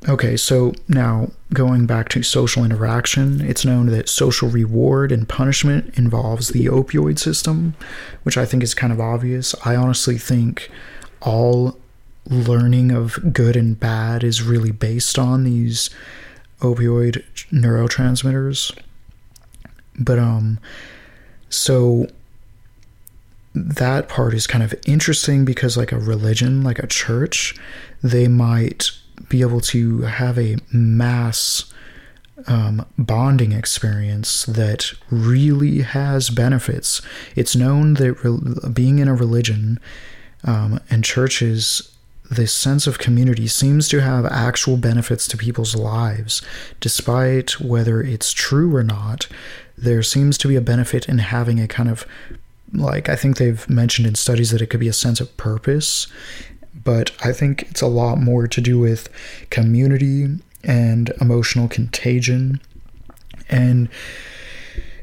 okay, 0.09 0.37
so 0.37 0.73
now 0.89 1.31
going 1.55 1.87
back 1.87 2.09
to 2.11 2.23
social 2.23 2.65
interaction, 2.65 3.41
it's 3.41 3.65
known 3.65 3.87
that 3.87 4.09
social 4.09 4.49
reward 4.49 5.13
and 5.13 5.29
punishment 5.29 5.97
involves 5.97 6.49
the 6.49 6.67
opioid 6.67 7.19
system, 7.19 7.75
which 8.23 8.37
I 8.37 8.45
think 8.45 8.63
is 8.63 8.75
kind 8.75 8.93
of 8.93 9.01
obvious. 9.01 9.55
I 9.65 9.77
honestly 9.77 10.19
think 10.19 10.71
all 11.21 11.79
learning 12.29 12.93
of 12.93 13.33
good 13.33 13.57
and 13.57 13.79
bad 13.79 14.25
is 14.25 14.43
really 14.43 14.71
based 14.71 15.19
on 15.19 15.45
these 15.45 15.91
opioid 16.61 17.25
neurotransmitters. 17.53 18.77
But 19.99 20.19
um 20.19 20.59
so 21.53 22.07
that 23.55 24.09
part 24.09 24.33
is 24.33 24.47
kind 24.47 24.65
of 24.65 24.75
interesting 24.87 25.45
because 25.45 25.77
like 25.77 25.93
a 25.93 25.99
religion 25.99 26.63
like 26.63 26.79
a 26.79 26.87
church 26.87 27.55
they 28.03 28.27
might 28.27 28.91
be 29.29 29.43
able 29.43 29.61
to 29.61 30.03
have 30.03 30.39
a 30.39 30.57
mass 30.73 31.73
um, 32.47 32.85
bonding 32.99 33.53
experience 33.53 34.45
that 34.47 34.93
really 35.11 35.83
has 35.83 36.31
benefits. 36.31 37.03
It's 37.37 37.55
known 37.55 37.95
that 37.95 38.23
re- 38.25 38.71
being 38.71 38.99
in 38.99 39.09
a 39.09 39.15
religion 39.15 39.79
um, 40.45 40.81
and 40.91 41.05
churches 41.05 41.89
this 42.31 42.53
sense 42.53 42.87
of 42.87 42.99
community 42.99 43.47
seems 43.47 43.89
to 43.91 44.01
have 44.01 44.25
actual 44.25 44.79
benefits 44.79 45.29
to 45.29 45.37
people's 45.37 45.77
lives 45.77 46.41
despite 46.81 47.61
whether 47.61 48.01
it's 48.01 48.33
true 48.33 48.75
or 48.75 48.83
not 48.83 49.27
there 49.83 50.03
seems 50.03 50.39
to 50.39 50.49
be 50.49 50.57
a 50.57 50.61
benefit 50.61 51.09
in 51.09 51.19
having 51.19 51.61
a 51.61 51.69
kind 51.69 51.89
of 51.89 52.07
like 52.73 53.09
I 53.09 53.17
think 53.17 53.37
they've 53.37 53.69
mentioned 53.69 54.07
in 54.07 54.15
studies 54.15 54.51
that 54.51 54.63
it 54.63 54.67
could 54.67 54.81
be 54.81 54.89
a 54.89 54.93
sense 54.93 55.21
of 55.21 55.37
purpose, 55.37 56.07
but 56.75 57.11
I 57.23 57.33
think 57.33 57.63
it's 57.63 57.83
a 57.83 57.87
lot 57.87 58.19
more 58.19 58.47
to 58.47 58.61
do 58.61 58.79
with 58.79 59.09
community 59.51 60.29
and 60.65 61.13
emotional 61.21 61.69
contagion. 61.69 62.61
And 63.49 63.89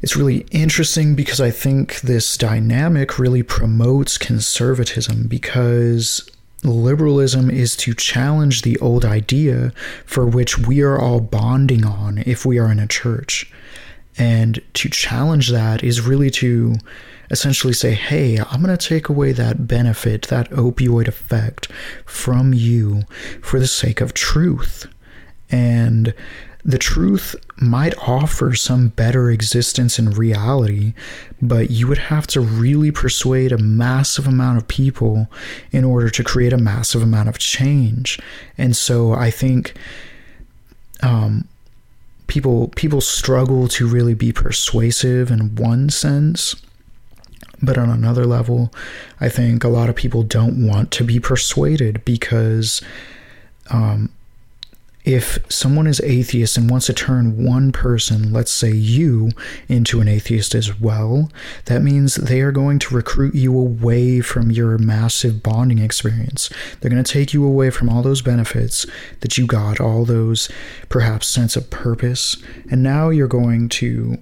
it's 0.01 0.15
really 0.15 0.45
interesting 0.51 1.13
because 1.13 1.41
I 1.41 1.51
think 1.51 2.01
this 2.01 2.37
dynamic 2.37 3.19
really 3.19 3.43
promotes 3.43 4.17
conservatism 4.17 5.27
because 5.27 6.29
liberalism 6.63 7.49
is 7.49 7.75
to 7.77 7.93
challenge 7.93 8.61
the 8.61 8.77
old 8.79 9.05
idea 9.05 9.71
for 10.05 10.25
which 10.25 10.57
we 10.57 10.81
are 10.81 10.99
all 10.99 11.19
bonding 11.19 11.85
on 11.85 12.23
if 12.25 12.45
we 12.45 12.57
are 12.57 12.71
in 12.71 12.79
a 12.79 12.87
church. 12.87 13.51
And 14.19 14.61
to 14.75 14.89
challenge 14.89 15.49
that 15.49 15.83
is 15.83 16.01
really 16.01 16.29
to 16.31 16.75
essentially 17.31 17.73
say, 17.73 17.93
hey, 17.93 18.37
I'm 18.37 18.61
going 18.61 18.75
to 18.75 18.87
take 18.87 19.09
away 19.09 19.31
that 19.31 19.65
benefit, 19.65 20.23
that 20.27 20.49
opioid 20.51 21.07
effect 21.07 21.71
from 22.05 22.53
you 22.53 23.03
for 23.41 23.59
the 23.59 23.67
sake 23.67 24.01
of 24.01 24.13
truth. 24.13 24.87
And 25.49 26.13
the 26.65 26.77
truth 26.77 27.35
might 27.57 27.97
offer 27.99 28.53
some 28.53 28.89
better 28.89 29.31
existence 29.31 29.97
in 29.97 30.11
reality, 30.11 30.93
but 31.41 31.71
you 31.71 31.87
would 31.87 31.97
have 31.97 32.27
to 32.27 32.41
really 32.41 32.91
persuade 32.91 33.51
a 33.51 33.57
massive 33.57 34.27
amount 34.27 34.57
of 34.57 34.67
people 34.67 35.27
in 35.71 35.85
order 35.85 36.09
to 36.09 36.23
create 36.23 36.51
a 36.51 36.57
massive 36.57 37.01
amount 37.01 37.29
of 37.29 37.39
change. 37.39 38.19
And 38.57 38.75
so 38.75 39.13
I 39.13 39.31
think 39.31 39.73
um, 41.01 41.47
people 42.29 42.69
people 42.69 43.01
struggle 43.01 43.67
to 43.67 43.87
really 43.87 44.13
be 44.13 44.31
persuasive 44.31 45.29
in 45.31 45.55
one 45.55 45.89
sense. 45.89 46.55
But 47.61 47.77
on 47.77 47.89
another 47.89 48.25
level, 48.25 48.73
I 49.19 49.27
think 49.27 49.65
a 49.65 49.67
lot 49.67 49.89
of 49.89 49.95
people 49.97 50.23
don't 50.23 50.65
want 50.65 50.91
to 50.91 51.03
be 51.03 51.19
persuaded 51.19 52.05
because 52.05 52.81
um, 53.69 54.09
if 55.09 55.39
someone 55.51 55.87
is 55.87 55.99
atheist 56.01 56.55
and 56.55 56.69
wants 56.69 56.85
to 56.85 56.93
turn 56.93 57.43
one 57.43 57.71
person, 57.71 58.31
let's 58.31 58.51
say 58.51 58.71
you, 58.71 59.31
into 59.67 60.01
an 60.01 60.07
atheist 60.07 60.53
as 60.53 60.79
well, 60.79 61.31
that 61.65 61.81
means 61.81 62.13
they 62.13 62.41
are 62.41 62.51
going 62.51 62.77
to 62.77 62.93
recruit 62.93 63.33
you 63.33 63.57
away 63.57 64.21
from 64.21 64.51
your 64.51 64.77
massive 64.77 65.41
bonding 65.41 65.79
experience. 65.79 66.51
They're 66.79 66.91
going 66.91 67.03
to 67.03 67.11
take 67.11 67.33
you 67.33 67.43
away 67.43 67.71
from 67.71 67.89
all 67.89 68.03
those 68.03 68.21
benefits 68.21 68.85
that 69.21 69.35
you 69.35 69.47
got, 69.47 69.79
all 69.81 70.05
those 70.05 70.47
perhaps 70.89 71.27
sense 71.27 71.55
of 71.55 71.71
purpose, 71.71 72.37
and 72.69 72.83
now 72.83 73.09
you're 73.09 73.27
going 73.27 73.67
to 73.69 74.19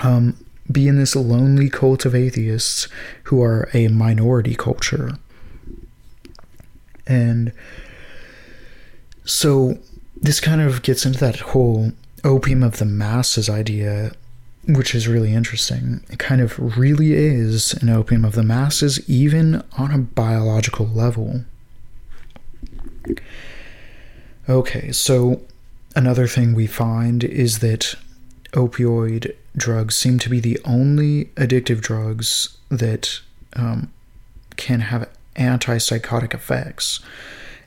um, 0.00 0.42
be 0.72 0.88
in 0.88 0.96
this 0.96 1.14
lonely 1.14 1.68
cult 1.68 2.06
of 2.06 2.14
atheists 2.14 2.88
who 3.24 3.42
are 3.42 3.68
a 3.74 3.88
minority 3.88 4.54
culture. 4.54 5.10
And 7.06 7.52
so 9.28 9.78
this 10.16 10.40
kind 10.40 10.62
of 10.62 10.82
gets 10.82 11.04
into 11.04 11.18
that 11.18 11.36
whole 11.40 11.92
opium 12.24 12.62
of 12.62 12.78
the 12.78 12.86
masses 12.86 13.50
idea, 13.50 14.12
which 14.66 14.94
is 14.94 15.06
really 15.06 15.34
interesting. 15.34 16.02
It 16.08 16.18
kind 16.18 16.40
of 16.40 16.78
really 16.78 17.12
is 17.12 17.74
an 17.74 17.90
opium 17.90 18.24
of 18.24 18.34
the 18.34 18.42
masses, 18.42 19.08
even 19.08 19.62
on 19.76 19.92
a 19.92 19.98
biological 19.98 20.86
level. 20.86 21.44
Okay, 24.48 24.92
so 24.92 25.42
another 25.94 26.26
thing 26.26 26.54
we 26.54 26.66
find 26.66 27.22
is 27.22 27.58
that 27.58 27.96
opioid 28.52 29.34
drugs 29.54 29.94
seem 29.94 30.18
to 30.20 30.30
be 30.30 30.40
the 30.40 30.58
only 30.64 31.26
addictive 31.36 31.82
drugs 31.82 32.56
that 32.70 33.20
um, 33.52 33.92
can 34.56 34.80
have 34.80 35.06
antipsychotic 35.36 36.32
effects. 36.32 37.00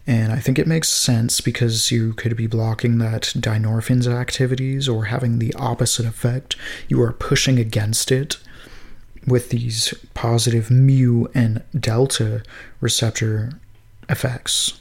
And 0.08 0.32
I 0.32 0.40
think 0.40 0.58
it 0.58 0.68
makes 0.68 0.90
sense 0.90 1.42
because 1.42 1.92
you 1.92 2.14
could 2.14 2.36
be 2.36 2.48
blocking 2.48 2.98
that 2.98 3.34
dynorphin's 3.36 4.08
activities 4.08 4.90
or 4.90 5.06
having 5.06 5.40
the 5.40 5.54
opposite 5.54 6.06
effect. 6.06 6.56
You 6.88 7.02
are 7.02 7.14
pushing 7.14 7.60
against 7.60 8.12
it 8.12 8.38
with 9.28 9.50
these 9.50 9.94
positive 10.14 10.72
mu 10.72 11.26
and 11.36 11.62
delta 11.80 12.44
receptor 12.80 13.60
effects. 14.10 14.80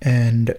And 0.00 0.56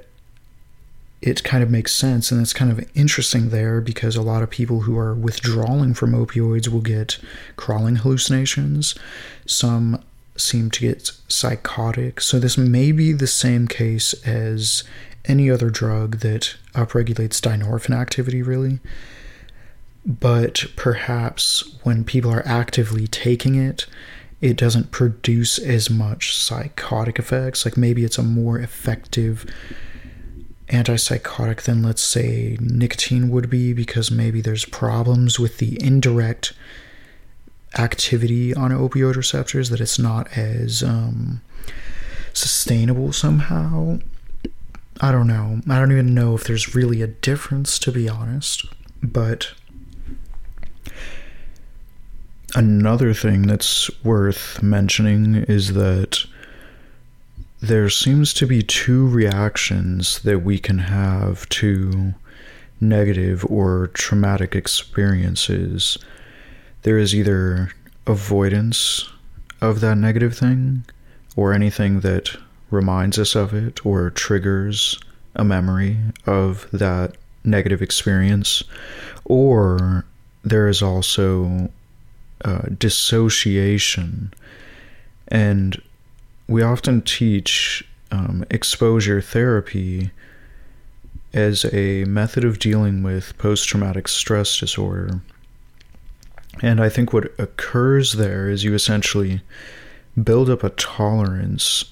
it 1.21 1.43
kind 1.43 1.63
of 1.63 1.69
makes 1.69 1.93
sense 1.93 2.31
and 2.31 2.41
it's 2.41 2.53
kind 2.53 2.71
of 2.71 2.83
interesting 2.95 3.49
there 3.49 3.79
because 3.79 4.15
a 4.15 4.21
lot 4.21 4.41
of 4.41 4.49
people 4.49 4.81
who 4.81 4.97
are 4.97 5.13
withdrawing 5.13 5.93
from 5.93 6.13
opioids 6.13 6.67
will 6.67 6.81
get 6.81 7.19
crawling 7.57 7.97
hallucinations 7.97 8.95
some 9.45 10.03
seem 10.41 10.69
to 10.71 10.81
get 10.81 11.11
psychotic. 11.27 12.21
So, 12.21 12.39
this 12.39 12.57
may 12.57 12.91
be 12.91 13.13
the 13.13 13.27
same 13.27 13.67
case 13.67 14.13
as 14.25 14.83
any 15.25 15.49
other 15.49 15.69
drug 15.69 16.17
that 16.19 16.55
upregulates 16.73 17.39
dynorphin 17.39 17.95
activity, 17.95 18.41
really. 18.41 18.79
But 20.05 20.65
perhaps 20.75 21.75
when 21.83 22.03
people 22.03 22.31
are 22.31 22.45
actively 22.45 23.07
taking 23.07 23.55
it, 23.55 23.85
it 24.39 24.57
doesn't 24.57 24.91
produce 24.91 25.59
as 25.59 25.89
much 25.89 26.35
psychotic 26.35 27.19
effects. 27.19 27.63
Like 27.63 27.77
maybe 27.77 28.03
it's 28.03 28.17
a 28.17 28.23
more 28.23 28.57
effective 28.57 29.45
antipsychotic 30.69 31.61
than, 31.63 31.83
let's 31.83 32.01
say, 32.01 32.57
nicotine 32.59 33.29
would 33.29 33.49
be, 33.49 33.73
because 33.73 34.09
maybe 34.09 34.41
there's 34.41 34.65
problems 34.65 35.39
with 35.39 35.57
the 35.59 35.77
indirect 35.83 36.53
activity 37.77 38.53
on 38.53 38.71
opioid 38.71 39.15
receptors 39.15 39.69
that 39.69 39.81
it's 39.81 39.99
not 39.99 40.37
as 40.37 40.83
um, 40.83 41.41
sustainable 42.33 43.13
somehow. 43.13 43.99
I 44.99 45.11
don't 45.11 45.27
know. 45.27 45.61
I 45.69 45.79
don't 45.79 45.91
even 45.91 46.13
know 46.13 46.35
if 46.35 46.43
there's 46.43 46.75
really 46.75 47.01
a 47.01 47.07
difference, 47.07 47.79
to 47.79 47.91
be 47.91 48.07
honest. 48.07 48.65
But 49.01 49.53
another 52.55 53.13
thing 53.13 53.43
that's 53.43 53.89
worth 54.03 54.61
mentioning 54.61 55.35
is 55.35 55.73
that 55.73 56.25
there 57.61 57.89
seems 57.89 58.33
to 58.33 58.47
be 58.47 58.61
two 58.61 59.07
reactions 59.07 60.19
that 60.19 60.39
we 60.39 60.57
can 60.59 60.79
have 60.79 61.47
to 61.49 62.13
negative 62.79 63.45
or 63.45 63.87
traumatic 63.93 64.55
experiences 64.55 65.97
there 66.83 66.97
is 66.97 67.13
either 67.13 67.71
avoidance 68.07 69.09
of 69.61 69.81
that 69.81 69.97
negative 69.97 70.37
thing 70.37 70.83
or 71.35 71.53
anything 71.53 72.01
that 72.01 72.35
reminds 72.71 73.19
us 73.19 73.35
of 73.35 73.53
it 73.53 73.85
or 73.85 74.09
triggers 74.09 74.99
a 75.35 75.43
memory 75.43 75.97
of 76.25 76.67
that 76.71 77.15
negative 77.43 77.81
experience, 77.81 78.63
or 79.25 80.05
there 80.43 80.67
is 80.67 80.81
also 80.81 81.69
uh, 82.43 82.63
dissociation. 82.77 84.33
And 85.27 85.81
we 86.47 86.61
often 86.61 87.01
teach 87.01 87.87
um, 88.11 88.43
exposure 88.49 89.21
therapy 89.21 90.11
as 91.33 91.65
a 91.71 92.03
method 92.05 92.43
of 92.43 92.59
dealing 92.59 93.03
with 93.03 93.37
post 93.37 93.69
traumatic 93.69 94.07
stress 94.07 94.59
disorder. 94.59 95.21
And 96.59 96.81
I 96.81 96.89
think 96.89 97.13
what 97.13 97.31
occurs 97.39 98.13
there 98.13 98.49
is 98.49 98.63
you 98.63 98.73
essentially 98.73 99.41
build 100.21 100.49
up 100.49 100.63
a 100.63 100.69
tolerance 100.71 101.85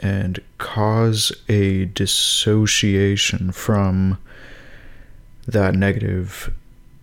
and 0.00 0.40
cause 0.58 1.32
a 1.48 1.84
dissociation 1.86 3.52
from 3.52 4.18
that 5.46 5.74
negative 5.74 6.52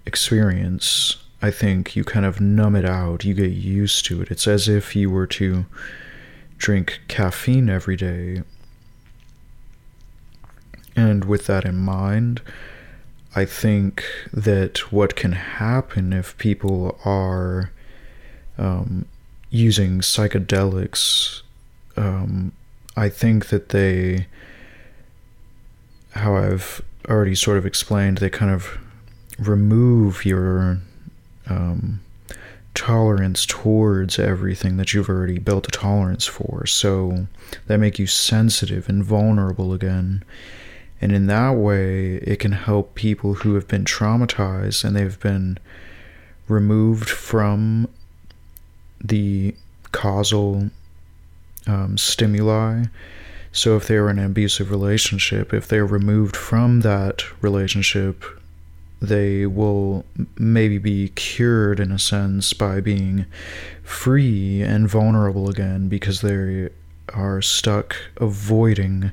experience. 0.06 1.16
I 1.42 1.52
think 1.52 1.96
you 1.96 2.04
kind 2.04 2.26
of 2.26 2.42
numb 2.42 2.76
it 2.76 2.84
out, 2.84 3.24
you 3.24 3.34
get 3.34 3.52
used 3.52 4.06
to 4.06 4.22
it. 4.22 4.30
It's 4.30 4.48
as 4.48 4.68
if 4.68 4.96
you 4.96 5.10
were 5.10 5.28
to 5.28 5.66
drink 6.58 7.00
caffeine 7.08 7.70
every 7.70 7.96
day. 7.96 8.44
And 10.96 11.24
with 11.24 11.48
that 11.48 11.64
in 11.64 11.78
mind, 11.78 12.42
I 13.36 13.46
think 13.46 14.04
that 14.34 14.92
what 14.92 15.16
can 15.16 15.34
happen 15.34 16.14
if 16.14 16.38
people 16.38 16.98
are 17.06 17.72
um, 18.58 19.06
using 19.50 20.00
psychedelics, 20.00 21.42
um, 21.96 22.52
I 22.98 23.10
think 23.10 23.48
that 23.48 23.70
they, 23.70 24.28
how 26.12 26.36
I've 26.36 26.82
already 27.08 27.36
sort 27.36 27.58
of 27.58 27.66
explained, 27.66 28.18
they 28.18 28.30
kind 28.30 28.52
of 28.52 28.80
remove 29.38 30.26
your 30.26 30.80
um, 31.48 32.02
tolerance 32.74 33.46
towards 33.46 34.18
everything 34.18 34.78
that 34.78 34.94
you've 34.94 35.10
already 35.10 35.38
built 35.38 35.68
a 35.68 35.72
tolerance 35.72 36.26
for. 36.26 36.66
So 36.66 37.28
they 37.68 37.78
make 37.78 38.00
you 38.00 38.08
sensitive 38.08 38.90
and 38.90 39.04
vulnerable 39.04 39.74
again 39.74 40.24
and 41.02 41.12
in 41.12 41.28
that 41.28 41.52
way, 41.52 42.16
it 42.16 42.40
can 42.40 42.52
help 42.52 42.96
people 42.96 43.36
who 43.36 43.56
have 43.56 43.68
been 43.68 43.86
traumatized 43.86 44.84
and 44.84 44.96
they've 44.96 45.20
been 45.20 45.58
removed 46.48 47.10
from 47.10 47.88
the 49.02 49.56
causal 49.92 50.70
um, 51.68 51.98
stimuli. 51.98 52.86
So, 53.52 53.78
if 53.78 53.88
they 53.88 53.96
are 53.96 54.10
in 54.10 54.20
an 54.20 54.26
abusive 54.26 54.70
relationship, 54.70 55.54
if 55.54 55.68
they're 55.68 55.86
removed 55.86 56.36
from 56.36 56.82
that 56.82 57.24
relationship, 57.42 58.24
they 59.02 59.46
will 59.46 60.06
maybe 60.38 60.78
be 60.78 61.10
cured 61.10 61.80
in 61.80 61.92
a 61.92 62.00
sense 62.00 62.52
by 62.54 62.82
being 62.82 63.26
free 63.82 64.62
and 64.62 64.90
vulnerable 64.90 65.50
again 65.50 65.88
because 65.88 66.22
they 66.22 66.70
are 67.14 67.42
stuck 67.42 67.96
avoiding 68.18 69.12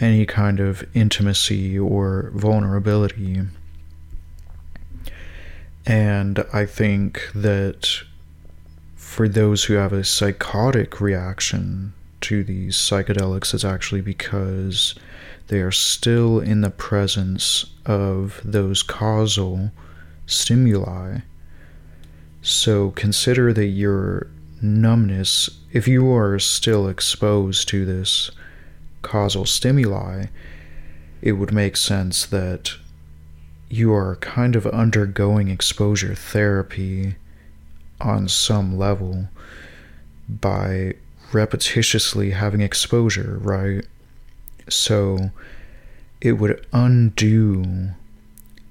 any 0.00 0.26
kind 0.26 0.60
of 0.60 0.86
intimacy 0.94 1.78
or 1.78 2.30
vulnerability. 2.34 3.42
And 5.86 6.44
I 6.52 6.66
think 6.66 7.30
that 7.34 8.02
for 8.94 9.28
those 9.28 9.64
who 9.64 9.74
have 9.74 9.92
a 9.92 10.04
psychotic 10.04 11.00
reaction 11.00 11.92
to 12.20 12.44
these 12.44 12.76
psychedelics 12.76 13.54
it's 13.54 13.64
actually 13.64 14.00
because 14.00 14.94
they 15.48 15.60
are 15.60 15.72
still 15.72 16.40
in 16.40 16.60
the 16.60 16.70
presence 16.70 17.64
of 17.86 18.40
those 18.44 18.82
causal 18.82 19.70
stimuli. 20.26 21.20
So 22.42 22.90
consider 22.90 23.52
that 23.54 23.66
your 23.66 24.28
numbness, 24.60 25.48
if 25.72 25.88
you 25.88 26.12
are 26.12 26.38
still 26.38 26.88
exposed 26.88 27.68
to 27.68 27.84
this 27.84 28.30
causal 29.02 29.46
stimuli, 29.46 30.26
it 31.20 31.32
would 31.32 31.52
make 31.52 31.76
sense 31.76 32.26
that 32.26 32.74
you 33.68 33.92
are 33.92 34.16
kind 34.16 34.56
of 34.56 34.66
undergoing 34.66 35.48
exposure 35.48 36.14
therapy 36.14 37.16
on 38.00 38.28
some 38.28 38.78
level 38.78 39.28
by 40.28 40.94
repetitiously 41.32 42.32
having 42.32 42.60
exposure, 42.60 43.38
right? 43.42 43.84
So 44.68 45.30
it 46.20 46.32
would 46.32 46.66
undo 46.72 47.90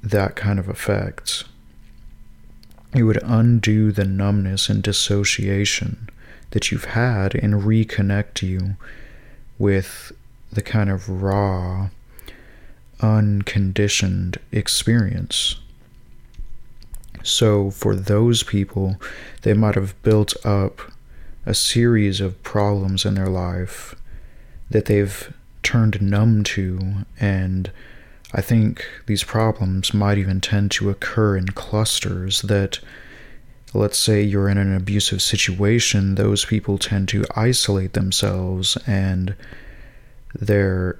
that 0.02 0.36
kind 0.36 0.60
of 0.60 0.68
effect. 0.68 1.44
It 2.96 3.04
would 3.04 3.22
undo 3.24 3.92
the 3.92 4.06
numbness 4.06 4.70
and 4.70 4.82
dissociation 4.82 6.10
that 6.52 6.72
you've 6.72 6.86
had 6.86 7.36
and 7.36 7.56
reconnect 7.56 8.42
you 8.42 8.76
with 9.60 10.12
the 10.58 10.62
kind 10.64 10.90
of 10.90 11.08
raw, 11.08 11.88
unconditioned 13.00 14.40
experience. 14.52 15.58
So, 17.22 17.70
for 17.70 17.96
those 17.96 18.42
people, 18.42 18.96
they 19.44 19.54
might 19.54 19.76
have 19.76 20.02
built 20.02 20.34
up 20.44 20.82
a 21.46 21.54
series 21.54 22.20
of 22.20 22.42
problems 22.42 23.06
in 23.06 23.14
their 23.14 23.30
life 23.30 23.94
that 24.72 24.86
they've 24.86 25.32
turned 25.62 26.02
numb 26.02 26.44
to, 26.46 27.06
and 27.20 27.70
I 28.34 28.42
think 28.42 28.84
these 29.06 29.24
problems 29.24 29.94
might 29.94 30.18
even 30.18 30.42
tend 30.42 30.72
to 30.72 30.90
occur 30.90 31.38
in 31.38 31.50
clusters 31.50 32.42
that 32.42 32.80
let's 33.76 34.00
say 34.00 34.24
you're 34.24 34.50
in 34.50 34.58
an 34.58 34.76
abusive 34.76 35.22
situation, 35.22 36.16
those 36.16 36.46
people 36.46 36.80
tend 36.80 37.10
to 37.10 37.26
isolate 37.36 37.94
themselves 37.94 38.76
and 38.88 39.36
their 40.34 41.00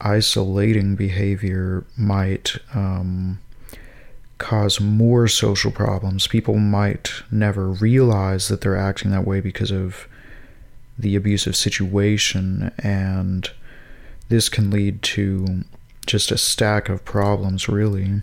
isolating 0.00 0.94
behavior 0.96 1.84
might 1.96 2.56
um, 2.74 3.38
cause 4.38 4.80
more 4.80 5.26
social 5.28 5.70
problems. 5.70 6.26
People 6.26 6.56
might 6.56 7.10
never 7.30 7.68
realize 7.68 8.48
that 8.48 8.60
they're 8.60 8.76
acting 8.76 9.10
that 9.10 9.26
way 9.26 9.40
because 9.40 9.70
of 9.70 10.06
the 10.98 11.16
abusive 11.16 11.56
situation, 11.56 12.72
and 12.78 13.50
this 14.28 14.48
can 14.48 14.70
lead 14.70 15.02
to 15.02 15.64
just 16.06 16.30
a 16.30 16.38
stack 16.38 16.88
of 16.88 17.04
problems, 17.04 17.68
really. 17.68 18.22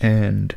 And 0.00 0.54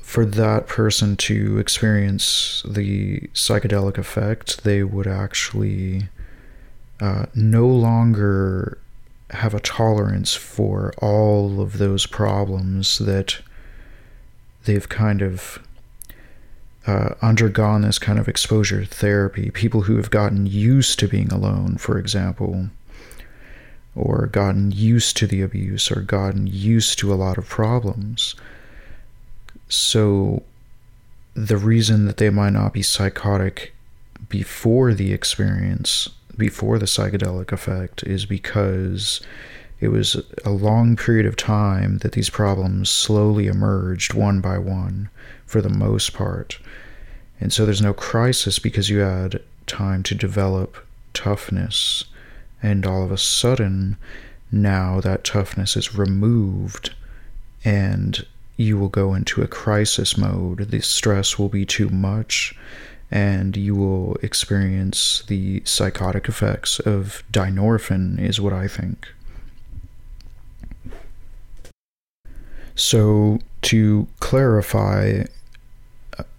for 0.00 0.24
that 0.24 0.66
person 0.66 1.16
to 1.16 1.58
experience 1.58 2.62
the 2.66 3.20
psychedelic 3.34 3.98
effect, 3.98 4.64
they 4.64 4.82
would 4.82 5.06
actually 5.06 6.08
uh, 7.00 7.26
no 7.34 7.66
longer 7.66 8.78
have 9.30 9.54
a 9.54 9.60
tolerance 9.60 10.34
for 10.34 10.92
all 10.98 11.60
of 11.60 11.78
those 11.78 12.06
problems 12.06 12.98
that 12.98 13.38
they've 14.64 14.88
kind 14.88 15.20
of 15.20 15.58
uh, 16.86 17.14
undergone 17.20 17.82
this 17.82 17.98
kind 17.98 18.18
of 18.18 18.28
exposure 18.28 18.84
therapy. 18.84 19.50
People 19.50 19.82
who 19.82 19.96
have 19.96 20.10
gotten 20.10 20.46
used 20.46 20.98
to 21.00 21.08
being 21.08 21.32
alone, 21.32 21.76
for 21.76 21.98
example, 21.98 22.68
or 23.94 24.26
gotten 24.26 24.70
used 24.70 25.16
to 25.16 25.26
the 25.26 25.42
abuse, 25.42 25.90
or 25.90 26.00
gotten 26.00 26.46
used 26.46 26.98
to 26.98 27.12
a 27.12 27.16
lot 27.16 27.38
of 27.38 27.48
problems. 27.48 28.36
So, 29.68 30.42
the 31.34 31.56
reason 31.56 32.06
that 32.06 32.18
they 32.18 32.30
might 32.30 32.52
not 32.52 32.72
be 32.72 32.82
psychotic 32.82 33.74
before 34.28 34.94
the 34.94 35.12
experience 35.12 36.08
before 36.36 36.78
the 36.78 36.86
psychedelic 36.86 37.52
effect 37.52 38.02
is 38.04 38.26
because 38.26 39.20
it 39.80 39.88
was 39.88 40.16
a 40.44 40.50
long 40.50 40.96
period 40.96 41.26
of 41.26 41.36
time 41.36 41.98
that 41.98 42.12
these 42.12 42.30
problems 42.30 42.88
slowly 42.88 43.46
emerged 43.46 44.14
one 44.14 44.40
by 44.40 44.58
one 44.58 45.10
for 45.44 45.60
the 45.60 45.68
most 45.68 46.14
part. 46.14 46.58
And 47.40 47.52
so 47.52 47.64
there's 47.64 47.82
no 47.82 47.92
crisis 47.92 48.58
because 48.58 48.88
you 48.88 48.98
had 48.98 49.42
time 49.66 50.02
to 50.04 50.14
develop 50.14 50.76
toughness. 51.12 52.04
And 52.62 52.86
all 52.86 53.02
of 53.02 53.12
a 53.12 53.18
sudden, 53.18 53.98
now 54.50 55.00
that 55.00 55.24
toughness 55.24 55.76
is 55.76 55.94
removed 55.94 56.94
and 57.64 58.24
you 58.56 58.78
will 58.78 58.88
go 58.88 59.12
into 59.12 59.42
a 59.42 59.48
crisis 59.48 60.16
mode. 60.16 60.70
The 60.70 60.80
stress 60.80 61.38
will 61.38 61.48
be 61.50 61.66
too 61.66 61.90
much 61.90 62.54
and 63.10 63.56
you 63.56 63.74
will 63.74 64.16
experience 64.22 65.22
the 65.28 65.62
psychotic 65.64 66.28
effects 66.28 66.80
of 66.80 67.22
dynorphin, 67.32 68.18
is 68.20 68.40
what 68.40 68.52
I 68.52 68.68
think. 68.68 69.08
So, 72.74 73.38
to 73.62 74.06
clarify, 74.20 75.24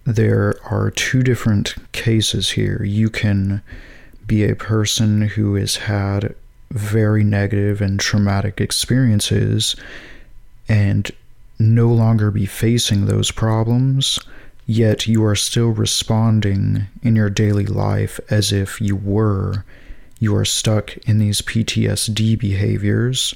there 0.04 0.54
are 0.64 0.90
two 0.90 1.22
different 1.22 1.74
cases 1.92 2.50
here. 2.50 2.82
You 2.84 3.10
can 3.10 3.62
be 4.26 4.44
a 4.44 4.54
person 4.54 5.22
who 5.22 5.54
has 5.56 5.76
had 5.76 6.34
very 6.70 7.24
negative 7.24 7.80
and 7.80 7.98
traumatic 7.98 8.60
experiences 8.60 9.74
and 10.68 11.10
no 11.58 11.88
longer 11.88 12.30
be 12.30 12.46
facing 12.46 13.06
those 13.06 13.30
problems 13.30 14.18
yet 14.68 15.06
you 15.06 15.24
are 15.24 15.34
still 15.34 15.70
responding 15.70 16.86
in 17.02 17.16
your 17.16 17.30
daily 17.30 17.64
life 17.64 18.20
as 18.30 18.52
if 18.52 18.82
you 18.82 18.94
were. 18.94 19.64
You 20.20 20.36
are 20.36 20.44
stuck 20.44 20.94
in 21.08 21.18
these 21.18 21.40
PTSD 21.40 22.38
behaviors 22.38 23.34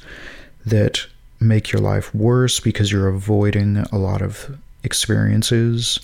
that 0.67 1.07
make 1.41 1.73
your 1.73 1.81
life 1.81 2.15
worse 2.15 2.61
because 2.61 2.93
you're 2.93 3.09
avoiding 3.09 3.79
a 3.79 3.97
lot 3.97 4.21
of 4.21 4.59
experiences 4.85 6.01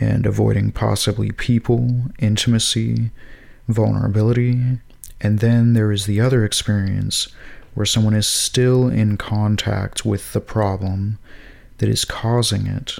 and 0.00 0.24
avoiding 0.24 0.72
possibly 0.72 1.32
people, 1.32 2.04
intimacy, 2.18 3.10
vulnerability. 3.68 4.78
And 5.20 5.40
then 5.40 5.74
there 5.74 5.92
is 5.92 6.06
the 6.06 6.20
other 6.22 6.46
experience 6.46 7.28
where 7.74 7.86
someone 7.86 8.14
is 8.14 8.26
still 8.26 8.88
in 8.88 9.18
contact 9.18 10.06
with 10.06 10.32
the 10.32 10.40
problem 10.40 11.18
that 11.76 11.90
is 11.90 12.06
causing 12.06 12.66
it 12.66 12.98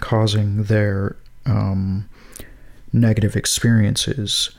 causing 0.00 0.64
their 0.64 1.16
um, 1.44 2.08
negative 2.92 3.36
experiences. 3.36 4.50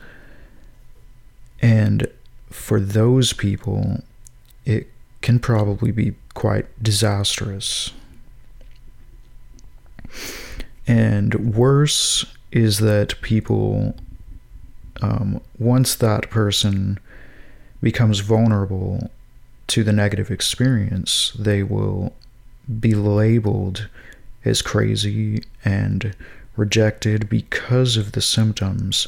And 1.61 2.07
for 2.49 2.79
those 2.79 3.33
people, 3.33 4.03
it 4.65 4.91
can 5.21 5.39
probably 5.39 5.91
be 5.91 6.13
quite 6.33 6.65
disastrous. 6.81 7.91
And 10.85 11.55
worse 11.55 12.25
is 12.51 12.79
that 12.79 13.19
people, 13.21 13.95
um, 15.01 15.41
once 15.59 15.95
that 15.95 16.29
person 16.29 16.99
becomes 17.81 18.19
vulnerable 18.19 19.11
to 19.67 19.83
the 19.83 19.91
negative 19.91 20.31
experience, 20.31 21.33
they 21.37 21.61
will 21.61 22.13
be 22.79 22.95
labeled 22.95 23.89
is 24.47 24.61
crazy 24.61 25.43
and 25.63 26.15
rejected 26.55 27.29
because 27.29 27.97
of 27.97 28.13
the 28.13 28.21
symptoms 28.21 29.07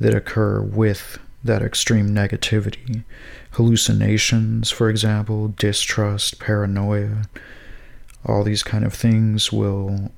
that 0.00 0.14
occur 0.14 0.60
with 0.60 1.18
that 1.44 1.62
extreme 1.62 2.08
negativity. 2.08 3.04
Hallucinations, 3.52 4.70
for 4.70 4.90
example, 4.90 5.54
distrust, 5.56 6.38
paranoia, 6.38 7.22
all 8.24 8.42
these 8.42 8.62
kind 8.62 8.84
of 8.84 8.92
things 8.92 9.52
will 9.52 10.10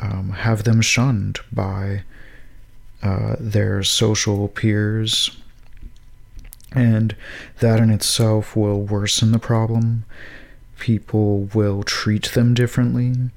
um, 0.00 0.30
have 0.30 0.64
them 0.64 0.80
shunned 0.80 1.40
by 1.52 2.02
uh, 3.02 3.36
their 3.38 3.82
social 3.82 4.48
peers. 4.48 5.36
And 6.72 7.14
that 7.60 7.80
in 7.80 7.90
itself 7.90 8.56
will 8.56 8.80
worsen 8.80 9.32
the 9.32 9.38
problem. 9.38 10.04
People 10.78 11.48
will 11.54 11.82
treat 11.82 12.32
them 12.32 12.54
differently 12.54 13.30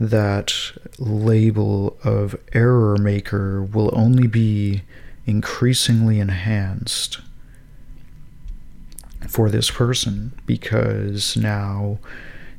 that 0.00 0.54
label 0.98 1.96
of 2.02 2.36
error 2.52 2.96
maker 2.96 3.62
will 3.62 3.90
only 3.92 4.26
be 4.26 4.82
increasingly 5.26 6.20
enhanced 6.20 7.20
for 9.28 9.48
this 9.50 9.70
person 9.70 10.32
because 10.46 11.36
now 11.36 11.98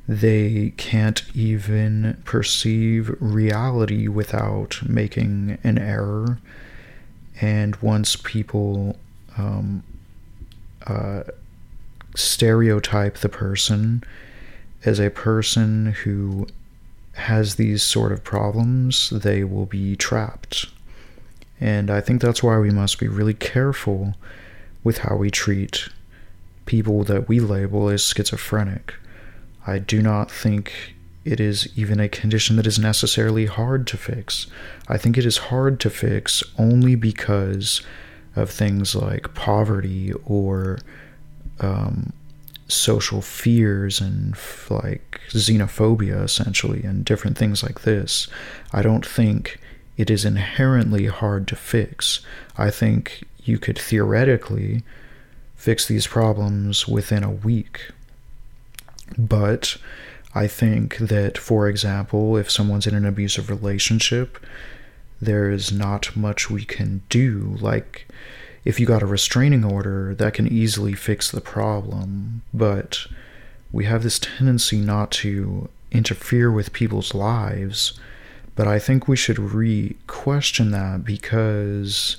they 0.07 0.73
can't 0.77 1.23
even 1.35 2.21
perceive 2.25 3.15
reality 3.19 4.07
without 4.07 4.79
making 4.87 5.57
an 5.63 5.77
error. 5.77 6.39
And 7.41 7.75
once 7.77 8.15
people 8.15 8.97
um, 9.37 9.83
uh, 10.85 11.23
stereotype 12.15 13.17
the 13.17 13.29
person 13.29 14.03
as 14.85 14.99
a 14.99 15.09
person 15.09 15.87
who 16.03 16.47
has 17.15 17.55
these 17.55 17.81
sort 17.81 18.11
of 18.11 18.23
problems, 18.23 19.09
they 19.09 19.43
will 19.43 19.65
be 19.65 19.95
trapped. 19.95 20.67
And 21.59 21.89
I 21.89 22.01
think 22.01 22.21
that's 22.21 22.43
why 22.43 22.59
we 22.59 22.69
must 22.69 22.99
be 22.99 23.07
really 23.07 23.33
careful 23.33 24.15
with 24.83 24.99
how 24.99 25.15
we 25.15 25.31
treat 25.31 25.89
people 26.65 27.03
that 27.05 27.27
we 27.27 27.39
label 27.39 27.89
as 27.89 28.05
schizophrenic. 28.05 28.93
I 29.65 29.79
do 29.79 30.01
not 30.01 30.29
think 30.29 30.95
it 31.23 31.39
is 31.39 31.67
even 31.75 31.99
a 31.99 32.09
condition 32.09 32.55
that 32.57 32.67
is 32.67 32.77
necessarily 32.77 33.47
hard 33.47 33.87
to 33.87 33.97
fix. 33.97 34.47
I 34.87 34.97
think 34.97 35.17
it 35.17 35.25
is 35.25 35.37
hard 35.37 35.79
to 35.79 35.89
fix 35.89 36.43
only 36.59 36.95
because 36.95 37.81
of 38.35 38.49
things 38.49 38.93
like 38.93 39.33
poverty 39.33 40.13
or 40.25 40.77
um, 41.59 42.13
social 42.67 43.21
fears 43.21 44.01
and 44.01 44.35
like 44.69 45.21
xenophobia, 45.29 46.23
essentially, 46.23 46.83
and 46.83 47.05
different 47.05 47.37
things 47.37 47.63
like 47.63 47.81
this. 47.81 48.27
I 48.73 48.81
don't 48.81 49.05
think 49.05 49.59
it 49.97 50.09
is 50.09 50.25
inherently 50.25 51.05
hard 51.07 51.47
to 51.49 51.55
fix. 51.55 52.21
I 52.57 52.69
think 52.69 53.23
you 53.43 53.57
could 53.59 53.77
theoretically 53.77 54.83
fix 55.55 55.87
these 55.87 56.07
problems 56.07 56.87
within 56.87 57.23
a 57.23 57.31
week. 57.31 57.91
But 59.17 59.77
I 60.33 60.47
think 60.47 60.97
that, 60.97 61.37
for 61.37 61.69
example, 61.69 62.35
if 62.35 62.51
someone's 62.51 62.87
in 62.87 62.95
an 62.95 63.05
abusive 63.05 63.49
relationship, 63.49 64.43
there 65.21 65.49
is 65.49 65.71
not 65.71 66.15
much 66.15 66.49
we 66.49 66.65
can 66.65 67.03
do. 67.09 67.55
Like, 67.61 68.07
if 68.65 68.79
you 68.79 68.85
got 68.85 69.03
a 69.03 69.07
restraining 69.07 69.63
order, 69.63 70.15
that 70.15 70.33
can 70.33 70.47
easily 70.47 70.93
fix 70.93 71.29
the 71.29 71.39
problem. 71.41 72.41
But 72.53 73.05
we 73.71 73.85
have 73.85 74.03
this 74.03 74.19
tendency 74.19 74.79
not 74.79 75.11
to 75.11 75.69
interfere 75.91 76.51
with 76.51 76.73
people's 76.73 77.13
lives. 77.13 77.97
But 78.55 78.67
I 78.67 78.79
think 78.79 79.07
we 79.07 79.15
should 79.15 79.37
re 79.37 79.95
question 80.07 80.71
that 80.71 81.05
because 81.05 82.17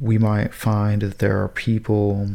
we 0.00 0.18
might 0.18 0.54
find 0.54 1.02
that 1.02 1.18
there 1.18 1.42
are 1.42 1.48
people 1.48 2.30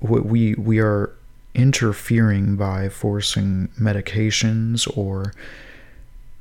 we 0.00 0.54
we 0.54 0.78
are 0.78 1.12
interfering 1.54 2.56
by 2.56 2.88
forcing 2.88 3.68
medications 3.80 4.88
or 4.96 5.34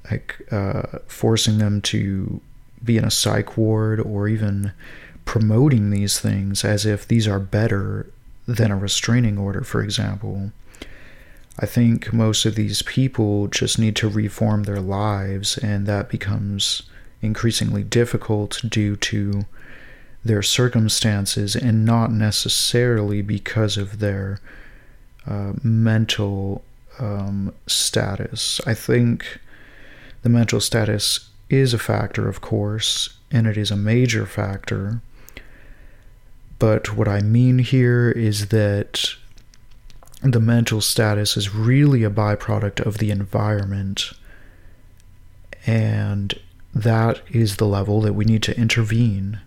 like 0.09 0.36
uh, 0.51 0.99
forcing 1.07 1.57
them 1.57 1.82
to 1.82 2.39
be 2.84 2.97
in 2.97 3.03
a 3.03 3.11
psych 3.11 3.57
ward 3.57 3.99
or 3.99 4.28
even 4.28 4.71
promoting 5.28 5.89
these 5.89 6.19
things 6.19 6.63
as 6.63 6.86
if 6.86 7.07
these 7.07 7.28
are 7.28 7.39
better 7.39 8.09
than 8.47 8.71
a 8.71 8.78
restraining 8.78 9.38
order, 9.38 9.61
for 9.61 9.84
example. 9.84 10.51
I 11.59 11.65
think 11.65 12.13
most 12.13 12.45
of 12.45 12.55
these 12.55 12.82
people 12.82 13.47
just 13.47 13.78
need 13.78 13.95
to 13.97 14.07
reform 14.07 14.63
their 14.63 14.80
lives, 14.80 15.57
and 15.57 15.86
that 15.86 16.09
becomes 16.09 16.84
increasingly 17.21 17.84
difficult 17.84 18.61
due 18.67 18.95
to 18.95 19.45
their 20.23 20.41
circumstances 20.41 21.55
and 21.55 21.86
not 21.86 22.11
necessarily 22.11 23.21
because 23.21 23.75
of 23.75 23.99
their 23.99 24.39
uh, 25.28 25.53
mental 25.61 26.63
um, 26.99 27.53
status. 27.65 28.61
I 28.65 28.73
think 28.73 29.39
the 30.21 30.30
mental 30.30 30.61
status 30.61 31.30
is 31.49 31.73
a 31.73 31.80
factor, 31.80 32.30
of 32.30 32.39
course, 32.39 33.09
and 33.30 33.45
it 33.45 33.57
is 33.57 33.71
a 33.71 33.75
major 33.75 34.25
factor. 34.25 35.01
But 36.60 36.95
what 36.95 37.08
I 37.08 37.22
mean 37.22 37.60
here 37.60 38.10
is 38.12 38.47
that 38.47 39.16
the 40.22 40.39
mental 40.39 40.82
status 40.82 41.38
is 41.38 41.53
really 41.53 42.03
a 42.03 42.10
byproduct 42.10 42.80
of 42.80 42.97
the 42.97 43.12
environment. 43.12 44.12
And 45.66 46.34
that 46.74 47.22
is 47.30 47.58
the 47.58 47.68
level 47.68 48.01
that 48.01 48.14
we 48.14 48.26
need 48.26 48.43
to 48.43 48.58
intervene. 48.58 49.39